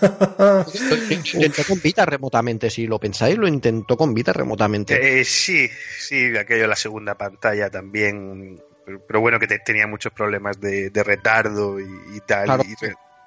[0.00, 5.20] Lo intentó con Vita remotamente, si lo pensáis, lo intentó con Vita remotamente.
[5.20, 5.68] Eh, sí,
[5.98, 8.60] sí, aquello de la segunda pantalla también.
[8.84, 11.84] Pero, pero bueno, que te- tenía muchos problemas de, de retardo y,
[12.16, 12.44] y tal.
[12.44, 12.62] Claro.
[12.66, 12.74] Y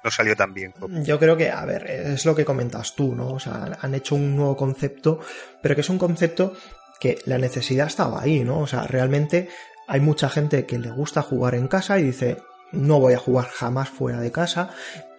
[0.02, 0.74] no salió tan bien.
[1.04, 3.28] Yo creo que, a ver, es lo que comentas tú, ¿no?
[3.28, 5.20] O sea, han hecho un nuevo concepto,
[5.62, 6.54] pero que es un concepto
[6.98, 8.60] que la necesidad estaba ahí, ¿no?
[8.60, 9.48] O sea, realmente
[9.88, 12.38] hay mucha gente que le gusta jugar en casa y dice,
[12.72, 14.70] no voy a jugar jamás fuera de casa,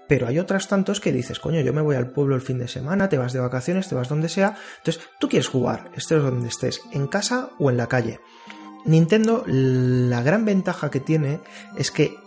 [0.08, 2.68] pero hay otras tantos que dices, coño, yo me voy al pueblo el fin de
[2.68, 6.50] semana, te vas de vacaciones, te vas donde sea, entonces tú quieres jugar, estés donde
[6.50, 8.20] estés, en casa o en la calle.
[8.86, 11.40] Nintendo, la gran ventaja que tiene
[11.78, 12.18] es que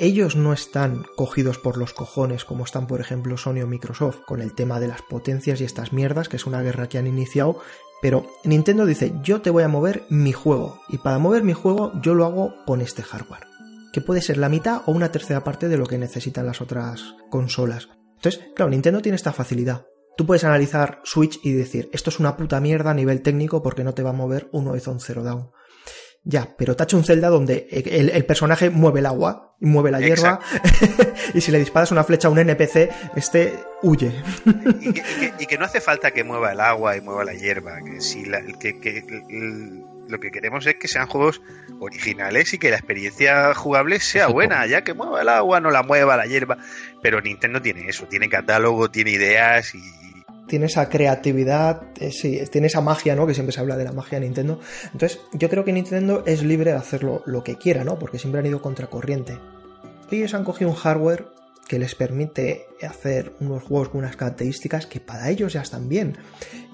[0.00, 4.40] ellos no están cogidos por los cojones como están, por ejemplo, Sony o Microsoft con
[4.40, 7.60] el tema de las potencias y estas mierdas, que es una guerra que han iniciado.
[8.00, 10.80] Pero Nintendo dice, yo te voy a mover mi juego.
[10.88, 13.46] Y para mover mi juego yo lo hago con este hardware.
[13.92, 17.14] Que puede ser la mitad o una tercera parte de lo que necesitan las otras
[17.28, 17.88] consolas.
[18.16, 19.86] Entonces, claro, Nintendo tiene esta facilidad.
[20.16, 23.84] Tú puedes analizar Switch y decir, esto es una puta mierda a nivel técnico porque
[23.84, 25.50] no te va a mover un Horizon Zero Dawn.
[26.22, 29.90] Ya, pero te ha hecho un Zelda donde el, el personaje mueve el agua, mueve
[29.90, 30.38] la hierba,
[31.34, 34.12] y si le disparas una flecha a un NPC, este huye.
[34.80, 37.24] Y que, y que- y que no hace falta que mueva el agua y mueva
[37.24, 37.78] la hierba.
[37.82, 38.70] Que si la- que,
[39.30, 41.40] el- lo que queremos es que sean juegos
[41.78, 45.82] originales y que la experiencia jugable sea buena, ya que mueva el agua, no la
[45.84, 46.58] mueva la hierba.
[47.02, 49.78] Pero Nintendo tiene eso, tiene catálogo, tiene ideas y,
[50.46, 53.26] Tiene esa creatividad, eh, sí, tiene esa magia, ¿no?
[53.26, 54.60] Que siempre se habla de la magia de Nintendo.
[54.92, 57.98] Entonces, yo creo que Nintendo es libre de hacerlo lo que quiera, ¿no?
[57.98, 59.38] Porque siempre han ido contracorriente.
[60.10, 61.26] Ellos han cogido un hardware
[61.68, 66.18] que les permite hacer unos juegos con unas características que para ellos ya están bien.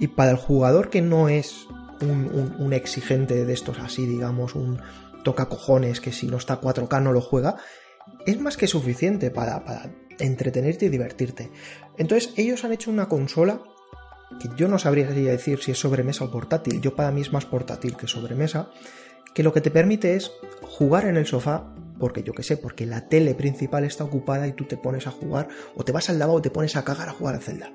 [0.01, 1.67] Y para el jugador que no es
[2.01, 4.81] un, exigente de estos así, digamos, un
[5.23, 7.57] toca cojones que si no está 4K no lo juega,
[8.25, 9.63] es más que suficiente para
[10.19, 11.51] entretenerte y divertirte.
[11.97, 13.61] Entonces ellos han hecho una consola
[14.41, 17.47] que yo no sabría decir si es sobremesa o portátil, yo para mí es más
[17.47, 18.71] portátil que sobremesa,
[19.35, 20.33] que lo que te permite es
[20.63, 24.53] jugar en el sofá, porque yo que sé, porque la tele principal está ocupada y
[24.53, 27.09] tú te pones a jugar, o te vas al lavabo o te pones a cagar
[27.09, 27.73] a jugar a Zelda.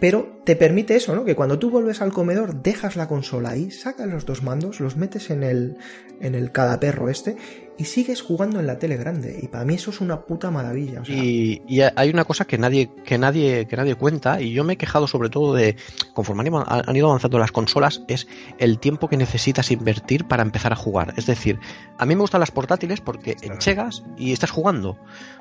[0.00, 1.24] Pero te permite eso, ¿no?
[1.24, 4.96] Que cuando tú vuelves al comedor, dejas la consola ahí, sacas los dos mandos, los
[4.96, 5.76] metes en el,
[6.20, 7.36] en el cada perro este
[7.78, 9.38] y sigues jugando en la tele grande.
[9.40, 11.00] Y para mí eso es una puta maravilla.
[11.02, 14.52] O sea, Y, y hay una cosa que nadie, que nadie, que nadie cuenta, y
[14.52, 15.76] yo me he quejado sobre todo de,
[16.12, 18.26] conforme han ido- han ido avanzando las consolas, es
[18.58, 21.14] el tiempo que necesitas invertir para empezar a jugar.
[21.16, 21.60] Es decir,
[21.98, 23.54] a mí me gustan las portátiles porque Claro.
[23.54, 24.98] enchegas y estás jugando,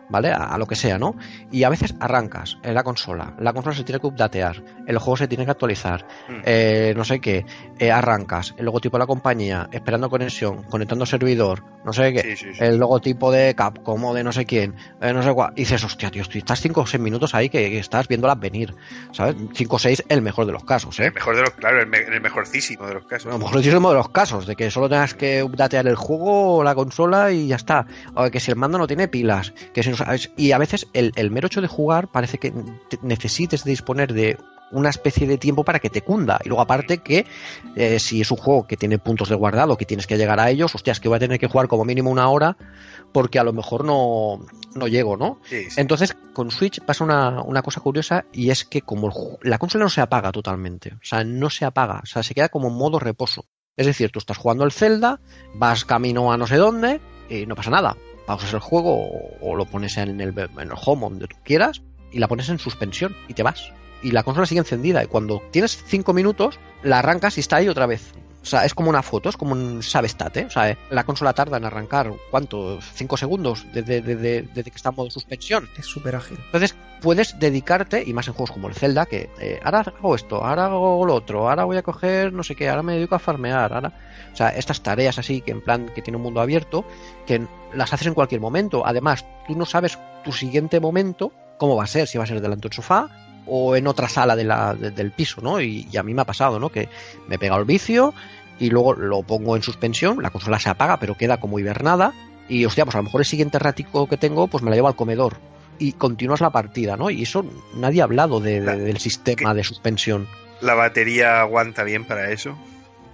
[0.09, 0.31] ¿vale?
[0.31, 1.15] A, a lo que sea, ¿no?
[1.51, 5.17] Y a veces arrancas en la consola, la consola se tiene que updatear, el juego
[5.17, 6.41] se tiene que actualizar, Mm.
[6.45, 7.45] eh, no sé qué,
[7.79, 12.35] eh, arrancas, el logotipo de la compañía, esperando conexión, conectando servidor, no sé qué, Sí,
[12.37, 12.63] sí, sí.
[12.63, 15.83] el logotipo de Capcom o de no sé quién, eh, no sé cuál, y dices,
[15.83, 18.73] hostia, tío, estás 5 o 6 minutos ahí que, que estás viéndolas venir,
[19.11, 19.35] ¿sabes?
[19.53, 21.05] 5 o 6, el mejor de los casos, ¿eh?
[21.07, 23.27] El mejor de los, claro, el, me- el mejorcísimo de los casos.
[23.27, 25.95] A lo mejor es uno de los casos, de que solo tengas que updatear el
[25.95, 27.85] juego o la consola y ya está.
[28.15, 29.96] O que si el mando no tiene pilas, que si no
[30.37, 34.37] Y a veces el, el mero hecho de jugar parece que te- necesites disponer de
[34.69, 36.39] una especie de tiempo para que te cunda.
[36.43, 37.25] Y luego aparte que
[37.77, 40.49] eh, si es un juego que tiene puntos de guardado, que tienes que llegar a
[40.49, 42.57] ellos, hostias, que voy a tener que jugar como mínimo una hora
[43.13, 44.45] porque a lo mejor no,
[44.75, 45.39] no llego, ¿no?
[45.49, 45.79] Sí, sí.
[45.79, 49.85] Entonces con Switch pasa una, una cosa curiosa y es que como el la consola
[49.85, 52.99] no se apaga totalmente, o sea, no se apaga, o sea, se queda como modo
[52.99, 53.45] reposo.
[53.77, 55.21] Es decir, tú estás jugando el Zelda,
[55.55, 56.99] vas camino a no sé dónde
[57.29, 57.95] y no pasa nada.
[58.27, 59.09] Pausas el juego
[59.41, 61.81] o, lo pones en el, en el home donde tú quieras
[62.11, 63.71] y la pones en suspensión y te vas.
[64.03, 67.69] Y la consola sigue encendida y cuando tienes 5 minutos la arrancas y está ahí
[67.69, 68.13] otra vez.
[68.41, 70.45] O sea, es como una foto, es como un sabestat, ¿eh?
[70.45, 72.79] O sea, la consola tarda en arrancar, ¿cuánto?
[72.81, 75.67] 5 segundos desde, desde- desde que está en modo suspensión.
[75.77, 76.37] Es súper ágil.
[76.45, 80.43] Entonces puedes dedicarte, y más en juegos como el Zelda, que eh, ahora hago esto,
[80.45, 83.19] ahora hago lo otro, ahora voy a coger no sé qué, ahora me dedico a
[83.19, 83.91] farmear, ahora...
[84.31, 86.85] O sea, estas tareas así, que en plan que tiene un mundo abierto,
[87.25, 88.85] que las haces en cualquier momento.
[88.85, 92.39] Además, tú no sabes tu siguiente momento, cómo va a ser, si va a ser
[92.39, 93.09] delante del sofá
[93.47, 95.59] o en otra sala de la, de- del piso, ¿no?
[95.61, 96.69] Y, y a mí me ha pasado, ¿no?
[96.69, 96.89] Que
[97.27, 98.13] me he pegado el vicio
[98.59, 102.13] y luego lo pongo en suspensión, la consola se apaga, pero queda como hibernada.
[102.49, 104.87] Y hostia, pues a lo mejor el siguiente ratico que tengo, pues me la llevo
[104.87, 105.35] al comedor
[105.79, 107.09] y continúas la partida, ¿no?
[107.09, 107.45] Y eso
[107.75, 110.27] nadie ha hablado de- de- La- del sistema de suspensión.
[110.61, 112.57] ¿La batería aguanta bien para eso?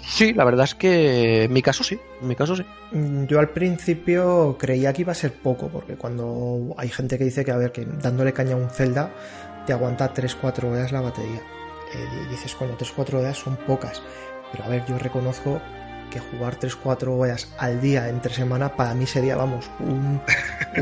[0.06, 2.64] Sí, la verdad es que en mi caso sí, en mi caso sí.
[2.92, 7.24] Mm, Yo al principio creía que iba a ser poco, porque cuando hay gente que
[7.24, 9.12] dice que, a ver, que dándole caña a un Zelda
[9.66, 11.42] te aguanta 3-4 horas la batería.
[11.94, 14.02] Eh, dices, coño, 3-4 horas son pocas.
[14.52, 15.62] Pero a ver, yo reconozco
[16.12, 20.22] que jugar 3-4 horas al día entre semana para mí sería, vamos, un,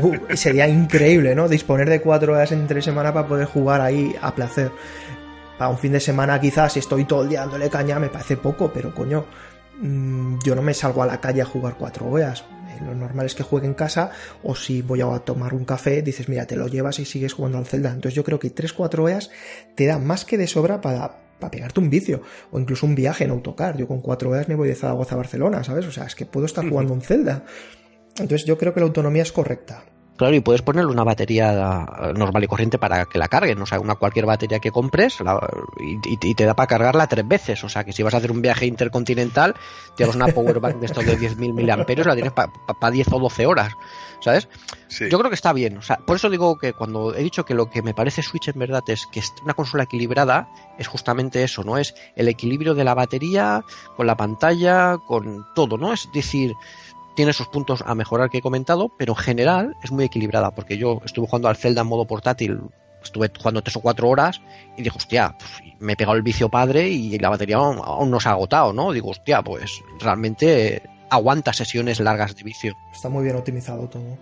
[0.02, 1.48] un- sería increíble, ¿no?
[1.48, 4.70] Disponer de 4 horas entre semana para poder jugar ahí a placer.
[5.58, 8.36] Para un fin de semana quizás si estoy todo el día dándole caña me parece
[8.36, 9.24] poco, pero coño,
[9.80, 12.44] mm, yo no me salgo a la calle a jugar 4 horas.
[12.72, 14.10] Eh, Lo normal es que juegue en casa
[14.42, 17.58] o si voy a tomar un café, dices, mira, te lo llevas y sigues jugando
[17.58, 17.90] al Zelda.
[17.90, 19.30] Entonces yo creo que 3-4 horas
[19.74, 23.24] te da más que de sobra para, para pegarte un vicio o incluso un viaje
[23.24, 23.76] en autocar.
[23.76, 25.86] Yo con 4 horas me voy de Zaragoza a Barcelona, ¿sabes?
[25.86, 27.44] O sea, es que puedo estar jugando un Zelda.
[28.18, 29.84] Entonces yo creo que la autonomía es correcta.
[30.22, 33.66] Claro, y puedes ponerle una batería eh, normal y corriente para que la carguen, o
[33.66, 35.40] sea, una cualquier batería que compres la-
[35.80, 38.30] y, y- te da para cargarla tres veces, o sea, que si vas a hacer
[38.30, 39.54] un viaje intercontinental,
[39.96, 42.52] te llevas una powerbank de estos de 10.000 miliamperios, la tienes para
[42.92, 43.72] 10 o 12 horas,
[44.20, 44.48] ¿sabes?
[44.86, 45.08] Sí.
[45.10, 45.76] Yo creo que está bien.
[45.78, 48.46] O sea, por eso digo que cuando he dicho que lo que me parece Switch
[48.46, 51.78] en verdad es que es una consola equilibrada, es justamente eso, ¿no?
[51.78, 53.64] Es el equilibrio de la batería,
[53.96, 55.92] con la pantalla, con todo, ¿no?
[55.92, 56.54] Es decir,
[57.14, 60.78] tiene sus puntos a mejorar que he comentado, pero en general es muy equilibrada, porque
[60.78, 62.60] yo estuve jugando al Zelda en modo portátil,
[63.02, 64.40] estuve jugando tres o cuatro horas
[64.76, 68.10] y dije, hostia, pues, me he pegado el vicio padre y la batería aún, aún
[68.10, 68.92] no se ha agotado, ¿no?
[68.92, 72.74] Digo, hostia, pues realmente aguanta sesiones largas de vicio.
[72.92, 74.16] Está muy bien optimizado todo.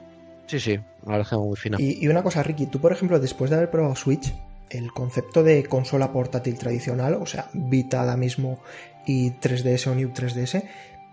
[0.47, 1.77] Sí, sí, la verdad muy fina.
[1.79, 4.35] Y, y una cosa, Ricky, tú por ejemplo, después de haber probado Switch,
[4.71, 8.61] el concepto de consola portátil tradicional, o sea, Vita ahora mismo
[9.07, 10.65] y 3DS o New 3DS,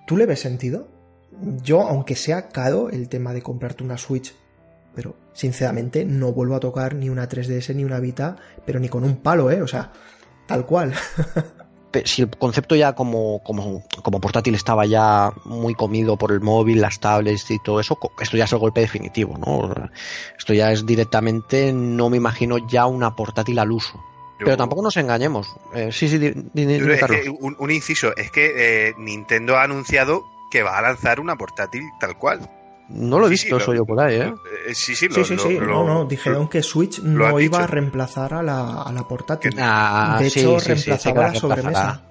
[0.06, 0.88] ¿tú le ves sentido?
[1.64, 4.34] Yo, aunque sea caro el tema de comprarte una Switch,
[4.96, 8.36] pero sinceramente no vuelvo a tocar ni una 3DS ni una Vita,
[8.66, 9.62] pero ni con un palo, ¿eh?
[9.62, 9.92] O sea,
[10.48, 10.94] tal cual.
[12.06, 16.80] Si el concepto ya como, como, como portátil estaba ya muy comido por el móvil,
[16.80, 19.74] las tablets y todo eso, esto ya es el golpe definitivo, ¿no?
[20.38, 23.94] Esto ya es directamente, no me imagino ya una portátil al uso.
[24.40, 25.48] Yo- Pero tampoco nos engañemos.
[25.74, 27.20] Eh, sí, sí, di- di- di- yo- es Carlos.
[27.24, 31.36] que un, un inciso, es que eh, Nintendo ha anunciado que va a lanzar una
[31.36, 32.40] portátil tal cual.
[32.90, 34.34] No lo he Sí, visto sí, eso lo- yo por ahí, ¿eh?
[34.68, 35.60] Eh, Sí, sí, lo, sí, sí, lo- sí.
[35.60, 39.54] lo- no, no, dijeron que Switch no iba a reemplazar a la, a la portátil.
[39.60, 42.02] Ah, de sí, hecho, sí, sí, sé que reemplazaba la sobremesa.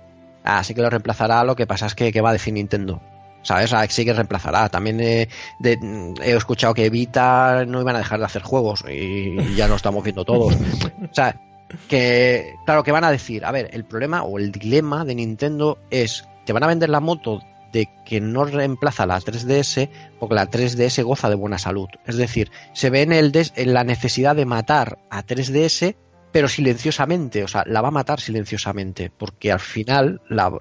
[0.44, 3.00] Ah, sí que lo reemplazará, lo que pasa es que, que va a decir Nintendo.
[3.42, 3.66] ¿Sabes?
[3.66, 4.68] O sea, sí que reemplazará.
[4.68, 5.28] También he,
[5.60, 9.76] de- he escuchado que Vita no iban a dejar de hacer juegos y ya lo
[9.76, 10.56] estamos viendo todos.
[10.56, 11.40] O sea,
[11.88, 15.78] que claro que van a decir, a ver, el problema o el dilema de Nintendo
[15.90, 17.40] es, te van a vender la moto
[17.76, 21.88] de que no reemplaza la 3DS porque la 3DS goza de buena salud.
[22.06, 25.96] Es decir, se ve en, el en la necesidad de matar a 3DS
[26.32, 30.52] pero silenciosamente, o sea, la va a matar silenciosamente, porque al final la,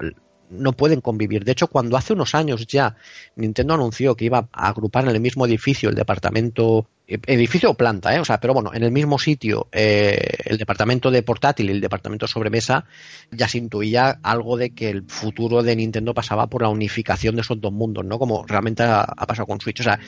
[0.50, 1.44] no pueden convivir.
[1.44, 2.96] De hecho, cuando hace unos años ya
[3.36, 7.74] Nintendo anunció que iba a agrupar en el mismo edificio el departamento, eh, edificio o
[7.74, 8.20] planta, ¿eh?
[8.20, 11.80] o sea, pero bueno, en el mismo sitio eh, el departamento de portátil y el
[11.80, 12.84] departamento de sobremesa,
[13.30, 17.42] ya se intuía algo de que el futuro de Nintendo pasaba por la unificación de
[17.42, 18.18] esos dos mundos, ¿no?
[18.18, 19.80] Como realmente ha, pasado con Switch.
[19.80, 19.98] O sea,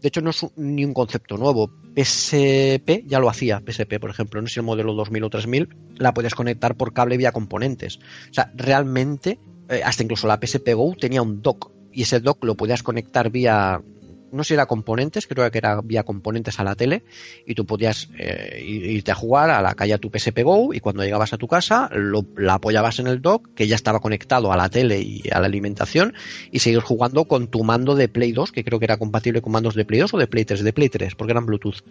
[0.00, 1.70] de hecho, no es ni un concepto nuevo.
[1.96, 3.62] PSP ya lo hacía.
[3.66, 7.16] PSP, por ejemplo, no sé el modelo 2000 o 3000, la puedes conectar por cable
[7.16, 7.98] vía componentes.
[8.30, 9.38] O sea, realmente,
[9.68, 11.70] eh, hasta incluso la PSP Go tenía un dock.
[11.92, 13.82] Y ese dock lo podías conectar vía
[14.32, 17.04] no sé si era componentes, creo que era había componentes a la tele
[17.46, 20.80] y tú podías eh, irte a jugar a la calle a tu PSP Go y
[20.80, 24.52] cuando llegabas a tu casa lo, la apoyabas en el dock que ya estaba conectado
[24.52, 26.14] a la tele y a la alimentación
[26.50, 29.52] y seguir jugando con tu mando de Play 2 que creo que era compatible con
[29.52, 31.82] mandos de Play 2 o de Play 3, de Play 3 porque eran Bluetooth.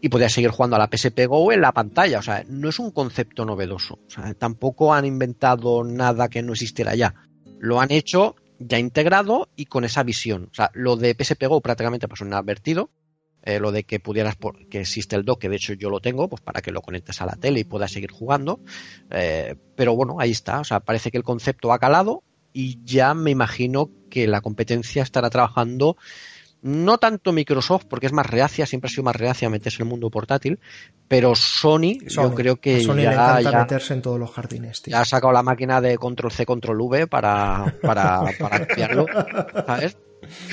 [0.00, 2.78] Y podías seguir jugando a la PSP Go en la pantalla, o sea, no es
[2.78, 7.14] un concepto novedoso, o sea, tampoco han inventado nada que no existiera ya,
[7.58, 10.48] lo han hecho ya integrado y con esa visión.
[10.50, 12.90] O sea, lo de PSP Go prácticamente pasó inadvertido.
[13.44, 16.00] Eh, lo de que pudieras, por, que existe el dock, que de hecho yo lo
[16.00, 18.60] tengo, pues para que lo conectes a la tele y puedas seguir jugando.
[19.10, 20.60] Eh, pero bueno, ahí está.
[20.60, 25.02] O sea, parece que el concepto ha calado y ya me imagino que la competencia
[25.02, 25.96] estará trabajando
[26.62, 29.86] no tanto Microsoft, porque es más reacia, siempre ha sido más reacia a meterse en
[29.86, 30.58] el mundo portátil,
[31.06, 34.82] pero Sony, yo creo que Sony ya, le encanta ya- meterse en todos los jardines,
[34.82, 34.92] tío.
[34.92, 39.06] ya ha sacado la máquina de control C, control V para, para, para copiarlo,
[39.66, 39.96] ¿sabes?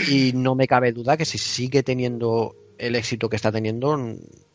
[0.09, 3.97] Y no me cabe duda que si sigue teniendo el éxito que está teniendo,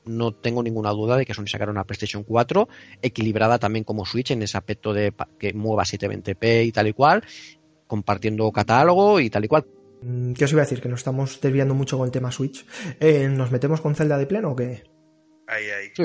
[0.04, 2.68] no tengo ninguna duda de que Sony sacará una PlayStation 4
[3.02, 7.24] equilibrada también como Switch en ese aspecto de que mueva 720p y tal y cual,
[7.86, 9.66] compartiendo catálogo y tal y cual.
[10.02, 10.80] Mm, ¿Qué os iba a decir?
[10.80, 12.66] Que nos estamos desviando mucho con el tema Switch.
[13.00, 14.84] Eh, ¿Nos metemos con Zelda de pleno o qué?
[15.46, 15.88] Ahí, ahí.
[15.94, 16.04] Sí.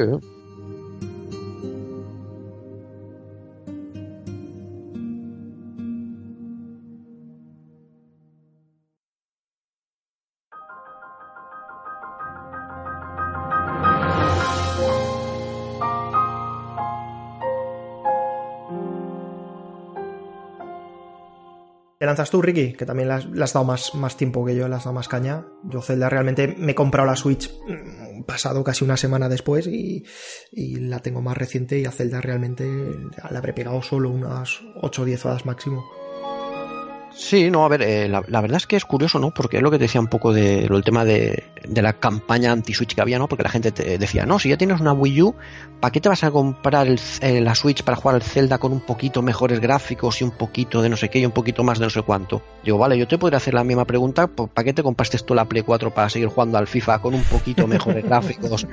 [22.05, 22.73] ¿Te lanzas tú, Ricky?
[22.73, 25.47] Que también le has, dado más, más tiempo que yo, le has dado más caña.
[25.63, 30.05] Yo Zelda realmente me he comprado la Switch mm, pasado casi una semana después y,
[30.53, 35.05] la tengo más reciente y a Zelda realmente le habré pegado solo unas 8 o
[35.05, 35.83] 10 horas máximo.
[37.17, 39.31] Sí, no, a ver, eh, la, la verdad es que es curioso, ¿no?
[39.31, 41.93] Porque es lo que te decía un poco de lo el tema de, de la
[41.93, 43.29] campaña anti-Switch que había, ¿no?
[43.29, 45.33] Porque la gente te decía, no, si ya tienes una Wii U,
[45.79, 48.73] ¿para qué te vas a comprar el- eh, la Switch para jugar al Zelda con
[48.73, 51.79] un poquito mejores gráficos y un poquito de no sé qué y un poquito más
[51.79, 52.41] de no sé cuánto?
[52.65, 55.45] Digo, vale, yo te podría hacer la misma pregunta, ¿para qué te compraste tú la
[55.45, 58.67] Play 4 para seguir jugando al FIFA con un poquito mejores gráficos?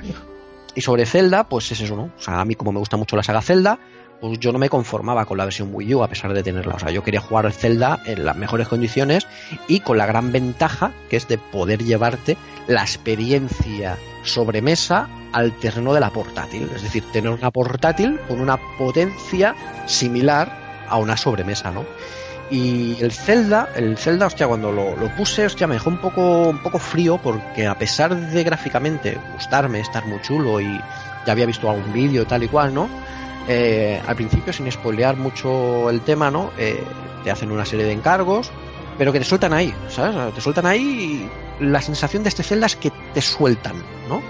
[0.75, 2.11] Y sobre Zelda, pues es eso, ¿no?
[2.17, 3.79] O sea, a mí como me gusta mucho la saga Zelda,
[4.21, 6.75] pues yo no me conformaba con la versión Wii U a pesar de tenerla.
[6.75, 9.27] O sea, yo quería jugar Zelda en las mejores condiciones
[9.67, 12.37] y con la gran ventaja que es de poder llevarte
[12.67, 16.69] la experiencia sobremesa al terreno de la portátil.
[16.75, 21.85] Es decir, tener una portátil con una potencia similar a una sobremesa, ¿no?
[22.49, 26.49] Y el Zelda, el Zelda, hostia, cuando lo, lo puse, hostia, me dejó un poco,
[26.49, 30.79] un poco frío porque a pesar de gráficamente gustarme, estar muy chulo y
[31.25, 32.89] ya había visto algún vídeo tal y cual, ¿no?
[33.47, 36.51] Eh, al principio, sin spoilear mucho el tema, ¿no?
[36.57, 36.81] Eh,
[37.23, 38.51] te hacen una serie de encargos,
[38.97, 40.33] pero que te sueltan ahí, ¿sabes?
[40.33, 41.27] Te sueltan ahí
[41.59, 43.75] la sensación de este Zelda es que te sueltan,
[44.07, 44.21] ¿no?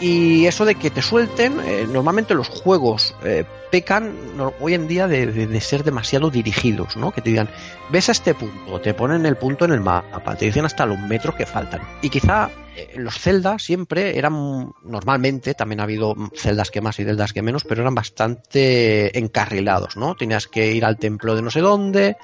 [0.00, 4.14] Y eso de que te suelten, eh, normalmente los juegos eh, pecan
[4.60, 7.10] hoy en día de, de- ser demasiado dirigidos, ¿no?
[7.12, 7.50] Que te digan,
[7.90, 10.98] ves a este punto, te ponen el punto en el mapa, te dicen hasta los
[11.00, 11.82] metros que faltan.
[12.00, 12.50] Y quizá
[12.96, 17.64] los Zelda siempre eran, normalmente, también ha habido celdas que más y celdas que menos,
[17.64, 20.14] pero eran bastante encarrilados, ¿no?
[20.14, 22.16] Tenías que ir al templo de no sé dónde,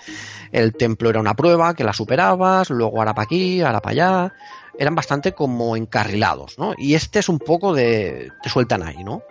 [0.53, 4.35] el templo era una prueba que la superabas, luego ahora para aquí, ahora para allá,
[4.79, 6.75] eran bastante como encarrilados, ¿no?
[6.77, 8.31] Y este es un poco de...
[8.43, 9.23] te sueltan ahí, ¿no?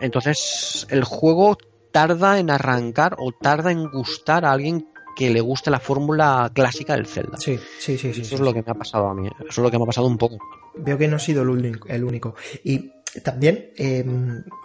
[0.00, 1.56] Entonces el juego
[1.92, 6.94] tarda en arrancar o tarda en gustar a alguien que le guste la fórmula clásica
[6.94, 7.38] del Zelda.
[7.38, 8.20] Sí, sí, sí, sí.
[8.20, 9.28] Eso sí, es lo que me ha pasado a mí.
[9.40, 10.38] Eso es lo que me ha pasado un poco.
[10.76, 11.88] Veo que no he sido el único.
[11.88, 12.34] El único.
[12.62, 14.04] Y también, eh,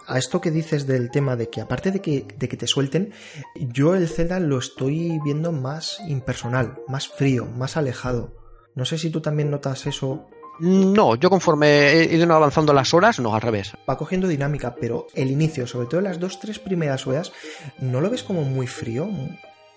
[0.06, 3.12] a esto que dices del tema de que aparte de que, de que te suelten,
[3.56, 8.34] yo el Zelda lo estoy viendo más impersonal, más frío, más alejado.
[8.74, 10.28] No sé si tú también notas eso.
[10.60, 13.72] No, yo conforme he ido avanzando las horas, no, al revés.
[13.88, 17.32] Va cogiendo dinámica, pero el inicio, sobre todo las dos, tres primeras horas,
[17.80, 19.08] ¿no lo ves como muy frío?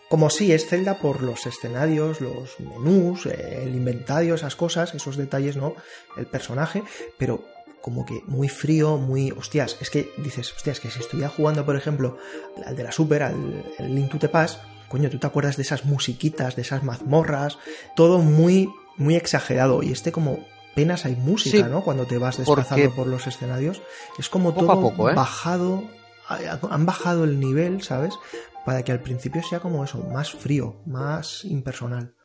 [0.10, 5.18] Como si es Zelda por los escenarios, los menús, eh, el inventario, esas cosas, esos
[5.18, 5.76] detalles, ¿no?
[6.16, 6.84] El personaje,
[7.18, 7.44] pero
[7.82, 9.32] como que muy frío, muy...
[9.32, 12.18] Hostias, es que dices, hostias, que si estuviera jugando, por ejemplo,
[12.66, 14.60] al de la Super, al el Link to the Past,
[14.90, 17.58] coño, tú te acuerdas de esas musiquitas, de esas mazmorras,
[17.96, 20.40] todo muy, muy exagerado, y este como...
[20.72, 21.86] Apenas hay música, Sí, ¿no?
[21.86, 23.82] Cuando te vas desplazando por los escenarios.
[24.20, 25.14] Es como Poco todo a poco, ¿eh?
[25.14, 25.86] bajado.
[26.28, 28.14] Han bajado el nivel, ¿sabes?
[28.66, 32.16] Para que al principio sea como eso, más frío, más impersonal.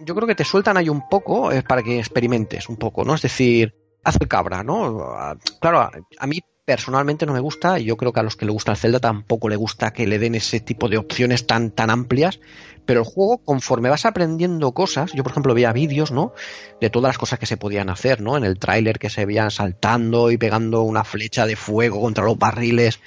[0.00, 3.14] Yo creo que te sueltan ahí un poco eh, para que experimentes un poco, ¿no?
[3.14, 3.74] Es decir,
[4.04, 5.00] haz el cabra, ¿no?
[5.10, 8.36] Ah, Claro, a- a mí personalmente no me gusta y yo creo que a los
[8.36, 11.46] que le gusta el Zelda tampoco le gusta que le den ese tipo de opciones
[11.46, 12.40] tan, tan amplias.
[12.84, 16.32] Pero el juego, conforme vas aprendiendo cosas, yo por ejemplo veía vídeos, ¿no?
[16.80, 18.36] De todas las cosas que se podían hacer, ¿no?
[18.36, 22.38] En el tráiler que se veían saltando y pegando una flecha de fuego contra los
[22.38, 23.00] barriles,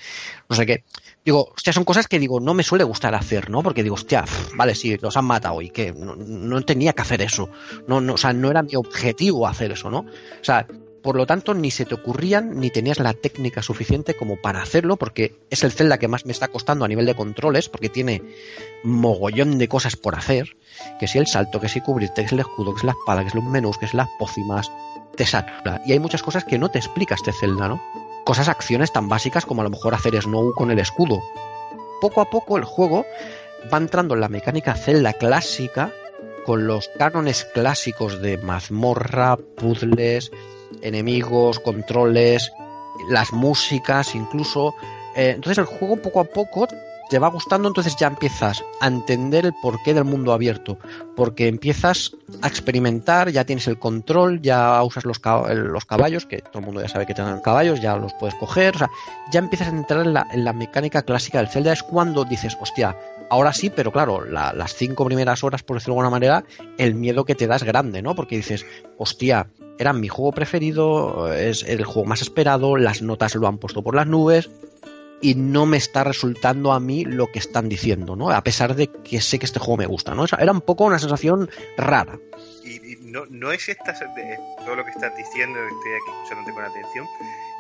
[0.50, 0.84] no sé qué.
[1.30, 3.62] Digo, hostia, son cosas que digo, no me suele gustar hacer, ¿no?
[3.62, 4.26] Porque digo, hostia,
[4.56, 7.50] vale, sí, los han matado y que no, no tenía que hacer eso.
[7.88, 10.00] No, no, o sea, no era mi objetivo hacer eso, ¿no?
[10.00, 10.66] O sea,
[11.04, 14.98] por lo tanto, ni se te ocurrían ni tenías la técnica suficiente como para hacerlo,
[14.98, 18.24] porque es el Zelda que más me está costando a nivel de controles, porque tiene
[18.84, 20.58] mogollón de cosas por hacer,
[21.00, 23.22] que si el salto, que si cubrirte, que es el escudo, que es la espada,
[23.22, 24.72] que es los menús, que es las pócimas,
[25.16, 25.80] te satura.
[25.86, 28.09] Y hay muchas cosas que no te explica este Zelda, ¿no?
[28.26, 31.22] Cosas, acciones tan básicas como a lo mejor hacer snow con el escudo.
[32.02, 33.06] Poco a poco el juego
[33.72, 35.92] va entrando en la mecánica Zelda clásica,
[36.46, 40.32] con los cánones clásicos de mazmorra, puzzles,
[40.82, 42.52] enemigos, controles,
[43.10, 44.76] las músicas, incluso.
[45.16, 46.68] Eh, entonces el juego poco a poco
[47.10, 50.78] te va gustando, entonces ya empiezas a entender el porqué del mundo abierto,
[51.16, 55.20] porque empiezas a experimentar, ya tienes el control, ya usas los,
[55.54, 58.76] los caballos, que todo el mundo ya sabe que tienen caballos, ya los puedes coger,
[58.76, 58.90] o sea,
[59.32, 62.56] ya empiezas a entrar en la, en la mecánica clásica del Zelda, es cuando dices,
[62.62, 62.96] hostia,
[63.32, 66.44] ahora sí, pero claro, las cinco primeras horas, por decirlo de alguna manera,
[66.78, 68.14] el miedo que te da es grande, ¿no?
[68.14, 68.66] Porque dices,
[69.00, 69.50] hostia,
[69.80, 73.96] era mi juego preferido, es el juego más esperado, las notas lo han puesto por
[73.96, 74.50] las nubes
[75.22, 78.30] y no me está resultando a mí lo que están diciendo, ¿no?
[78.32, 80.26] A pesar de que sé que este juego me gusta, ¿no?
[80.38, 82.20] Era un poco una sensación rara.
[82.64, 87.08] Y, no, no, es esta, todo lo que estás diciendo, estoy aquí escuchándote con atención,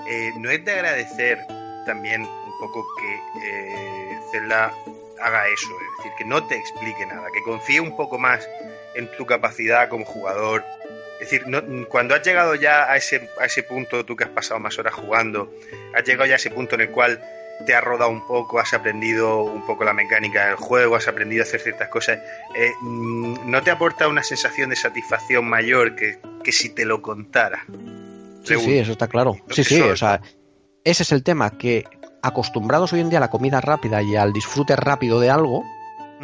[0.07, 1.39] eh, no es de agradecer
[1.85, 4.73] también un poco que eh, Zelda
[5.21, 8.47] haga eso, es decir, que no te explique nada, que confíe un poco más
[8.95, 10.63] en tu capacidad como jugador,
[11.19, 11.43] es decir,
[11.89, 14.93] cuando has llegado ya a ese, a ese punto, tú que has pasado más horas
[14.93, 15.53] jugando,
[15.93, 17.21] has llegado ya a ese punto en el cual
[17.65, 21.43] te has rodado un poco, has aprendido un poco la mecánica del juego, has aprendido
[21.43, 22.19] a hacer ciertas cosas,
[22.55, 27.01] eh, mm, ¿no te aporta una sensación de satisfacción mayor que, que si te lo
[27.01, 27.65] contara?
[28.43, 29.35] Sí, sí, eso está claro.
[29.49, 30.21] Sí, sí, o sea,
[30.83, 31.85] ese es el tema, que
[32.21, 35.63] acostumbrados hoy en día a la comida rápida y al disfrute rápido de algo,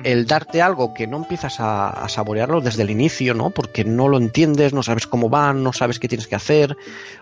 [0.04, 3.50] el darte algo que no empiezas a, saborearlo desde el inicio, ¿no?
[3.50, 6.76] Porque no lo entiendes, no sabes cómo van, no sabes qué tienes que hacer,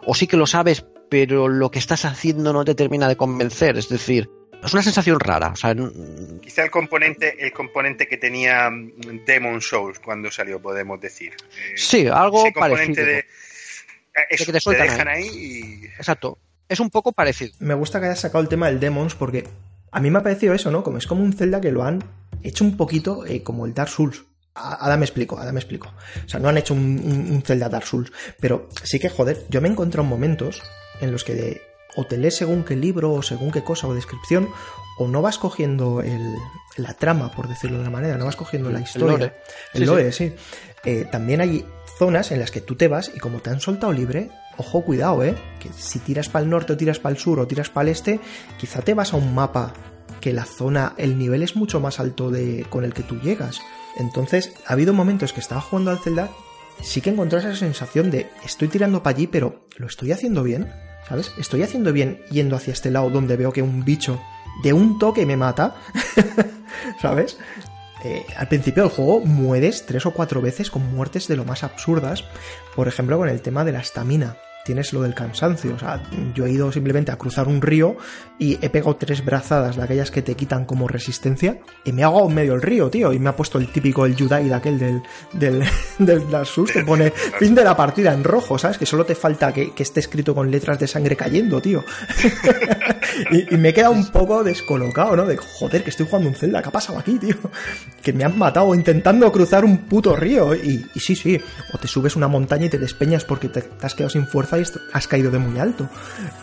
[0.05, 3.77] o sí que lo sabes, pero lo que estás haciendo no te termina de convencer,
[3.77, 4.29] es decir,
[4.63, 5.53] es una sensación rara.
[6.41, 11.33] Quizá el componente, el componente que tenía mm, Demon Souls cuando salió, podemos decir.
[11.33, 13.05] Eh, sí, algo parecido.
[13.05, 13.25] De,
[14.37, 15.85] que te, dejan ahí, y...
[15.97, 16.37] Exacto.
[16.69, 17.53] Es un poco parecido.
[17.59, 19.43] Me gusta que hayas sacado el tema del Demons porque
[19.93, 20.83] a mí me ha parecido eso, ¿no?
[20.83, 22.03] Como es como un Zelda que lo han
[22.41, 24.23] hecho un poquito eh, como el Dark Souls.
[24.55, 25.93] Ahora me explico, ahora me explico.
[26.25, 29.67] O sea, no han hecho un, Zelda Dark Souls, pero sí que, joder, yo me
[29.67, 30.61] he encontrado momentos
[31.01, 31.61] en los que de,
[31.95, 34.49] o te lees según qué libro, o según qué cosa, o descripción,
[34.97, 36.35] o no vas cogiendo el,
[36.77, 39.35] la trama, por decirlo de una manera, no vas cogiendo la historia.
[39.73, 40.11] El lore.
[40.11, 40.33] sí.
[40.85, 41.65] Eh, también hay
[41.97, 45.23] zonas en las que tú te vas y como te han soltado libre, ojo, cuidado,
[45.23, 45.35] ¿eh?
[45.59, 47.91] Que si tiras para el norte o tiras para el sur o tiras para el
[47.91, 48.19] este,
[48.57, 49.73] quizá te vas a un mapa
[50.21, 53.61] que la zona, el nivel es mucho más alto de, con el que tú llegas.
[53.97, 56.29] Entonces, ha habido momentos que estaba jugando al Zelda,
[56.81, 60.71] sí que encontré esa sensación de estoy tirando para allí, pero ¿lo estoy haciendo bien?
[61.07, 61.33] ¿Sabes?
[61.37, 64.21] Estoy haciendo bien yendo hacia este lado donde veo que un bicho
[64.63, 65.75] de un toque me mata.
[67.01, 67.37] ¿Sabes?
[68.03, 71.63] Eh, al principio del juego mueres tres o cuatro veces con muertes de lo más
[71.63, 72.23] absurdas.
[72.75, 75.75] Por ejemplo, con el tema de la estamina tienes lo del cansancio.
[75.75, 76.01] O sea,
[76.33, 77.97] yo he ido simplemente a cruzar un río
[78.39, 82.27] y he pegado tres brazadas de aquellas que te quitan como resistencia y me hago
[82.27, 83.13] en medio del río, tío.
[83.13, 85.03] Y me ha puesto el típico, el Yudai de aquel del,
[85.33, 85.63] del,
[85.99, 86.23] del
[86.73, 88.77] te pone fin de la partida en rojo, ¿sabes?
[88.77, 91.83] Que solo te falta que, esté escrito con letras de sangre cayendo, tío.
[93.31, 95.25] y, me he quedado un poco descolocado, ¿no?
[95.25, 97.35] De joder, que estoy jugando un Zelda, ¿qué ha pasado aquí, tío?
[98.01, 100.55] Que me han matado intentando cruzar un puto río.
[100.55, 101.39] Y, y sí, sí,
[101.73, 104.52] o te subes una montaña y te despeñas porque te has quedado sin fuerza
[104.93, 105.89] has caído de muy alto.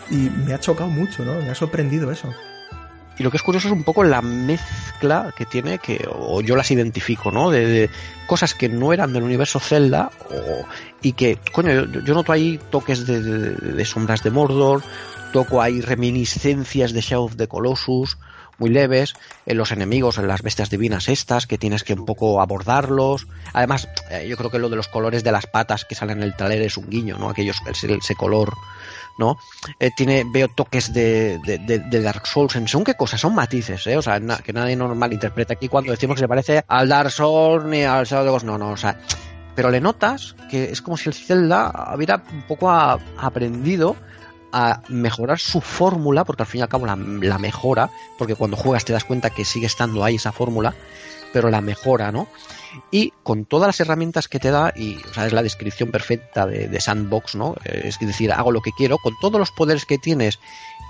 [0.09, 1.35] Y me ha chocado mucho, ¿no?
[1.41, 2.29] Me ha sorprendido eso.
[3.17, 6.55] Y lo que es curioso es un poco la mezcla que tiene, que o yo
[6.55, 7.51] las identifico, ¿no?
[7.51, 7.89] De,
[8.25, 10.09] cosas que no eran del universo Zelda
[11.01, 14.81] y que, coño, yo, noto ahí toques de, sombras de Mordor,
[15.33, 18.17] toco ahí reminiscencias de Shadow of the Colossus,
[18.61, 19.15] muy leves,
[19.47, 23.27] en los enemigos, en las bestias divinas estas, que tienes que un poco abordarlos.
[23.53, 26.23] Además, eh, yo creo que lo de los colores de las patas que salen en
[26.23, 27.29] el trailer es un guiño, ¿no?
[27.29, 28.53] Aquellos, ese, color,
[29.17, 29.37] ¿no?
[29.79, 33.97] Eh, tiene, veo toques de, de, Dark Souls en según qué cosas, son matices, ¿eh?
[33.97, 37.65] O sea, que nadie normal interpreta aquí cuando decimos que se parece al Dark Souls
[37.65, 38.95] ni al Shadow of the no, no, o sea,
[39.55, 43.95] pero le notas que es como si el Zelda hubiera un poco aprendido
[44.51, 48.85] a mejorar su fórmula, porque al fin y al cabo la, mejora, porque cuando juegas
[48.85, 50.73] te das cuenta que sigue estando ahí esa fórmula,
[51.33, 52.27] pero la mejora, ¿no?
[52.89, 56.45] Y con todas las herramientas que te da, y o sea, es la descripción perfecta
[56.45, 57.55] de, de Sandbox, ¿no?
[57.63, 60.39] Es decir, hago lo que quiero, con todos los poderes que tienes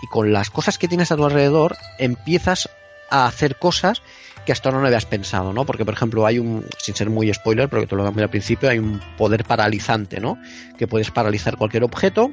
[0.02, 2.70] y con las cosas que tienes a tu alrededor, empiezas
[3.10, 4.02] a hacer cosas
[4.46, 5.66] que hasta ahora no habías pensado, ¿no?
[5.66, 8.70] Porque, por ejemplo, hay un, sin ser muy spoiler, porque te lo damos al principio,
[8.70, 10.38] hay un poder paralizante, ¿no?
[10.78, 12.32] Que puedes paralizar cualquier objeto,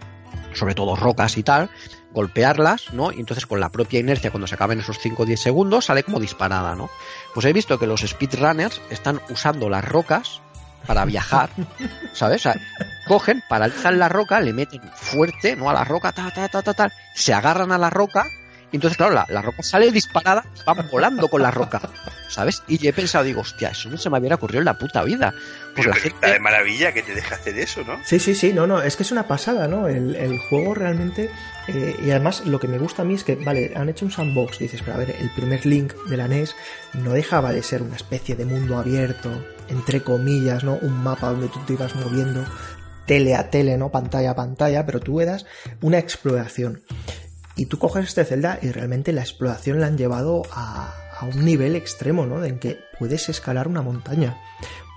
[0.55, 1.71] sobre todo rocas y tal,
[2.13, 3.13] golpearlas, ¿no?
[3.13, 6.03] Y entonces con la propia inercia, cuando se acaben esos 5 o 10 segundos, sale
[6.03, 6.91] como disparada, ¿no?
[7.35, 10.41] Pues he visto que los speedrunners están usando las rocas
[10.87, 11.51] para viajar,
[12.13, 12.47] ¿sabes?
[12.47, 12.61] O sea,
[13.07, 15.69] cogen, paralizan la roca, le meten fuerte, ¿no?
[15.69, 18.25] A la roca, ta, ta, ta, ta, ta, se agarran a la roca
[18.71, 21.81] y entonces, claro, la, la, roca sale disparada, van volando con la roca,
[22.29, 22.63] ¿sabes?
[22.69, 25.03] Y yo he pensado, digo, hostia, eso no se me hubiera ocurrido en la puta
[25.05, 25.33] vida.
[25.75, 26.31] Pues Pero la gente...
[26.33, 27.99] de maravilla que te deja hacer eso, ¿no?
[28.05, 29.89] Sí, sí, sí, no, no, es que es una pasada, ¿no?
[29.89, 31.31] El, el juego realmente,
[31.69, 34.11] eh, y además lo que me gusta a mí es que, vale, han hecho un
[34.11, 36.55] sandbox, dices, pero a ver, el primer link de la NES
[36.93, 39.31] no dejaba de ser una especie de mundo abierto,
[39.69, 40.75] entre comillas, ¿no?
[40.75, 42.45] Un mapa donde tú te ibas moviendo
[43.07, 43.89] tele a tele, ¿no?
[43.91, 45.47] Pantalla a pantalla, pero tú eras
[45.81, 46.83] una exploración.
[47.59, 51.45] Y tú coges este Zelda y realmente la exploración la han llevado a, a un
[51.45, 52.43] nivel extremo, ¿no?
[52.45, 54.41] En que puedes escalar una montaña,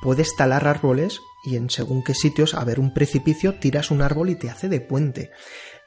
[0.01, 4.29] puedes talar árboles y en según qué sitios, a ver un precipicio, tiras un árbol
[4.29, 5.31] y te hace de puente.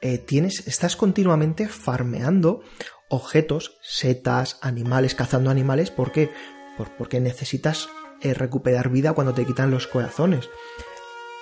[0.01, 2.61] Eh, tienes, estás continuamente farmeando
[3.07, 6.29] objetos, setas, animales, cazando animales, ¿por qué?
[6.77, 7.87] Por, porque necesitas
[8.21, 10.49] eh, recuperar vida cuando te quitan los corazones.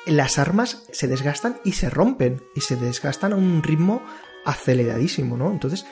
[0.05, 4.03] Las armas se desgastan y se rompen, y se desgastan a un ritmo
[4.45, 5.52] aceleradísimo, ¿no?
[5.52, 5.86] Entonces,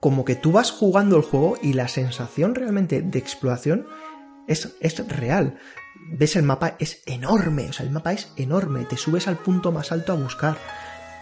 [0.00, 3.86] como que tú vas jugando el juego y la sensación realmente de exploración
[4.46, 5.58] es, es real.
[6.10, 9.72] Ves el mapa, es enorme, o sea, el mapa es enorme, te subes al punto
[9.72, 10.56] más alto a buscar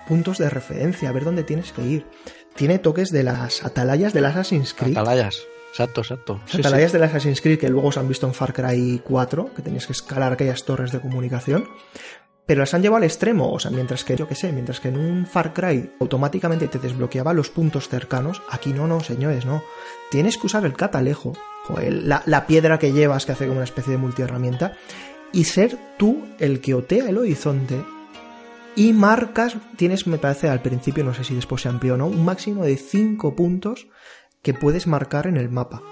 [0.07, 2.07] puntos de referencia, a ver dónde tienes que ir.
[2.55, 4.97] Tiene toques de las atalayas del Assassin's Creed.
[4.97, 6.41] Atalayas, exacto, exacto.
[6.47, 6.99] Sí, atalayas sí.
[6.99, 9.93] del Assassin's Creed que luego se han visto en Far Cry 4, que tenías que
[9.93, 11.67] escalar aquellas torres de comunicación
[12.47, 14.89] pero las han llevado al extremo, o sea, mientras que, yo que sé, mientras que
[14.89, 19.63] en un Far Cry automáticamente te desbloqueaba los puntos cercanos, aquí no, no, señores, no.
[20.11, 21.33] Tienes que usar el catalejo,
[21.69, 24.77] o el, la, la, piedra que llevas que hace como una especie de multiherramienta,
[25.33, 27.83] y ser tú el que otea el horizonte
[28.77, 32.07] y marcas, tienes, me parece, al principio, no sé si después se amplió o no,
[32.07, 33.87] un máximo de 5 puntos
[34.43, 35.83] que puedes marcar en el mapa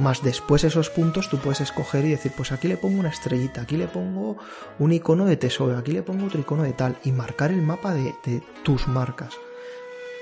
[0.00, 3.62] más después esos puntos tú puedes escoger y decir, pues aquí le pongo una estrellita,
[3.62, 4.38] aquí le pongo
[4.78, 7.94] un icono de tesoro, aquí le pongo otro icono de tal, y marcar el mapa
[7.94, 9.34] de, de tus marcas.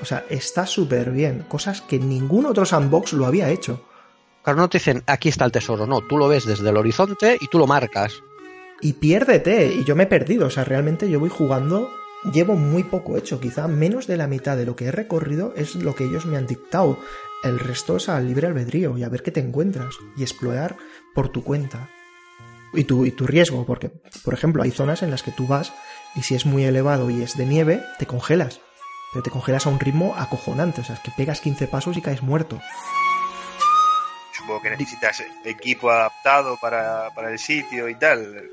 [0.01, 3.85] O sea, está súper bien, cosas que ningún otro sandbox lo había hecho.
[4.43, 7.37] Claro, no te dicen, aquí está el tesoro, no, tú lo ves desde el horizonte
[7.41, 8.23] y tú lo marcas.
[8.81, 11.91] Y piérdete, y yo me he perdido, o sea, realmente yo voy jugando,
[12.33, 15.75] llevo muy poco hecho, quizá menos de la mitad de lo que he recorrido es
[15.75, 16.99] lo que ellos me han dictado.
[17.43, 20.77] El resto es al libre albedrío y a ver qué te encuentras y explorar
[21.15, 21.89] por tu cuenta.
[22.75, 23.91] Y tu, y tu riesgo, porque,
[24.25, 25.73] por ejemplo, hay zonas en las que tú vas
[26.15, 28.61] y si es muy elevado y es de nieve, te congelas.
[29.13, 32.03] Pero te congelas a un ritmo acojonante, o sea, es que pegas 15 pasos y
[32.03, 32.61] caes muerto.
[34.37, 38.51] Supongo que necesitas equipo adaptado para, para el sitio y tal.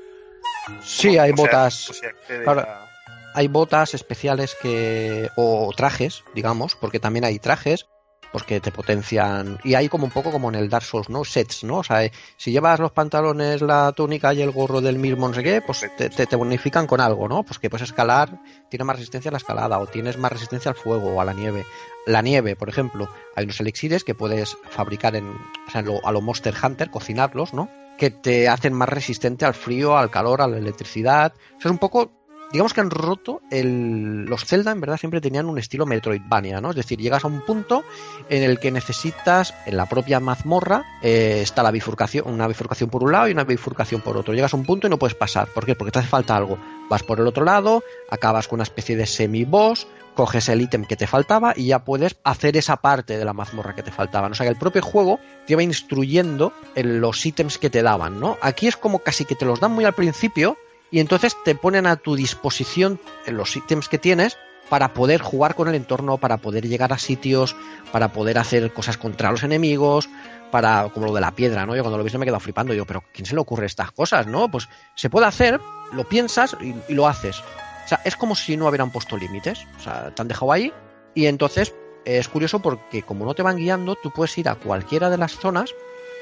[0.82, 1.90] Sí, hay botas.
[1.90, 2.60] o sea, accede Claro.
[2.62, 2.88] a-
[3.34, 7.86] hay botas especiales que o trajes, digamos, porque también hay trajes
[8.32, 11.24] pues que te potencian y hay como un poco como en el Dark Souls, ¿no?
[11.24, 11.78] Sets, ¿no?
[11.78, 15.34] O sea, eh, si llevas los pantalones, la túnica y el gorro del mismo no
[15.34, 17.42] sé qué, pues te, te- te bonifican con algo, ¿no?
[17.44, 20.76] Pues que puedes escalar, tiene más resistencia a la escalada o tienes más resistencia al
[20.76, 21.64] fuego o a la nieve.
[22.06, 26.22] La nieve, por ejemplo, hay unos elixires que puedes fabricar en, o lo- a los
[26.22, 27.68] Monster Hunter, cocinarlos, ¿no?
[27.98, 31.32] Que te hacen más resistente al frío, al calor, a la electricidad.
[31.56, 32.12] O sea, es un poco
[32.52, 34.24] digamos que han roto el...
[34.24, 36.70] los Zelda en verdad siempre tenían un estilo Metroidvania, ¿no?
[36.70, 37.84] Es decir, llegas a un punto
[38.28, 43.02] en el que necesitas en la propia mazmorra eh, está la bifurcación, una bifurcación por
[43.02, 44.34] un lado y una bifurcación por otro.
[44.34, 45.48] Llegas a un punto y no puedes pasar.
[45.48, 45.74] ¿Por qué?
[45.74, 46.58] Porque te hace falta algo.
[46.88, 50.96] Vas por el otro lado, acabas con una especie de semi-boss, coges el ítem que
[50.96, 54.28] te faltaba y ya puedes hacer esa parte de la mazmorra que te faltaba.
[54.28, 58.18] O sea que el propio juego te iba instruyendo en los ítems que te daban,
[58.18, 58.38] ¿no?
[58.40, 60.56] Aquí es como casi que te los dan muy al principio
[60.90, 64.36] y entonces te ponen a tu disposición los ítems que tienes
[64.68, 67.54] para poder jugar con el entorno, para poder llegar a sitios,
[67.92, 70.08] para poder hacer cosas contra los enemigos,
[70.50, 71.76] para como lo de la piedra, ¿no?
[71.76, 73.92] Yo cuando lo vi me he quedado flipando, yo, pero ¿quién se le ocurre estas
[73.92, 74.50] cosas, no?
[74.50, 75.60] Pues se puede hacer,
[75.92, 77.40] lo piensas y, y lo haces.
[77.84, 80.72] O sea, es como si no hubieran puesto límites, o sea, te han dejado ahí
[81.14, 81.72] y entonces
[82.04, 85.32] es curioso porque como no te van guiando, tú puedes ir a cualquiera de las
[85.32, 85.74] zonas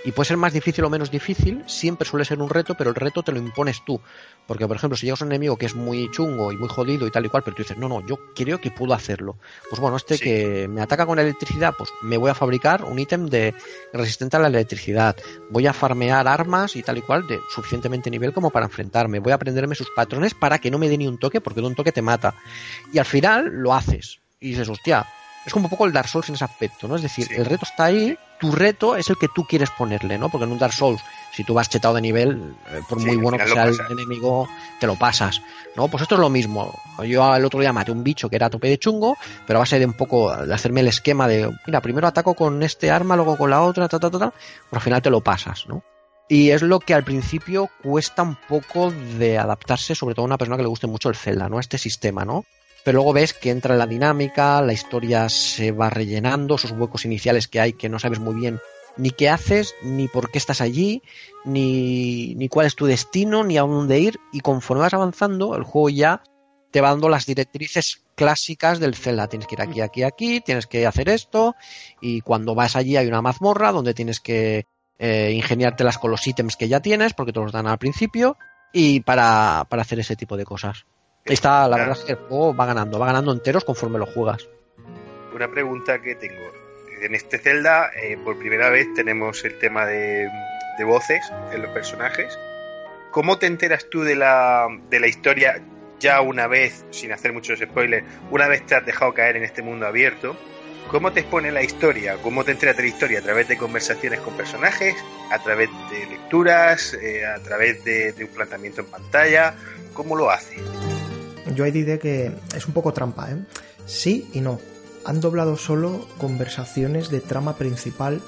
[0.05, 2.97] Y puede ser más difícil o menos difícil, siempre suele ser un reto, pero el
[2.97, 4.01] reto te lo impones tú.
[4.47, 7.07] Porque, por ejemplo, si llegas a un enemigo que es muy chungo y muy jodido
[7.07, 9.39] y tal y cual, pero tú dices, no, no, yo creo que puedo hacerlo.
[9.71, 13.27] Pues bueno, este que me ataca con electricidad, pues me voy a fabricar un ítem
[13.27, 13.55] de
[13.95, 15.17] resistente a la electricidad.
[15.49, 19.21] Voy a farmear armas y tal y cual de suficientemente nivel como para enfrentarme.
[19.21, 21.67] Voy a aprenderme sus patrones para que no me dé ni un toque, porque de
[21.67, 22.35] un toque te mata.
[22.93, 24.19] Y al final lo haces.
[24.39, 25.07] Y dices, hostia,
[25.47, 26.97] es como un poco el Dark Souls en ese aspecto, ¿no?
[26.97, 30.29] Es decir, el reto está ahí, tu reto es el que tú quieres ponerle, ¿no?
[30.29, 31.03] Porque en un Dark Souls,
[31.33, 34.47] si tú vas chetado de nivel, eh, por muy bueno que sea el enemigo,
[34.79, 35.41] te lo pasas,
[35.77, 35.89] ¿no?
[35.89, 36.79] Pues esto es lo mismo.
[37.07, 39.17] Yo el otro día maté un bicho que era a tope de chungo,
[39.47, 42.63] pero a base de un poco de hacerme el esquema de, mira, primero ataco con
[42.63, 45.23] este arma, luego con la otra, ta, ta, ta, ta, pero al final te lo
[45.23, 45.83] pasas, ¿no?
[46.29, 50.39] Y es lo que al principio cuesta un poco de adaptarse, sobre todo a una
[50.39, 51.61] persona que le guste mucho el Zelda, ¿no?
[51.61, 52.45] Este sistema, ¿no?
[52.85, 57.05] Pero luego ves que entra en la dinámica, la historia se va rellenando, esos huecos
[57.05, 58.61] iniciales que hay que no sabes muy bien
[58.97, 61.03] ni qué haces, ni por qué estás allí,
[61.45, 65.65] ni, ni cuál es tu destino, ni a dónde ir, y conforme vas avanzando, el
[65.65, 66.23] juego ya
[66.71, 69.29] te va dando las directrices clásicas del Zelda.
[69.29, 71.55] Tienes que ir aquí, aquí, aquí, tienes que hacer esto,
[72.01, 74.67] y cuando vas allí hay una mazmorra donde tienes que
[74.99, 78.37] eh, ingeniártelas con los ítems que ya tienes, porque te los dan al principio,
[78.73, 80.87] y para, para hacer ese tipo de cosas.
[81.25, 84.47] Está, la verdad es que el juego va ganando, va ganando enteros conforme lo juegas.
[85.35, 86.53] Una pregunta que tengo.
[87.01, 90.29] En este Zelda, eh, por primera vez tenemos el tema de,
[90.85, 92.39] voces en los personajes.
[93.11, 95.63] ¿Cómo te enteras tú de la, de la historia
[95.99, 99.63] ya una vez, sin hacer muchos spoilers, una vez te has dejado caer en este
[99.63, 100.37] mundo abierto?
[100.89, 102.19] ¿Cómo te expone la historia?
[102.23, 103.19] ¿Cómo te enteras de la historia?
[103.21, 104.95] ¿A través de conversaciones con personajes?
[105.31, 106.93] ¿A través de lecturas?
[107.01, 109.55] Eh, ¿A través de, de un planteamiento en pantalla?
[109.95, 110.57] ¿Cómo lo hace?
[111.55, 113.37] Yo hay diré que es un poco trampa, ¿eh?
[113.87, 114.59] Sí y no.
[115.05, 118.23] Han doblado solo conversaciones de trama principal.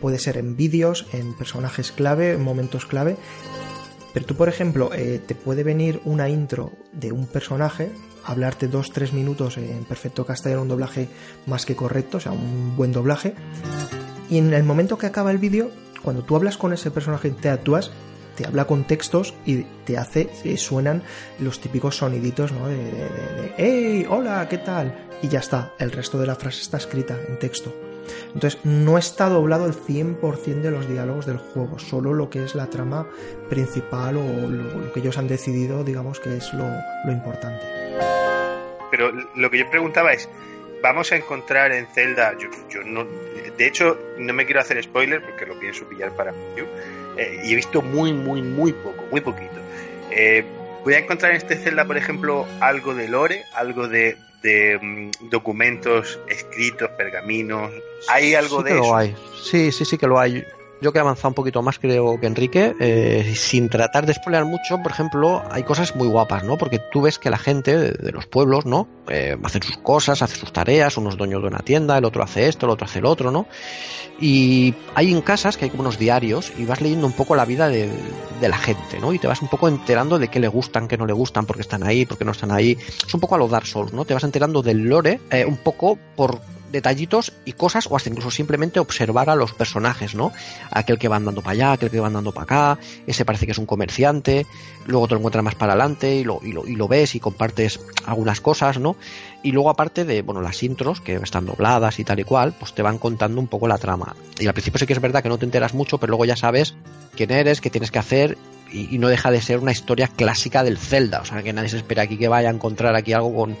[0.00, 3.16] Puede ser en vídeos, en personajes clave, en momentos clave.
[4.12, 7.90] Pero tú, por ejemplo, eh, te puede venir una intro de un personaje,
[8.24, 11.08] hablarte dos, tres minutos en perfecto castellano, un doblaje
[11.46, 13.34] más que correcto, o sea, un buen doblaje.
[14.30, 15.70] Y en el momento que acaba el vídeo,
[16.02, 17.90] cuando tú hablas con ese personaje te actúas,
[18.38, 21.02] te habla con textos y te hace, suenan
[21.40, 22.68] los típicos soniditos, ¿no?
[22.68, 24.06] De, de, ¡Hey!
[24.08, 24.46] ¡Hola!
[24.48, 25.08] ¿Qué tal?
[25.22, 27.74] Y ya está, el resto de la frase está escrita en texto.
[28.32, 32.54] Entonces, no está doblado el 100% de los diálogos del juego, solo lo que es
[32.54, 33.08] la trama
[33.50, 36.64] principal o lo, que ellos han decidido, digamos, que es lo,
[37.04, 37.66] lo importante.
[38.92, 40.28] Pero lo que yo preguntaba es,
[40.80, 45.20] vamos a encontrar en Zelda, yo, yo, no, de hecho no me quiero hacer spoiler
[45.22, 46.38] porque lo pienso pillar para mí,
[47.18, 49.60] eh, y he visto muy, muy, muy poco, muy poquito.
[50.10, 50.44] Eh,
[50.84, 55.28] voy a encontrar en este Zelda, por ejemplo, algo de lore, algo de, de mm,
[55.28, 57.70] documentos escritos, pergaminos.
[58.08, 58.96] ¿Hay algo de eso?
[58.96, 59.14] Hay.
[59.42, 60.44] Sí, sí, sí que lo hay
[60.80, 64.44] yo que he avanzado un poquito más creo que Enrique, eh, sin tratar de spoilear
[64.44, 66.56] mucho, por ejemplo, hay cosas muy guapas, ¿no?
[66.56, 68.88] Porque tú ves que la gente de, los pueblos, ¿no?
[69.08, 72.22] Eh, hacen sus cosas, hace sus tareas, uno es dueño de una tienda, el otro
[72.22, 73.46] hace esto, el otro hace el otro, ¿no?
[74.20, 77.44] Y hay en casas que hay como unos diarios y vas leyendo un poco la
[77.44, 77.88] vida de,
[78.40, 79.12] la gente, ¿no?
[79.12, 81.56] Y te vas un poco enterando de qué le gustan, qué no le gustan, por
[81.56, 82.76] qué están ahí, por qué no están ahí.
[83.06, 84.04] Es un poco a los Dark Souls, ¿no?
[84.04, 86.40] Te vas enterando del lore eh, un poco por
[86.70, 90.32] detallitos y cosas o hasta incluso simplemente observar a los personajes, ¿no?
[90.70, 93.52] Aquel que va andando para allá, aquel que va andando para acá, ese parece que
[93.52, 94.46] es un comerciante,
[94.86, 97.20] luego te lo encuentras más para adelante y lo, y lo, y lo ves y
[97.20, 98.96] compartes algunas cosas, ¿no?
[99.42, 102.74] Y luego aparte de, bueno, las intros que están dobladas y tal y cual, pues
[102.74, 104.16] te van contando un poco la trama.
[104.38, 106.36] Y al principio sí que es verdad que no te enteras mucho, pero luego ya
[106.36, 106.74] sabes
[107.16, 108.36] quién eres, qué tienes que hacer
[108.72, 111.78] y, no deja de ser una historia clásica del Zelda, o sea que nadie se
[111.78, 113.56] espera aquí que vaya a encontrar aquí algo con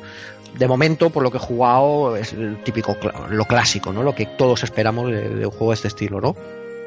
[0.56, 2.96] de momento, por lo que he jugado, es el típico,
[3.28, 4.02] lo clásico, ¿no?
[4.02, 6.34] Lo que todos esperamos de, de un juego de este estilo, ¿no?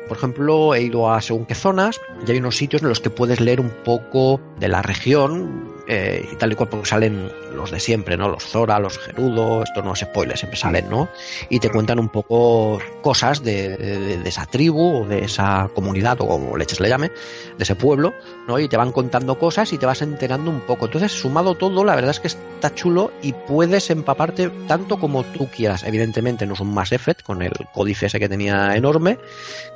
[0.07, 3.10] Por ejemplo, he ido a según qué zonas y hay unos sitios en los que
[3.10, 7.69] puedes leer un poco de la región eh, y tal y cual, porque salen los
[7.69, 8.30] de siempre, ¿no?
[8.30, 11.09] Los Zora, los Gerudo, esto no es spoiler, siempre salen, ¿no?
[11.49, 16.55] Y te cuentan un poco cosas de, esa tribu o de esa comunidad o como
[16.55, 18.13] leches le llame, de ese pueblo,
[18.47, 18.57] ¿no?
[18.57, 20.85] Y te van contando cosas y te vas enterando un poco.
[20.85, 25.49] Entonces, sumado todo, la verdad es que está chulo y puedes empaparte tanto como tú
[25.49, 25.84] quieras.
[25.84, 29.19] Evidentemente no es un Mass Effect con el códice ese que tenía enorme,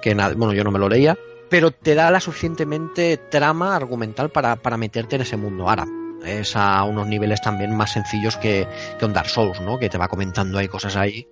[0.01, 1.17] que bueno, yo no me lo leía,
[1.49, 5.69] pero te da la suficientemente trama argumental para, para meterte en ese mundo.
[5.69, 5.85] Ahora,
[6.25, 8.67] es a unos niveles también más sencillos que,
[8.99, 9.77] que un Dark Souls, ¿no?
[9.79, 11.27] Que te va comentando ahí cosas ahí.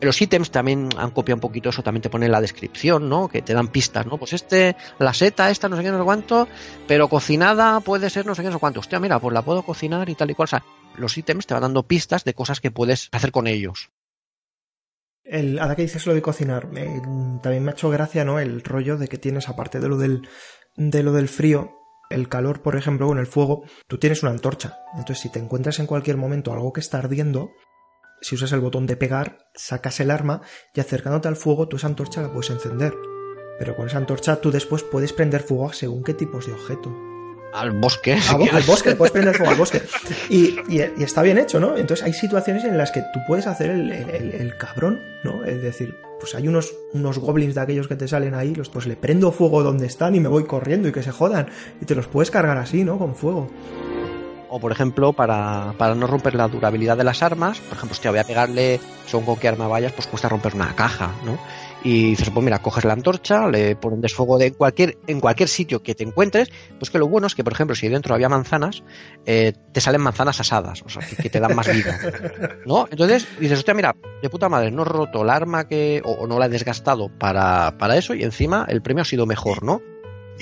[0.00, 3.28] Los ítems también han copiado un poquito eso, también te pone la descripción, ¿no?
[3.28, 4.18] Que te dan pistas, ¿no?
[4.18, 6.48] Pues este, la seta, esta, no sé qué, no sé cuánto,
[6.88, 8.80] pero cocinada puede ser no sé qué, no sé cuánto.
[8.80, 10.44] Hostia, mira, pues la puedo cocinar y tal y cual.
[10.44, 10.64] O sea,
[10.96, 13.90] los ítems te van dando pistas de cosas que puedes hacer con ellos.
[15.22, 16.68] El, ahora que dices lo de cocinar,
[17.42, 18.40] también me ha hecho gracia, ¿no?
[18.40, 20.28] El rollo de que tienes, aparte de lo del,
[20.76, 21.81] de lo del frío,
[22.12, 24.78] el calor, por ejemplo, con el fuego, tú tienes una antorcha.
[24.92, 27.50] Entonces, si te encuentras en cualquier momento algo que está ardiendo,
[28.20, 30.42] si usas el botón de pegar, sacas el arma
[30.74, 32.94] y acercándote al fuego, tú esa antorcha la puedes encender.
[33.58, 37.12] Pero con esa antorcha tú después puedes prender fuego a según qué tipos de objeto
[37.52, 38.14] al bosque.
[38.52, 39.82] al bosque, puedes prender fuego al bosque.
[40.28, 40.56] Y,
[41.02, 41.76] está bien hecho, ¿no?
[41.76, 45.44] Entonces hay situaciones en las que tú puedes hacer el, cabrón, ¿no?
[45.44, 48.86] Es decir, pues hay unos, unos goblins de aquellos que te salen ahí, los pues
[48.86, 51.48] le prendo fuego donde están y me voy corriendo y que se jodan.
[51.80, 52.96] Y te los puedes cargar así, ¿no?
[52.96, 53.50] Con fuego.
[54.54, 58.06] O por ejemplo, para, para no romper la durabilidad de las armas, por ejemplo, si
[58.06, 61.38] voy a pegarle, según con qué arma vayas, pues cuesta romper una caja, ¿no?
[61.84, 65.82] y dices, pues mira, coges la antorcha, le pones desfuego de cualquier, en cualquier sitio
[65.82, 68.82] que te encuentres, pues que lo bueno es que, por ejemplo, si dentro había manzanas,
[69.26, 71.98] eh, te salen manzanas asadas, o sea, que, te dan más vida,
[72.66, 72.86] ¿no?
[72.90, 76.38] Entonces dices, hostia, mira, de puta madre, no he roto el arma que, o, no
[76.38, 79.80] la he desgastado para, para eso y encima el premio ha sido mejor, ¿no?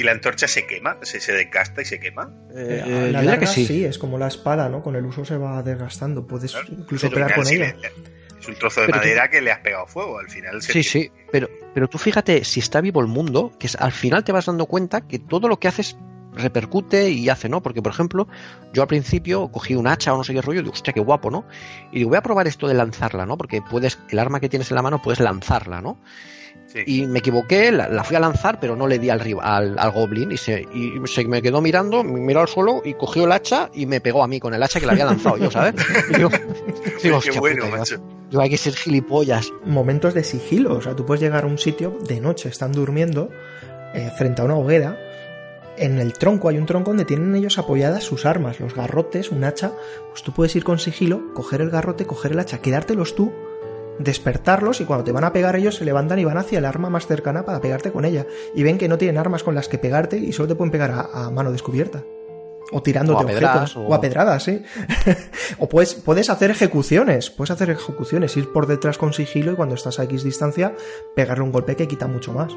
[0.01, 0.97] ¿Y la antorcha se quema?
[1.03, 2.33] ¿Se, se desgasta y se quema?
[2.55, 3.85] Eh, eh la larga, que sí.
[3.85, 4.83] es como la espada, ¿no?
[4.83, 6.27] Con el uso se va desgastando.
[6.27, 7.77] Puedes incluso pegar con ella.
[8.41, 10.63] Es un trozo de madera que le has pegado fuego, al final.
[10.63, 14.33] sí, sí, pero, pero tú fíjate, si está vivo el mundo, que al final te
[14.33, 15.99] vas dando cuenta que todo lo que haces
[16.33, 17.63] repercute y hace, ¿no?
[17.63, 18.27] Porque, por ejemplo,
[18.73, 21.01] yo al principio cogí un hacha o no sé qué rollo y digo, hostia, qué
[21.01, 21.45] guapo, ¿no?
[21.93, 23.37] Y digo, voy a probar esto de lanzarla, ¿no?
[23.37, 25.99] Porque puedes, el arma que tienes en la mano puedes lanzarla, ¿no?
[26.87, 30.33] Y me equivoqué, la, fui a lanzar, pero no le di al, al, al goblin
[30.33, 33.71] y, se, y se me quedó mirando, me miró al suelo y cogió el hacha
[33.75, 35.75] y me pegó a mí con el hacha que le había lanzado yo, ¿sabes?
[36.11, 36.15] Y
[37.03, 38.01] digo, qué bueno, macho.
[38.31, 39.53] Yo hay que ser gilipollas.
[39.65, 43.31] Momentos de sigilo, o sea, tú puedes llegar a un sitio de noche, están durmiendo,
[43.93, 44.97] eh, frente a una hoguera,
[45.77, 49.43] en el tronco hay un tronco donde tienen ellos apoyadas sus armas, los garrotes, un
[49.45, 49.73] hacha,
[50.11, 53.33] pues tú puedes ir con sigilo, coger el garrote, coger el hacha, quedártelos tú
[54.01, 56.91] despertarlos y cuando te van a pegar ellos se levantan y van hacia el arma
[56.91, 58.27] más cercana para pegarte con ella.
[58.55, 61.09] Y ven que no tienen armas con las que pegarte y solo te pueden pegar
[61.13, 62.03] a, mano descubierta.
[62.73, 63.77] O tirándote objetos.
[63.77, 63.93] O...
[63.93, 64.63] a pedradas, sí.
[65.59, 67.31] o puedes, puedes hacer ejecuciones.
[67.31, 70.75] Puedes hacer ejecuciones, ir por detrás con sigilo y cuando estás a X distancia,
[71.17, 72.53] pegarle un golpe que quita mucho más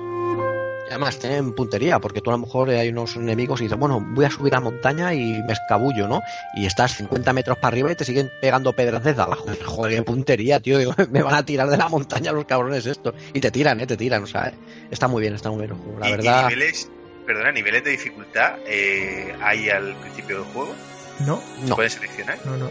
[0.89, 4.25] además tienen puntería, porque tú a lo mejor hay unos enemigos y dices, bueno, voy
[4.25, 6.21] a subir a montaña y me escabullo, ¿no?
[6.55, 9.45] Y estás 50 metros para arriba y te siguen pegando pedras desde abajo.
[9.65, 10.93] Joder, qué puntería, tío.
[11.11, 13.13] me van a tirar de la montaña los cabrones esto.
[13.33, 13.87] Y te tiran, ¿eh?
[13.87, 14.53] Te tiran, o sea,
[14.91, 15.77] está muy bien, está muy bien.
[15.99, 16.49] La verdad.
[16.49, 16.89] niveles,
[17.25, 20.75] perdona, niveles de dificultad eh, hay al principio del juego?
[21.19, 21.41] No.
[21.67, 21.75] no.
[21.75, 22.39] ¿Puedes seleccionar?
[22.45, 22.69] No, no.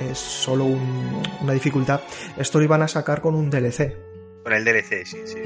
[0.00, 0.64] Es solo
[1.40, 2.00] una dificultad.
[2.36, 3.96] Esto lo iban a sacar con un DLC.
[4.44, 5.42] Con el DLC, sí, sí.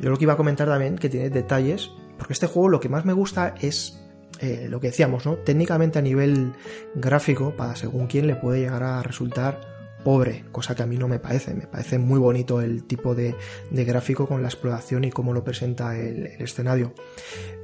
[0.00, 2.88] Yo lo que iba a comentar también, que tiene detalles, porque este juego lo que
[2.88, 4.00] más me gusta es
[4.40, 5.36] eh, lo que decíamos, ¿no?
[5.36, 6.52] Técnicamente a nivel
[6.94, 9.60] gráfico, para según quién le puede llegar a resultar
[10.02, 11.52] pobre, cosa que a mí no me parece.
[11.52, 13.36] Me parece muy bonito el tipo de,
[13.70, 16.94] gráfico con la exploración y cómo lo presenta el, el, escenario.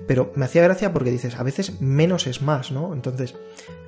[0.07, 2.93] Pero me hacía gracia porque dices, a veces menos es más, ¿no?
[2.93, 3.35] Entonces,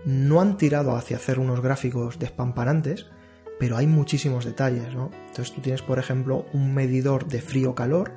[0.05, 3.07] no han tirado hacia hacer unos gráficos despamparantes,
[3.59, 5.11] pero hay muchísimos detalles, ¿no?
[5.29, 8.13] Entonces tú tienes, por ejemplo, un medidor de frío-calor,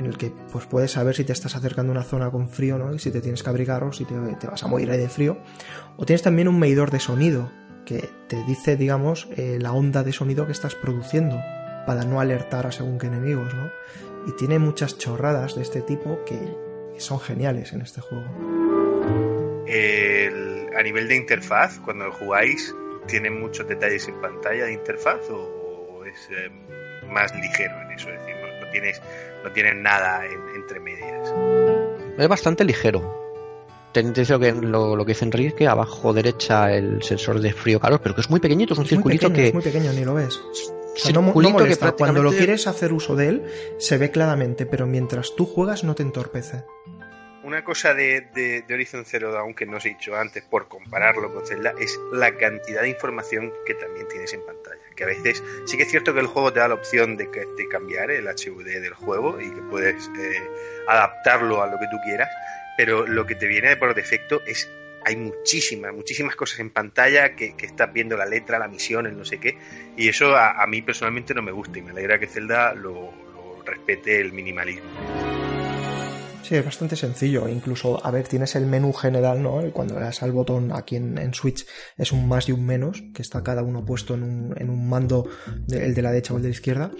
[0.00, 2.78] en el que pues puedes saber si te estás acercando a una zona con frío
[2.78, 2.94] ¿no?
[2.94, 5.38] y si te tienes que abrigar o si te, vas a morir ahí de frío.
[5.96, 7.52] O tienes también un medidor de sonido
[7.84, 11.36] que te dice, digamos, eh, la onda de sonido que estás produciendo
[11.86, 13.70] para no alertar a según qué enemigos, ¿no?
[14.26, 16.38] Y tiene muchas chorradas de este tipo que
[16.98, 18.26] son geniales en este juego.
[20.76, 22.74] a nivel de interfaz, cuando jugáis,
[23.06, 26.50] ¿tiene muchos detalles en pantalla de interfaz o, es eh,
[27.08, 28.08] más ligero en eso?
[28.08, 29.02] Es decir, no tienes
[29.42, 31.32] no tienen nada entre medias.
[32.18, 33.18] Es bastante ligero.
[33.92, 38.20] Ten que lo, lo, que dice Enrique, abajo derecha el sensor de frío-calor, pero que
[38.20, 39.48] es muy pequeñito, es un circulito que.
[39.48, 40.40] Es muy pequeño, ni lo ves.
[41.12, 41.92] no, molesta.
[41.92, 43.44] Cuando lo quieres hacer uso de él,
[43.78, 46.62] se ve claramente, pero mientras tú juegas no te entorpece.
[47.42, 51.34] Una cosa de, de, Horizon Zero Dawn que no os he dicho antes, por compararlo
[51.34, 55.42] con Zelda, es la cantidad de información que también tienes en pantalla que a veces
[55.64, 58.26] sí que es cierto que el juego te da la opción de, de cambiar el
[58.26, 60.40] HUD del juego y que puedes eh,
[60.88, 62.28] adaptarlo a lo que tú quieras,
[62.76, 64.70] pero lo que te viene por defecto es
[65.04, 69.24] hay muchísimas, muchísimas cosas en pantalla que, estás viendo la letra, la misión, el no
[69.24, 69.56] sé qué,
[69.96, 73.12] y eso a, mí personalmente no me gusta y me alegra que Zelda lo
[73.64, 75.29] respete el minimalismo.
[76.42, 77.48] Sí, es bastante sencillo.
[77.48, 79.60] Incluso, a ver, tienes el menú general, ¿no?
[79.72, 83.22] Cuando le das al botón aquí en, Switch es un más y un menos, que
[83.22, 85.28] está cada uno puesto en un, en un mando,
[85.70, 86.90] el de la derecha o el de la izquierda.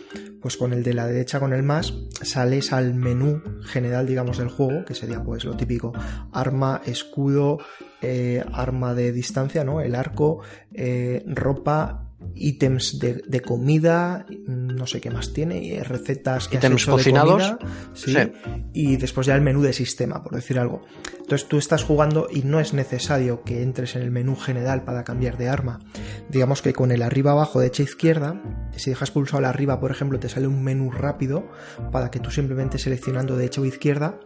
[0.41, 1.93] Pues con el de la derecha, con el más,
[2.23, 5.93] sales al menú general, digamos, del juego, que sería pues lo típico,
[6.33, 7.59] arma, escudo,
[8.01, 9.81] eh, arma de distancia, ¿no?
[9.81, 10.41] El arco,
[10.73, 16.87] eh, ropa, ítems de, comida, no sé qué más tiene, y recetas que has Ítems
[16.87, 17.43] de cocinados.
[17.53, 17.59] comida,
[17.95, 18.33] sí, Sí.
[18.73, 20.83] y después ya el menú de sistema, por decir algo.
[21.19, 25.05] Entonces tú estás jugando y no es necesario que entres en el menú general para
[25.05, 25.81] cambiar de arma.
[26.29, 28.41] Digamos que con el arriba abajo, derecha izquierda,
[28.77, 31.49] si dejas pulsado el arriba, por ejemplo, te sale un menú rápido
[31.93, 34.19] para que tú simplemente seleccionando derecha o izquierda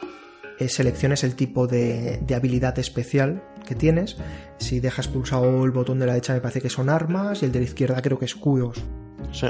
[0.69, 4.17] selecciones el tipo de, de habilidad especial que tienes.
[4.59, 7.53] Si dejas pulsado el botón de la derecha me parece que son armas y el
[7.53, 8.79] de la izquierda creo que escudos.
[9.33, 9.47] Sí.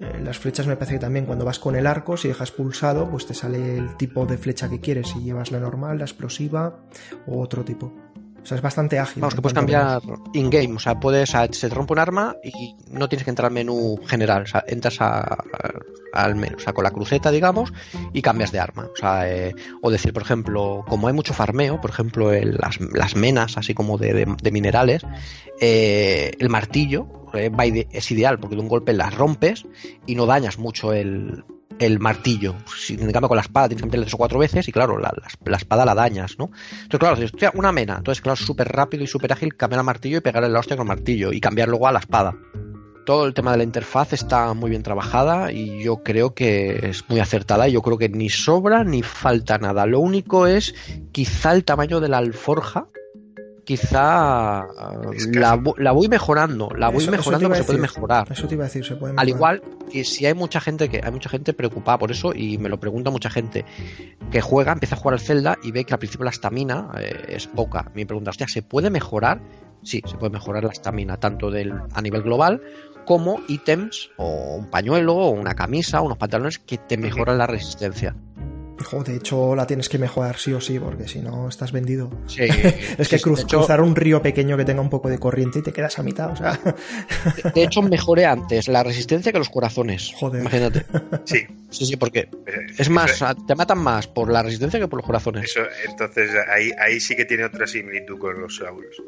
[0.00, 3.08] Eh, Las flechas me parece que también cuando vas con el arco, si dejas pulsado,
[3.10, 6.80] pues te sale el tipo de flecha que quieres, si llevas la normal, la explosiva
[7.26, 7.92] o otro tipo.
[8.46, 9.20] O sea, es bastante ágil.
[9.20, 10.00] Vamos, que puedes cambiar
[10.32, 13.52] in-game, o sea, puedes, se te rompe un arma y no tienes que entrar al
[13.52, 15.42] menú general, o sea, entras a- a-
[16.12, 17.72] al menú, o sea, con la cruceta, digamos,
[18.12, 18.84] y cambias de arma.
[18.92, 19.52] O sea, eh,
[19.82, 23.74] o decir, por ejemplo, como hay mucho farmeo, por ejemplo, el- las, las menas, así
[23.74, 25.02] como de, de- de minerales,
[25.60, 27.50] eh, el martillo eh,
[27.90, 29.66] es ideal porque de un golpe las rompes
[30.06, 31.44] y no dañas mucho el,
[31.78, 32.54] el martillo.
[32.76, 34.98] Si en cambio con la espada tienes que meterle tres o cuatro veces y claro,
[34.98, 35.12] la,
[35.44, 36.50] la- espada la dañas, ¿no?
[36.72, 37.96] Entonces, claro, dices, "Hostia, una mena.
[37.98, 40.86] Entonces, claro, súper rápido y súper ágil cambiar el martillo y pegarle la hostia con
[40.86, 42.34] el martillo y cambiar luego a la espada.
[43.04, 47.08] Todo el tema de la interfaz está muy bien trabajada y yo creo que es
[47.08, 47.68] muy acertada.
[47.68, 49.86] Yo creo que ni sobra ni falta nada.
[49.86, 50.74] Lo único es
[51.12, 52.88] quizá el tamaño de la alforja.
[53.66, 54.64] Quizá
[55.32, 58.26] que- la, vo- la voy mejorando, la voy Eso- mejorando, pero se puede mejorar.
[58.30, 59.56] Eso te iba a decir, se puede Al mejorar.
[59.56, 62.68] igual que si hay mucha gente que hay mucha gente preocupada por eso y me
[62.68, 63.64] lo pregunta mucha gente
[64.30, 67.26] que juega, empieza a jugar al Zelda y ve que al principio la estamina eh,
[67.30, 67.90] es poca.
[67.94, 69.40] Me pregunta, hostia, ¿se puede mejorar?
[69.82, 72.62] Sí, se puede mejorar la estamina tanto del a nivel global
[73.04, 77.46] como ítems o un pañuelo o una camisa o unos pantalones que te mejoran la
[77.46, 78.14] resistencia.
[79.06, 82.10] De hecho, la tienes que mejorar sí o sí, porque si no estás vendido.
[82.26, 82.42] Sí,
[82.98, 85.18] Es que sí, cruz- de hecho- cruzar un río pequeño que tenga un poco de
[85.18, 86.60] corriente y te quedas a mitad, o sea.
[87.54, 90.12] De hecho, mejoré antes la resistencia que los corazones.
[90.14, 90.40] Joder.
[90.42, 90.84] Imagínate.
[91.24, 91.46] Sí.
[91.68, 92.28] Sí, sí, porque
[92.78, 95.44] es más, eso- te matan más por la resistencia que por los corazones.
[95.50, 99.02] Eso, entonces ahí, ahí sí que tiene otra similitud con los Souls.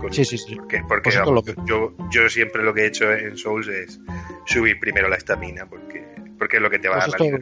[0.00, 0.56] Con- Sí, sí, sí.
[0.56, 3.98] Porque, Pues vamos, yo, yo siempre lo que he hecho en Souls es
[4.46, 6.04] subir primero la estamina, porque,
[6.38, 7.40] porque es lo que te va Pues a dar.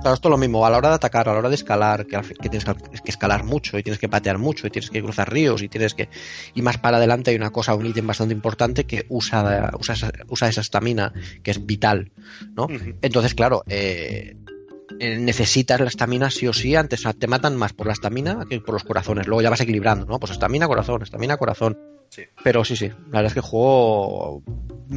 [0.00, 2.06] Claro, esto es lo mismo, a la hora de atacar, a la hora de escalar,
[2.06, 5.62] que, tienes que, escalar mucho y tienes que patear mucho y tienes que cruzar ríos
[5.62, 6.08] y tienes que...
[6.54, 10.10] Y más para adelante hay una cosa, un ítem bastante importante que usa, usa, esa-
[10.28, 11.12] usa esa estamina,
[11.44, 12.10] que es vital,
[12.56, 12.66] ¿no?
[13.00, 14.36] Entonces, claro, eh,
[14.98, 18.60] eh, necesitas la estamina sí o sí, antes te matan más por la estamina que
[18.60, 20.18] por los corazones, luego ya vas equilibrando, ¿no?
[20.18, 21.78] Pues estamina, corazón, estamina, corazón.
[22.08, 22.22] Sí.
[22.42, 24.42] Pero sí, sí, la verdad es que el juego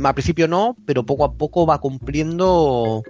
[0.03, 3.03] al principio no, pero poco a poco va cumpliendo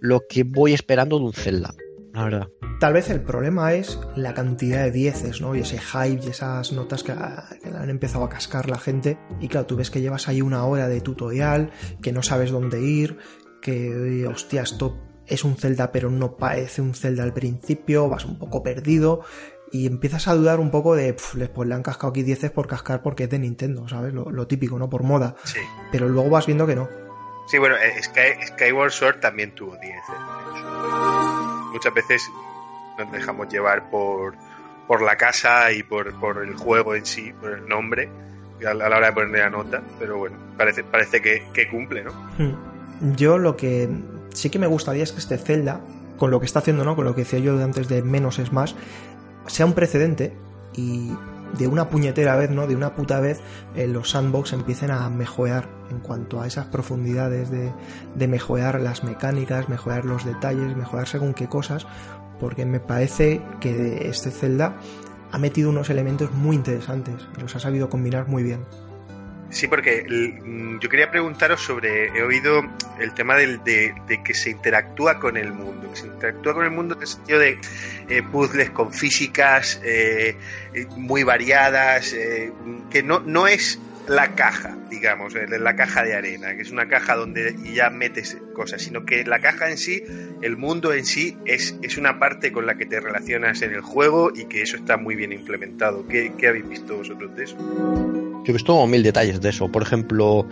[0.00, 1.74] lo que voy esperando de un Zelda,
[2.12, 2.48] la verdad.
[2.80, 5.54] Tal vez el problema es la cantidad de dieces, ¿no?
[5.54, 9.18] Y ese hype y esas notas que, han empezado a cascar la gente.
[9.40, 11.70] Y claro, tú ves que llevas ahí una hora de tutorial,
[12.00, 13.18] que no sabes dónde ir,
[13.60, 14.96] que, hostia, esto
[15.26, 19.20] es un Zelda, pero no parece un Zelda al principio, vas un poco perdido.
[19.72, 22.50] Y empiezas a dudar un poco de, "Pf, les- pues le han cascado aquí dieces
[22.50, 24.12] por cascar porque es de Nintendo, ¿sabes?
[24.12, 24.88] Lo, lo típico, ¿no?
[24.90, 25.36] Por moda.
[25.44, 25.60] Sí.
[25.92, 26.88] Pero luego vas viendo que no.
[27.50, 29.94] Sí, bueno, eh, Sky- Skyward Sword también tuvo 10.
[31.72, 32.30] Muchas veces
[32.98, 34.34] nos dejamos llevar por,
[34.86, 38.08] por la casa y por, por el juego en sí, por el nombre,
[38.68, 42.12] a la hora de ponerle la nota, pero bueno, parece, parece que, que cumple, ¿no?
[42.38, 43.14] Hmm.
[43.16, 43.88] Yo lo que
[44.34, 45.80] sí que me gustaría es que este Zelda,
[46.18, 46.94] con lo que está haciendo, ¿no?
[46.96, 48.74] Con lo que decía yo antes de menos es más,
[49.46, 50.34] sea un precedente
[50.74, 51.10] y
[51.58, 52.66] de una puñetera vez, ¿no?
[52.66, 53.40] De una puta vez,
[53.74, 57.72] eh, los sandbox empiecen a mejorar en cuanto a esas profundidades de,
[58.14, 61.86] de mejorar las mecánicas, mejorar los detalles, mejorar según qué cosas,
[62.38, 64.76] porque me parece que este Zelda
[65.32, 68.64] ha metido unos elementos muy interesantes y los ha sabido combinar muy bien.
[69.50, 72.62] Sí, porque mm, yo quería preguntaros sobre, he oído
[73.00, 73.94] el tema del, de,
[74.24, 77.38] que se interactúa con el mundo, que se interactúa con el mundo en el sentido
[77.40, 77.58] de
[78.08, 80.36] eh, puzzles con físicas eh,
[80.72, 82.52] eh, muy variadas, eh,
[82.90, 87.16] que no, no es la caja, digamos, la caja de arena, que es una caja
[87.16, 90.02] donde ya metes cosas, sino que la caja en sí,
[90.42, 93.82] el mundo en sí, es, es una parte con la que te relacionas en el
[93.82, 96.06] juego y que eso está muy bien implementado.
[96.08, 98.29] ¿Qué, qué habéis visto vosotros de eso?
[98.44, 99.68] Yo he visto mil detalles de eso.
[99.68, 100.46] Por ejemplo,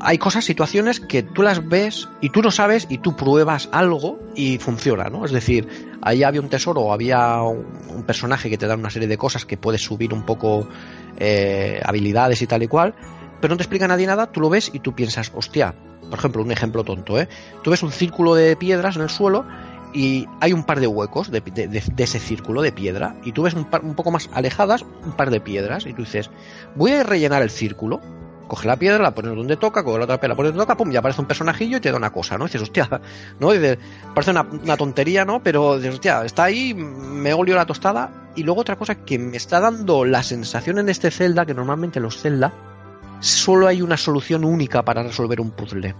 [0.00, 4.18] hay cosas, situaciones que tú las ves y tú no sabes y tú pruebas algo
[4.34, 5.24] y funciona, ¿no?
[5.24, 5.68] Es decir,
[6.02, 9.44] ahí había un tesoro había un, un personaje que te da una serie de cosas
[9.44, 10.68] que puedes subir un poco
[11.16, 12.94] eh, habilidades y tal y cual,
[13.40, 15.74] pero no te explica nadie nada, tú lo ves y tú piensas, hostia,
[16.08, 17.28] por ejemplo, un ejemplo tonto, ¿eh?
[17.62, 19.46] Tú ves un círculo de piedras en el suelo
[19.94, 21.42] y hay un par de huecos de,
[21.96, 25.30] ese círculo de piedra y tú ves un, par- un poco más alejadas un par
[25.30, 26.30] de piedras y tú dices,
[26.74, 28.00] voy a rellenar el círculo
[28.48, 30.76] coge la piedra, la pones donde toca, coge la otra piedra, la pones donde toca,
[30.76, 32.44] pum, ya aparece un personajillo y te da una cosa, ¿no?
[32.44, 33.00] Y dices, hostia,
[33.40, 33.52] ¿no?
[33.52, 33.78] dices,
[34.14, 35.42] parece una, una, tontería, ¿no?
[35.42, 38.30] Pero dices, hostia, está ahí, me olió la tostada.
[38.36, 42.00] Y luego otra cosa que me está dando la sensación en este Zelda, que normalmente
[42.00, 42.52] los Zelda
[43.20, 45.94] solo hay una solución única para resolver un puzzle.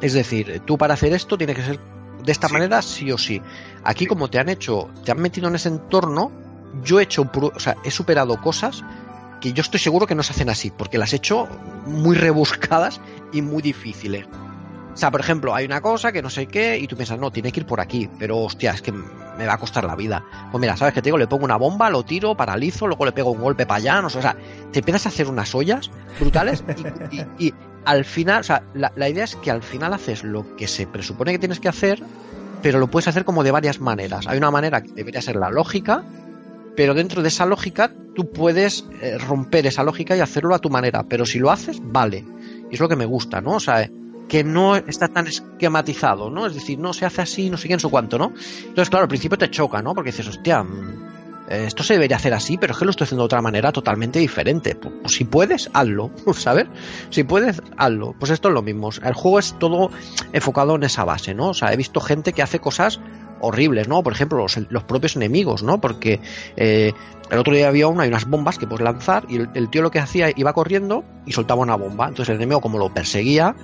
[0.00, 1.80] Es decir, tú para hacer esto tienes que ser
[2.24, 2.52] de esta sí.
[2.54, 3.40] manera sí o sí.
[3.84, 6.32] Aquí como te han hecho, te han metido en ese entorno,
[6.82, 8.82] yo he hecho, o sea, he superado cosas
[9.40, 11.46] que yo estoy seguro que no se hacen así, porque las he hecho
[11.86, 13.00] muy rebuscadas
[13.32, 14.26] y muy difíciles.
[14.94, 17.32] O sea, por ejemplo, hay una cosa que no sé qué y tú piensas, no,
[17.32, 20.24] tiene que ir por aquí, pero hostia, es que me va a costar la vida.
[20.52, 21.18] Pues mira, ¿sabes qué te digo?
[21.18, 24.08] Le pongo una bomba, lo tiro, paralizo, luego le pego un golpe para allá, no
[24.08, 24.36] sé, o sea,
[24.70, 25.90] te empiezas a hacer unas ollas
[26.20, 26.62] brutales
[27.10, 27.54] y, y,
[27.84, 30.86] al final, o sea, la, la, idea es que al final haces lo que se
[30.86, 32.00] presupone que tienes que hacer,
[32.62, 34.26] pero lo puedes hacer como de varias maneras.
[34.28, 36.04] Hay una manera que debería ser la lógica,
[36.76, 40.70] pero dentro de esa lógica tú puedes eh, romper esa lógica y hacerlo a tu
[40.70, 42.24] manera, pero si lo haces, vale.
[42.70, 43.52] Y es lo que me gusta, ¿no?
[43.52, 43.90] O sea,
[44.28, 46.46] que no está tan esquematizado, ¿no?
[46.46, 48.32] Es decir, no se hace así, no sé qué, no sé cuánto, ¿no?
[48.58, 49.94] Entonces, claro, al principio te choca, ¿no?
[49.94, 50.64] Porque dices, hostia,
[51.48, 54.18] esto se debería hacer así, pero es que lo estoy haciendo de otra manera totalmente
[54.18, 54.74] diferente.
[54.74, 56.66] Pues, si puedes, hazlo, ¿sabes?
[57.10, 58.14] Si puedes, hazlo.
[58.18, 58.90] Pues esto es lo mismo.
[59.02, 59.90] El juego es todo
[60.32, 61.50] enfocado en esa base, ¿no?
[61.50, 63.00] O sea, he visto gente que hace cosas
[63.40, 64.02] horribles, ¿no?
[64.02, 65.80] Por ejemplo, los, los propios enemigos, ¿no?
[65.80, 66.20] Porque
[66.56, 66.92] eh,
[67.30, 69.82] el otro día había una, hay unas bombas que puedes lanzar y el, el, tío
[69.82, 72.08] lo que hacía iba corriendo y soltaba una bomba.
[72.08, 73.54] Entonces el enemigo, como lo perseguía,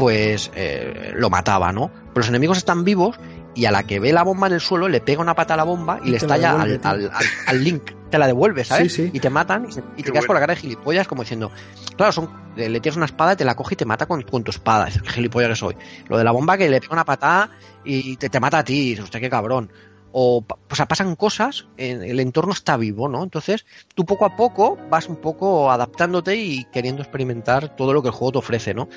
[0.00, 1.90] pues eh, lo mataba, ¿no?
[1.90, 3.20] Pero los enemigos están vivos
[3.54, 5.56] y a la que ve la bomba en el suelo le pega una pata a
[5.58, 7.82] la bomba y, y le estalla al, al, al, al, Link.
[8.10, 8.94] Te la devuelve, ¿sabes?
[8.94, 9.10] Sí, sí.
[9.12, 10.26] Y te matan y, se, y te quedas bueno.
[10.28, 11.52] con la cara de gilipollas como diciendo,
[11.98, 14.42] claro, son, le tiras una espada y te la coge y te mata con, con
[14.42, 14.88] tu espada.
[14.88, 15.76] Es que gilipollas que soy.
[16.08, 17.50] Lo de la bomba que le pega una patada
[17.84, 19.70] y te, te mata a ti, hostia, qué cabrón
[20.12, 23.22] o, o sea, pasan cosas, el entorno está vivo, ¿no?
[23.22, 28.08] Entonces, tú poco a poco vas un poco adaptándote y queriendo experimentar todo lo que
[28.08, 28.88] el juego te ofrece, ¿no?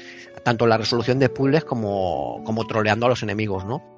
[0.43, 3.93] Tanto la resolución de puzzles como, como troleando a los enemigos, ¿no?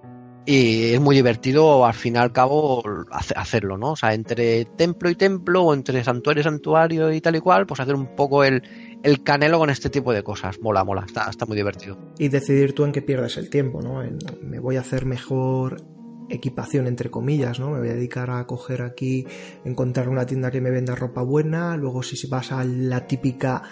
[0.47, 3.93] Y es muy divertido, al fin y al cabo, hacerlo, ¿no?
[3.93, 7.65] O sea, entre templo y templo, o entre santuario y santuario y tal y cual,
[7.65, 8.61] pues hacer un poco el,
[9.01, 10.59] el canelo con este tipo de cosas.
[10.61, 11.97] Mola, mola, está, está muy divertido.
[12.19, 14.03] Y decidir tú en qué pierdes el tiempo, ¿no?
[14.03, 15.94] En, me voy a hacer mejor
[16.29, 17.71] equipación entre comillas, ¿no?
[17.71, 19.25] Me voy a dedicar a coger aquí,
[19.63, 23.63] encontrar una tienda que me venda ropa buena, luego si vas a la típica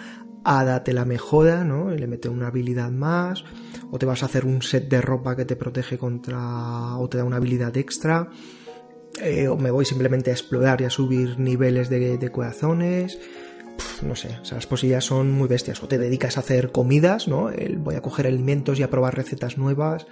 [0.44, 1.92] hada te la mejora, ¿no?
[1.92, 3.44] Y le mete una habilidad más,
[3.90, 7.18] o te vas a hacer un set de ropa que te protege contra, o te
[7.18, 8.28] da una habilidad extra,
[9.22, 13.18] eh, o me voy simplemente a explorar y a subir niveles de, de corazones,
[14.02, 15.82] no sé, o sea, las posibilidades son muy bestias.
[15.82, 17.50] O te dedicas a hacer comidas, ¿no?
[17.78, 20.06] Voy a coger alimentos y a probar recetas nuevas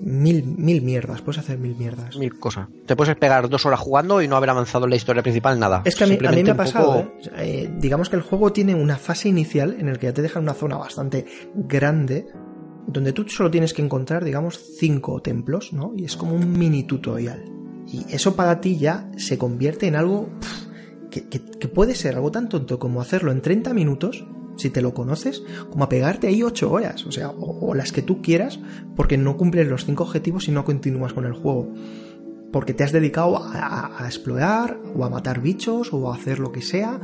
[0.00, 2.16] mil, mil mierdas, puedes hacer mil mierdas.
[2.16, 2.68] Mil cosas.
[2.86, 5.82] Te puedes pegar dos horas jugando y no haber avanzado en la historia principal nada.
[5.84, 7.12] Es que a mí, a mí me ha pasado, poco...
[7.36, 7.62] ¿eh?
[7.64, 10.40] Eh, digamos que el juego tiene una fase inicial en el que ya te deja
[10.40, 12.26] una zona bastante grande
[12.86, 15.92] donde tú solo tienes que encontrar, digamos, cinco templos, ¿no?
[15.96, 17.44] Y es como un mini tutorial.
[17.86, 20.66] Y eso para ti ya se convierte en algo pff,
[21.10, 24.26] que, que, que puede ser algo tan tonto como hacerlo en 30 minutos
[24.56, 27.92] si te lo conoces, como a pegarte ahí ocho horas, o sea, o, o, las
[27.92, 28.60] que tú quieras,
[28.96, 31.72] porque no cumples los cinco objetivos y no continúas con el juego.
[32.52, 36.38] Porque te has dedicado a, a, a, explorar, o a matar bichos, o a hacer
[36.38, 37.00] lo que sea,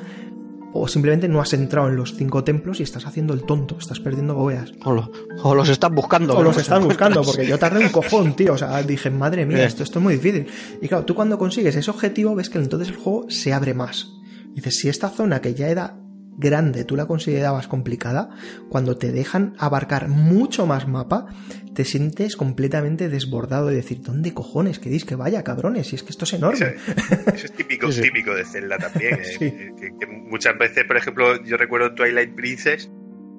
[0.72, 3.98] o simplemente no has entrado en los cinco templos y estás haciendo el tonto, estás
[3.98, 4.72] perdiendo horas.
[4.84, 5.10] O, lo,
[5.42, 6.36] o los estás buscando.
[6.36, 8.54] O los estás buscando, porque yo tardé un cojón, tío.
[8.54, 10.46] O sea, dije, madre mía, esto, esto es muy difícil.
[10.80, 14.12] Y claro, tú cuando consigues ese objetivo, ves que entonces el juego se abre más.
[14.54, 15.96] Dices, si esta zona que ya era
[16.40, 18.30] grande tú la considerabas complicada,
[18.68, 21.26] cuando te dejan abarcar mucho más mapa,
[21.74, 25.86] te sientes completamente desbordado de decir, ¿dónde cojones queréis que vaya, cabrones?
[25.88, 26.74] Si es que esto es enorme.
[26.74, 28.02] Eso, eso es típico, sí.
[28.02, 29.10] típico de Zelda también.
[29.20, 29.50] Eh, sí.
[29.50, 32.90] que, que muchas veces, por ejemplo, yo recuerdo Twilight Princess,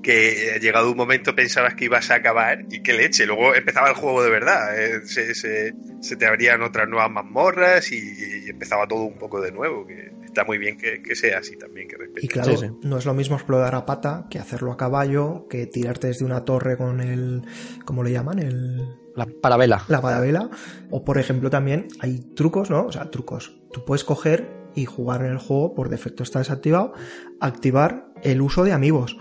[0.02, 3.96] que llegado un momento pensabas que ibas a acabar y que leche, luego empezaba el
[3.96, 8.88] juego de verdad, eh, se, se, se, te abrían otras nuevas mazmorras y, y, empezaba
[8.88, 11.88] todo un poco de nuevo, que está muy bien que, que sea así también.
[11.88, 12.74] Que y claro, sí, sí.
[12.84, 16.46] no es lo mismo explorar a pata que hacerlo a caballo, que tirarte desde una
[16.46, 17.44] torre con el,
[17.86, 18.40] ¿cómo le llaman?
[18.40, 19.02] El...
[19.14, 19.84] La parabela.
[19.90, 20.50] La parabela.
[20.90, 22.86] O por ejemplo también hay trucos, ¿no?
[22.86, 23.60] O sea, trucos.
[23.74, 26.94] Tú puedes coger y jugar en el juego, por defecto está desactivado,
[27.42, 29.18] activar el uso de amigos.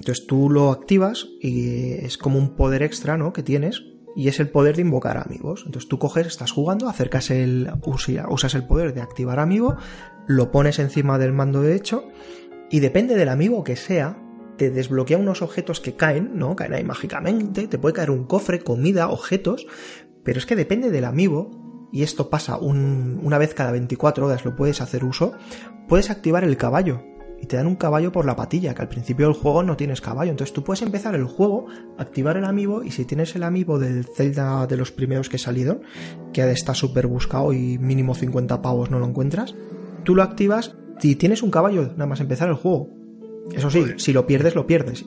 [0.00, 3.34] Entonces tú lo activas y es como un poder extra, ¿no?
[3.34, 3.84] Que tienes
[4.16, 5.64] y es el poder de invocar amigos.
[5.66, 7.70] Entonces tú coges, estás jugando, acercas el,
[8.28, 9.76] usas el poder de activar amigo,
[10.26, 12.04] lo pones encima del mando derecho
[12.70, 14.16] y depende del amigo que sea,
[14.56, 16.56] te desbloquea unos objetos que caen, ¿no?
[16.56, 19.66] Caen ahí mágicamente, te puede caer un cofre, comida, objetos,
[20.24, 24.46] pero es que depende del amigo, y esto pasa un, una vez cada 24 horas,
[24.46, 25.34] lo puedes hacer uso,
[25.88, 27.02] puedes activar el caballo.
[27.40, 30.00] Y te dan un caballo por la patilla, que al principio del juego no tienes
[30.00, 30.30] caballo.
[30.30, 31.66] Entonces tú puedes empezar el juego,
[31.98, 35.80] activar el amiibo y si tienes el amiibo del Zelda de los primeros que salido,
[36.32, 39.54] que está súper buscado y mínimo 50 pavos no lo encuentras,
[40.04, 42.90] tú lo activas y tienes un caballo nada más empezar el juego.
[43.52, 45.04] Eso sí, si lo pierdes, lo pierdes.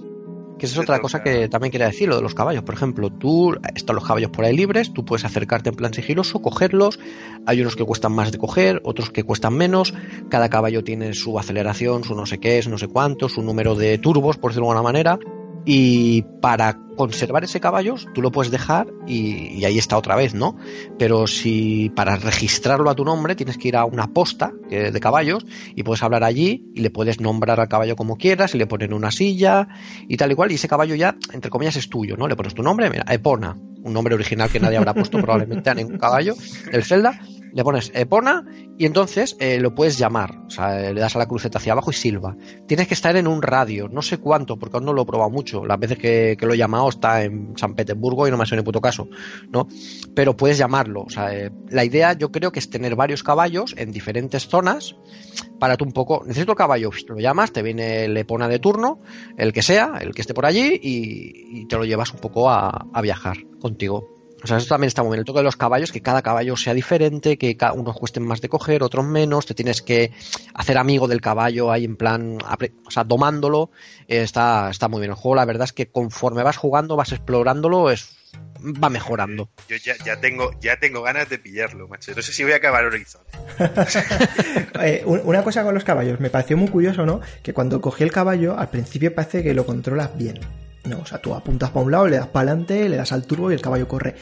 [0.58, 2.64] Que esa es otra cosa que también quería decir, lo de los caballos.
[2.64, 6.42] Por ejemplo, tú están los caballos por ahí libres, tú puedes acercarte en plan sigiloso,
[6.42, 7.00] cogerlos.
[7.46, 9.94] Hay unos que cuestan más de coger, otros que cuestan menos.
[10.30, 13.76] Cada caballo tiene su aceleración, su no sé qué es, no sé cuánto, su número
[13.76, 15.20] de turbos, por decirlo de alguna manera.
[15.66, 20.58] Y para conservar ese caballo, tú lo puedes dejar y, ahí está otra vez, ¿no?
[21.00, 25.46] Pero si para registrarlo a tu nombre tienes que ir a una posta de caballos
[25.76, 28.94] y puedes hablar allí y le puedes nombrar al caballo como quieras y le ponen
[28.94, 29.68] una silla
[30.08, 32.28] y tal y cual y ese caballo ya, entre comillas, es tuyo, ¿no?
[32.28, 35.74] Le pones tu nombre, mira, Epona, un nombre original que nadie habrá puesto probablemente a
[35.74, 36.36] ningún caballo
[36.72, 37.20] del Zelda
[37.54, 38.46] le pones Epona
[38.78, 40.40] y entonces eh, lo puedes llamar.
[40.48, 42.36] O sea, le das a la cruceta hacia abajo y silba.
[42.68, 45.30] Tienes que estar en un radio, no sé cuánto, porque aún no lo he probado
[45.30, 45.66] mucho.
[45.66, 48.58] Las veces que, lo he llamado está en San Petersburgo y no me ha sido
[48.58, 49.08] ni puto caso,
[49.52, 49.68] ¿no?
[50.16, 51.04] Pero puedes llamarlo.
[51.04, 54.96] O sea, eh, la idea yo creo que es tener varios caballos en diferentes zonas
[55.60, 56.24] para tú un poco.
[56.26, 59.00] Necesito el caballo, lo llamas, te viene el Epona de turno,
[59.38, 63.02] el que sea, el que esté por allí, y, te lo llevas un poco a
[63.02, 64.13] viajar contigo.
[64.44, 65.20] O sea, eso también está muy bien.
[65.20, 68.50] El toque de los caballos, que cada caballo sea diferente, que unos cuesten más de
[68.50, 69.46] coger, otros menos.
[69.46, 70.12] Te tienes que
[70.54, 72.38] hacer amigo del caballo ahí en plan,
[72.86, 73.72] o sea, domándolo.
[74.08, 75.36] está, está muy bien el juego.
[75.36, 78.18] La verdad es que conforme vas jugando, vas explorándolo, es,
[78.64, 79.50] va mejorando.
[79.68, 82.14] Yo ya, tengo, ya tengo ganas de pillarlo, macho.
[82.16, 83.22] No sé si voy a acabar Horizon.
[84.82, 87.22] Eh, una cosa con los caballos, me pareció muy curioso, ¿no?
[87.42, 90.40] Que cuando cogí el caballo, al principio parece que lo controlas bien.
[90.86, 93.26] No, o sea, tú apuntas para un lado, le das para adelante, le das al
[93.26, 94.16] turbo y el caballo corre.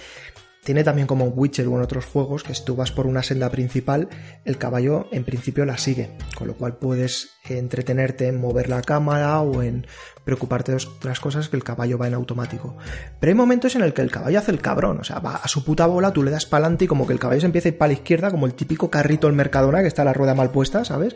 [0.63, 3.49] Tiene también como Witcher o en otros juegos que si tú vas por una senda
[3.49, 4.09] principal,
[4.45, 9.41] el caballo en principio la sigue, con lo cual puedes entretenerte en mover la cámara
[9.41, 9.87] o en
[10.23, 12.77] preocuparte de otras cosas que el caballo va en automático.
[13.19, 15.47] Pero hay momentos en el que el caballo hace el cabrón, o sea, va a
[15.47, 17.69] su puta bola, tú le das para adelante y como que el caballo se empieza
[17.69, 20.35] a ir para la izquierda, como el típico carrito del Mercadona que está la rueda
[20.35, 21.15] mal puesta, ¿sabes?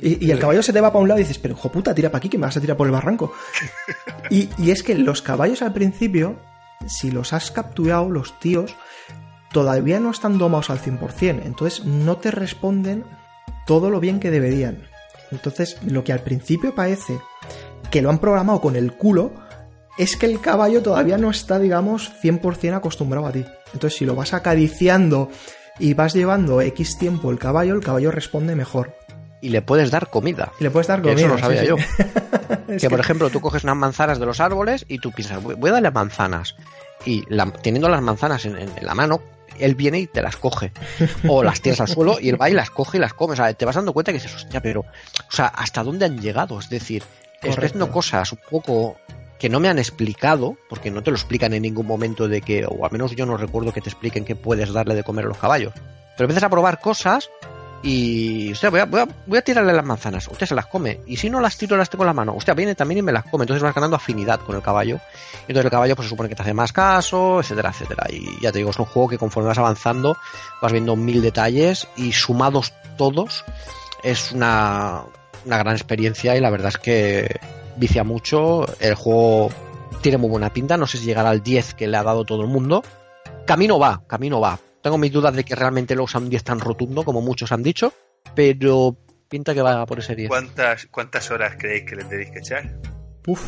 [0.00, 2.10] Y, el caballo se te va para un lado y dices, pero hijo puta, tira
[2.10, 3.32] para aquí que me vas a tirar por el barranco.
[4.30, 6.36] Y, es que los caballos al principio,
[6.86, 8.74] si los has capturado, los tíos,
[9.52, 11.42] todavía no están domados al 100%.
[11.44, 13.04] Entonces no te responden
[13.66, 14.88] todo lo bien que deberían.
[15.30, 17.18] Entonces, lo que al principio parece
[17.90, 19.32] que lo han programado con el culo,
[19.98, 23.44] es que el caballo todavía no está, digamos, 100% acostumbrado a ti.
[23.74, 25.30] Entonces, si lo vas acariciando
[25.78, 28.94] y vas llevando X tiempo el caballo, el caballo responde mejor
[29.42, 30.52] y le puedes dar comida.
[30.58, 31.18] Y le puedes dar comida.
[31.18, 31.76] eso lo sabía yo.
[32.80, 35.72] que, por ejemplo, tú coges unas manzanas de los árboles y tú piensas, voy a
[35.72, 36.56] darle manzanas.
[37.04, 37.24] Y
[37.60, 39.20] teniendo las manzanas en, la mano,
[39.58, 40.72] él viene y te las coge.
[41.28, 43.32] O las tiras al suelo y él va y las coge y las come.
[43.32, 46.20] O sea, te vas dando cuenta que dices, hostia, pero, o sea, ¿hasta dónde han
[46.20, 46.60] llegado?
[46.60, 47.02] Es decir,
[47.42, 48.96] es no cosas un poco
[49.40, 52.64] que no me han explicado, porque no te lo explican en ningún momento de que,
[52.64, 55.28] o al menos yo no recuerdo que te expliquen que puedes darle de comer a
[55.28, 55.72] los caballos.
[56.16, 57.28] Pero empiezas a probar cosas
[57.82, 60.28] y, o voy a, voy, a, tirarle las manzanas.
[60.28, 61.00] Usted se las come.
[61.06, 62.32] Y si no las tiro, las tengo en la mano.
[62.34, 63.42] Usted viene también y me las come.
[63.42, 65.00] Entonces vas ganando afinidad con el caballo.
[65.42, 68.06] Entonces el caballo pues se supone que te hace más caso, etcétera, etcétera.
[68.08, 70.16] Y ya te digo, es un juego que conforme vas avanzando
[70.60, 73.44] vas viendo mil detalles y sumados todos
[74.04, 75.02] es una,
[75.44, 77.40] una gran experiencia y la verdad es que
[77.76, 78.64] vicia mucho.
[78.78, 79.50] El juego
[80.02, 80.76] tiene muy buena pinta.
[80.76, 82.84] No sé si llegará al 10 que le ha dado todo el mundo.
[83.44, 86.60] Camino va, camino va tengo mis dudas de que realmente lo usa un 10 tan
[86.60, 87.92] rotundo como muchos han dicho,
[88.34, 88.96] pero
[89.28, 90.28] pinta que va por ese 10.
[90.28, 92.70] ¿Cuántas, cuántas horas creéis que le tenéis que echar?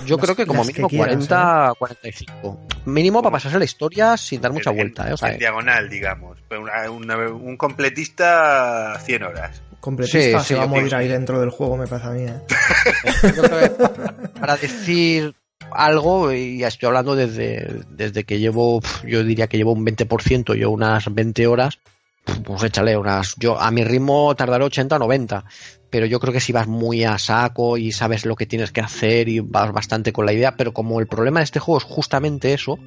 [0.06, 2.32] yo creo que como mínimo 40, 45.
[2.32, 2.77] ¿eh?
[2.86, 5.11] Mínimo para pasarse la historia sin dar mucha vuelta.
[5.11, 5.15] ¿eh?
[5.20, 6.39] en diagonal, digamos.
[6.51, 9.62] un completista 100 horas.
[9.81, 12.23] Completista se va a morir ahí dentro del juego, me pasa a mí.
[12.23, 12.40] ¿eh?
[13.36, 13.70] yo creo que
[14.40, 15.35] para decir
[15.75, 20.71] algo y estoy hablando desde, desde que llevo, yo diría que llevo un 20%, yo
[20.71, 21.79] unas 20 horas,
[22.45, 25.45] pues échale unas, yo a mi ritmo tardaré 80 o 90,
[25.91, 28.81] pero yo creo que si vas muy a saco y sabes lo que tienes que
[28.81, 31.85] hacer y vas bastante con la idea, pero como el problema de este juego es
[31.85, 32.79] justamente eso,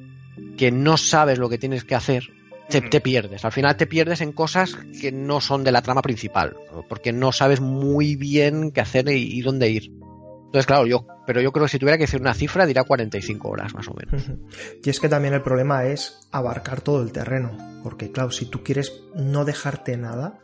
[0.56, 2.24] que no sabes lo que tienes que hacer,
[2.68, 3.44] te, te, pierdes.
[3.44, 6.56] Al final te pierdes en cosas que no son de la trama principal,
[6.88, 9.90] porque no sabes muy bien qué hacer y dónde ir.
[10.48, 13.48] Entonces, claro, yo, pero yo creo que si tuviera que decir una cifra, dirá 45
[13.48, 14.30] horas más o menos.
[14.82, 17.54] y es que también el problema es abarcar todo el terreno.
[17.82, 20.38] Porque, claro, si tú quieres no dejarte nada,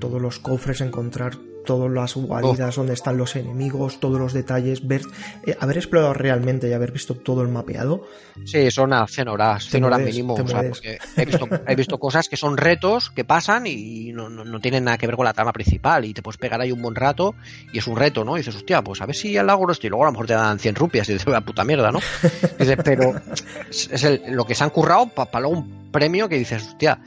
[0.00, 5.02] todos los cofres, encontrar todas las guaridas, donde están los enemigos, todos los detalles, ver,
[5.46, 8.06] eh, haber explorado realmente y haber visto todo el mapeado.
[8.44, 10.34] Sí, son a 100 horas, 100 horas mínimo.
[10.34, 14.28] O sea, porque he, visto, he visto cosas que son retos que pasan y no,
[14.28, 16.72] no, no, tienen nada que ver con la trama principal y te puedes pegar ahí
[16.72, 17.34] un buen rato
[17.72, 18.36] y es un reto, ¿no?
[18.36, 20.26] Y dices, hostia, pues a ver si al lago esto y luego a lo mejor
[20.26, 22.00] te dan 100 rupias y dices, la puta mierda, ¿no?
[22.58, 23.14] Dices, pero
[23.70, 27.00] es el, lo que se han currado para pa luego un premio que dices, hostia,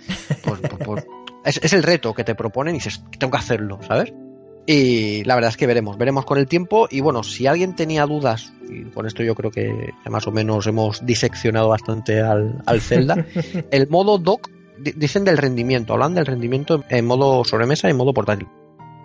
[0.44, 1.06] pues, pues, pues
[1.46, 4.14] es, es, el reto que te proponen y dices, tengo que hacerlo, ¿sabes?
[4.70, 6.90] Y la verdad es que veremos, veremos con el tiempo.
[6.92, 10.68] Y bueno, si alguien tenía dudas, y con esto yo creo que más o menos
[10.68, 13.26] hemos diseccionado bastante al, al Zelda,
[13.72, 18.14] el modo dock, dicen del rendimiento, hablan del rendimiento en modo sobremesa y en modo
[18.14, 18.48] portátil.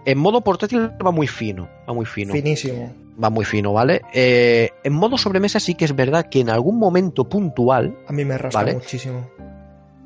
[0.05, 2.33] En modo portátil va muy fino, va muy fino.
[2.33, 2.93] Finísimo.
[3.23, 4.03] Va muy fino, ¿vale?
[4.13, 7.97] Eh, en modo sobremesa sí que es verdad que en algún momento puntual.
[8.09, 8.75] A mí me rasca ¿vale?
[8.75, 9.31] muchísimo.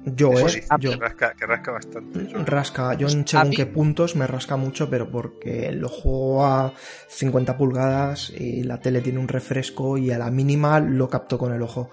[0.07, 0.51] Yo, Eso eh.
[0.51, 2.29] sí, yo, que, rasca, que rasca bastante.
[2.45, 6.73] rasca, yo en según qué puntos me rasca mucho, pero porque lo juego a
[7.09, 11.53] 50 pulgadas y la tele tiene un refresco y a la mínima lo capto con
[11.53, 11.91] el ojo.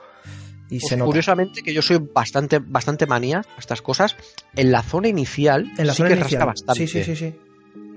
[0.69, 1.05] Y Pues se nota.
[1.07, 4.15] curiosamente que yo soy bastante, bastante manía a estas cosas.
[4.55, 6.41] En la zona inicial En la sí zona que inicial.
[6.41, 6.87] rasca bastante.
[6.87, 7.35] Sí, sí, sí, sí.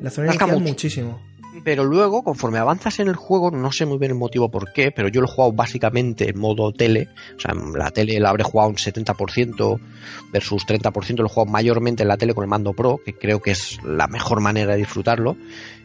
[0.00, 0.70] La zona Rasca inicial mucho.
[0.72, 1.22] muchísimo.
[1.64, 4.90] Pero luego, conforme avanzas en el juego, no sé muy bien el motivo por qué,
[4.90, 7.08] pero yo lo he jugado básicamente en modo tele.
[7.36, 9.80] O sea, en la tele la habré jugado un 70%
[10.32, 11.18] versus 30%.
[11.18, 13.78] Lo he jugado mayormente en la tele con el mando Pro, que creo que es
[13.84, 15.36] la mejor manera de disfrutarlo.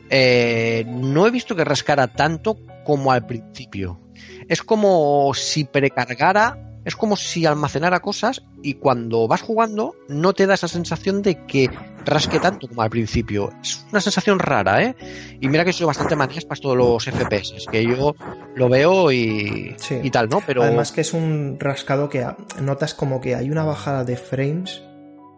[0.09, 3.99] Eh, no he visto que rascara tanto como al principio.
[4.47, 10.47] Es como si precargara es como si almacenara cosas y cuando vas jugando no te
[10.47, 11.69] da esa sensación de que
[12.05, 13.51] rasque tanto como al principio.
[13.61, 14.95] Es una sensación rara, ¿eh?
[15.39, 18.15] Y mira que soy bastante manías para todos los FPS, es que yo
[18.55, 19.99] lo veo y, Sí.
[20.01, 20.41] y tal, ¿no?
[20.45, 22.25] Pero Además que es un rascado que
[22.59, 24.81] notas como que hay una bajada de frames,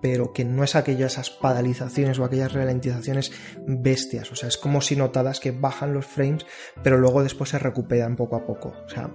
[0.04, 3.32] pero que no es aquellas espadalizaciones o aquellas ralentizaciones
[3.66, 4.32] bestias.
[4.32, 6.46] O sea, es como si notadas que bajan los frames,
[6.84, 8.74] pero luego después se recuperan poco a poco.
[8.86, 9.10] O sea,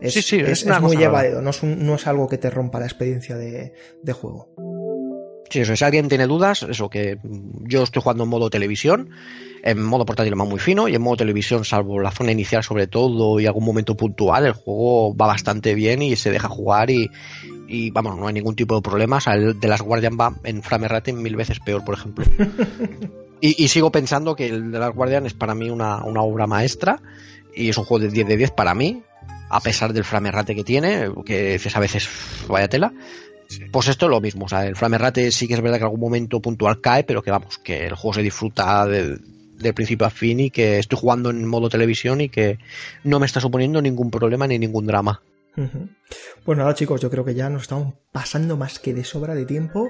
[0.00, 2.50] es, Sí, sí, es es- una es muy llevadero, no no es algo que te
[2.50, 4.52] rompa la experiencia de, de juego.
[5.54, 9.10] Sí, eso, si alguien tiene dudas, eso que yo estoy jugando en modo televisión,
[9.62, 12.88] en modo portátil va muy fino y en modo televisión, salvo la zona inicial sobre
[12.88, 17.08] todo y algún momento puntual, el juego va bastante bien y se deja jugar y,
[17.68, 19.18] y vamos, no hay ningún tipo de problema.
[19.18, 22.24] O sea, el de las Guardian va en frame rate mil veces peor, por ejemplo.
[23.40, 26.48] y, y sigo pensando que el de las Guardian es para mí una, una obra
[26.48, 27.00] maestra
[27.54, 29.04] y es un juego de 10 de 10 para mí,
[29.50, 32.08] a pesar del frame rate que tiene, que dices a veces
[32.48, 32.92] vaya tela.
[33.56, 33.64] Sí.
[33.70, 35.82] Pues esto es lo mismo, o sea, el frame rate sí que es verdad que
[35.82, 39.20] en algún momento puntual cae, pero que vamos, que el juego se disfruta del,
[39.58, 42.58] del principio a fin y que estoy jugando en modo televisión y que
[43.04, 45.22] no me está suponiendo ningún problema ni ningún drama.
[45.56, 45.88] Ujú.
[46.44, 49.46] Pues nada, chicos, yo creo que ya nos estamos pasando más que de sobra de
[49.46, 49.88] tiempo.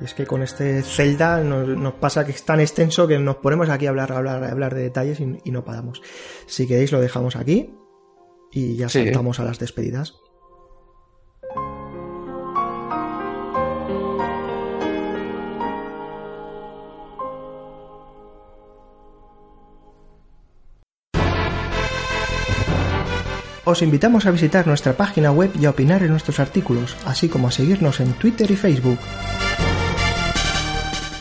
[0.00, 3.36] Y es que con este Zelda nos, nos pasa que es tan extenso que nos
[3.36, 6.00] ponemos aquí a hablar, a hablar, a hablar de detalles y, y no paramos.
[6.46, 7.70] Si queréis, lo dejamos aquí
[8.52, 9.04] y ya Sí.
[9.04, 10.14] saltamos a las despedidas.
[23.64, 27.46] Os invitamos a visitar nuestra página web y a opinar en nuestros artículos, así como
[27.46, 28.98] a seguirnos en Twitter y Facebook.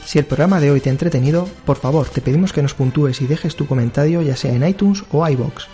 [0.06, 3.22] Si el programa de hoy te ha entretenido, por favor te pedimos que nos puntúes
[3.22, 5.68] y dejes tu comentario ya sea en iTunes o iBox.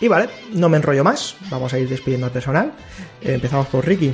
[0.00, 2.72] Y vale, no me enrollo más, vamos a ir despidiendo al personal.
[3.20, 4.12] Eh, empezamos por Ricky.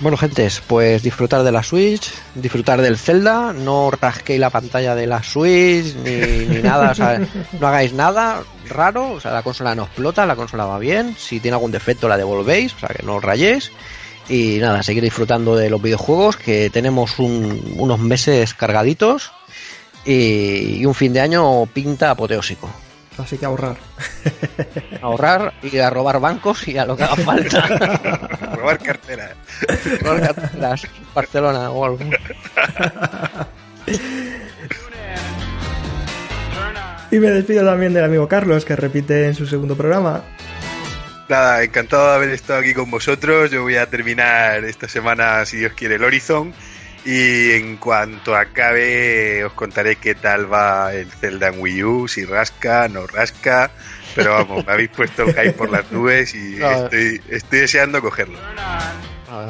[0.00, 5.08] Bueno, gentes, pues disfrutar de la Switch, disfrutar del Zelda, no rasquéis la pantalla de
[5.08, 6.94] la Switch ni, nada,
[7.60, 11.40] no hagáis nada raro, o sea, la consola no explota, la consola va bien, si
[11.40, 13.72] tiene algún defecto la devolvéis, o sea, que no os rayéis.
[14.28, 19.32] Y nada, seguir disfrutando de los videojuegos, que tenemos un- unos meses cargaditos
[20.06, 22.70] y un fin de año pinta apoteósico.
[23.18, 23.76] Así que ahorrar.
[25.02, 27.60] Ahorrar y a robar bancos y a lo que haga falta.
[28.54, 29.34] Robar cartera.
[30.00, 31.98] robar carteras Barcelona o algo.
[37.10, 40.22] Y me despido también del amigo Carlos, que repite en su segundo programa.
[41.28, 43.50] Nada, encantado de haber estado aquí con vosotros.
[43.50, 46.52] Yo voy a terminar esta semana, si Dios quiere, el Horizon.
[47.10, 52.26] Y en cuanto acabe, os contaré qué tal va el Zelda en Wii U, si
[52.26, 53.70] rasca, no rasca.
[54.14, 56.70] Pero vamos, me habéis puesto el hype por las nubes y No.
[56.84, 58.38] estoy, estoy deseando cogerlo.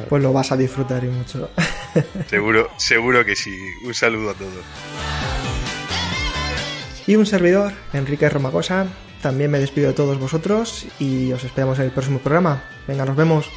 [0.09, 1.51] Pues lo vas a disfrutar y mucho.
[2.31, 3.51] Seguro, seguro que sí.
[3.85, 4.65] Un saludo a todos.
[7.09, 8.87] Y un servidor, Enrique Romagosa.
[9.21, 12.63] También me despido de todos vosotros y os esperamos en el próximo programa.
[12.87, 13.51] Venga, nos vemos.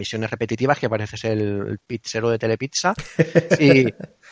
[0.00, 2.94] Misiones repetitivas que pareces el pizzero de Telepizza
[3.60, 3.84] y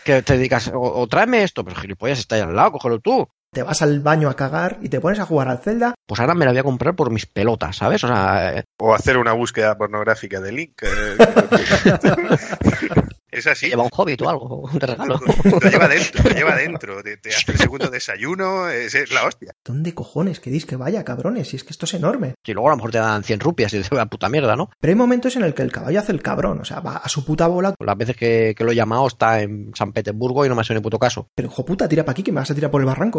[0.05, 3.29] que te dedicas, o, tráeme esto, pero gilipollas está ahí al lado, cógelo tú.
[3.53, 5.95] Te vas al baño a cagar y te pones a jugar al Zelda.
[6.07, 8.03] Pues ahora me la voy a comprar por mis pelotas, ¿sabes?
[8.05, 10.83] O sea, eh, o hacer una búsqueda pornográfica de Link.
[10.83, 11.17] Eh,
[13.39, 13.69] Es así.
[13.69, 15.21] Lleva un hobbit o algo, de regalo.
[15.45, 17.03] Lo lleva dentro, lo lleva dentro.
[17.05, 19.55] Te, hace el segundo desayuno, es, la hostia.
[19.65, 21.49] ¿Dónde cojones queréis que vaya, cabrones?
[21.49, 22.35] Si es que esto es enorme.
[22.45, 24.71] Y luego a lo mejor te dan 100 rupias y te va puta mierda, ¿no?
[24.81, 27.09] Pero hay momentos en el que el caballo hace el cabrón, o sea, va a
[27.09, 27.75] su puta bola.
[27.79, 30.75] Las veces que, lo he llamado está en San Petersburgo y no me ha hecho
[30.75, 31.29] ni puto caso.
[31.35, 33.17] Pero hijo puta, tira para aquí que me vas a tirar por el barranco.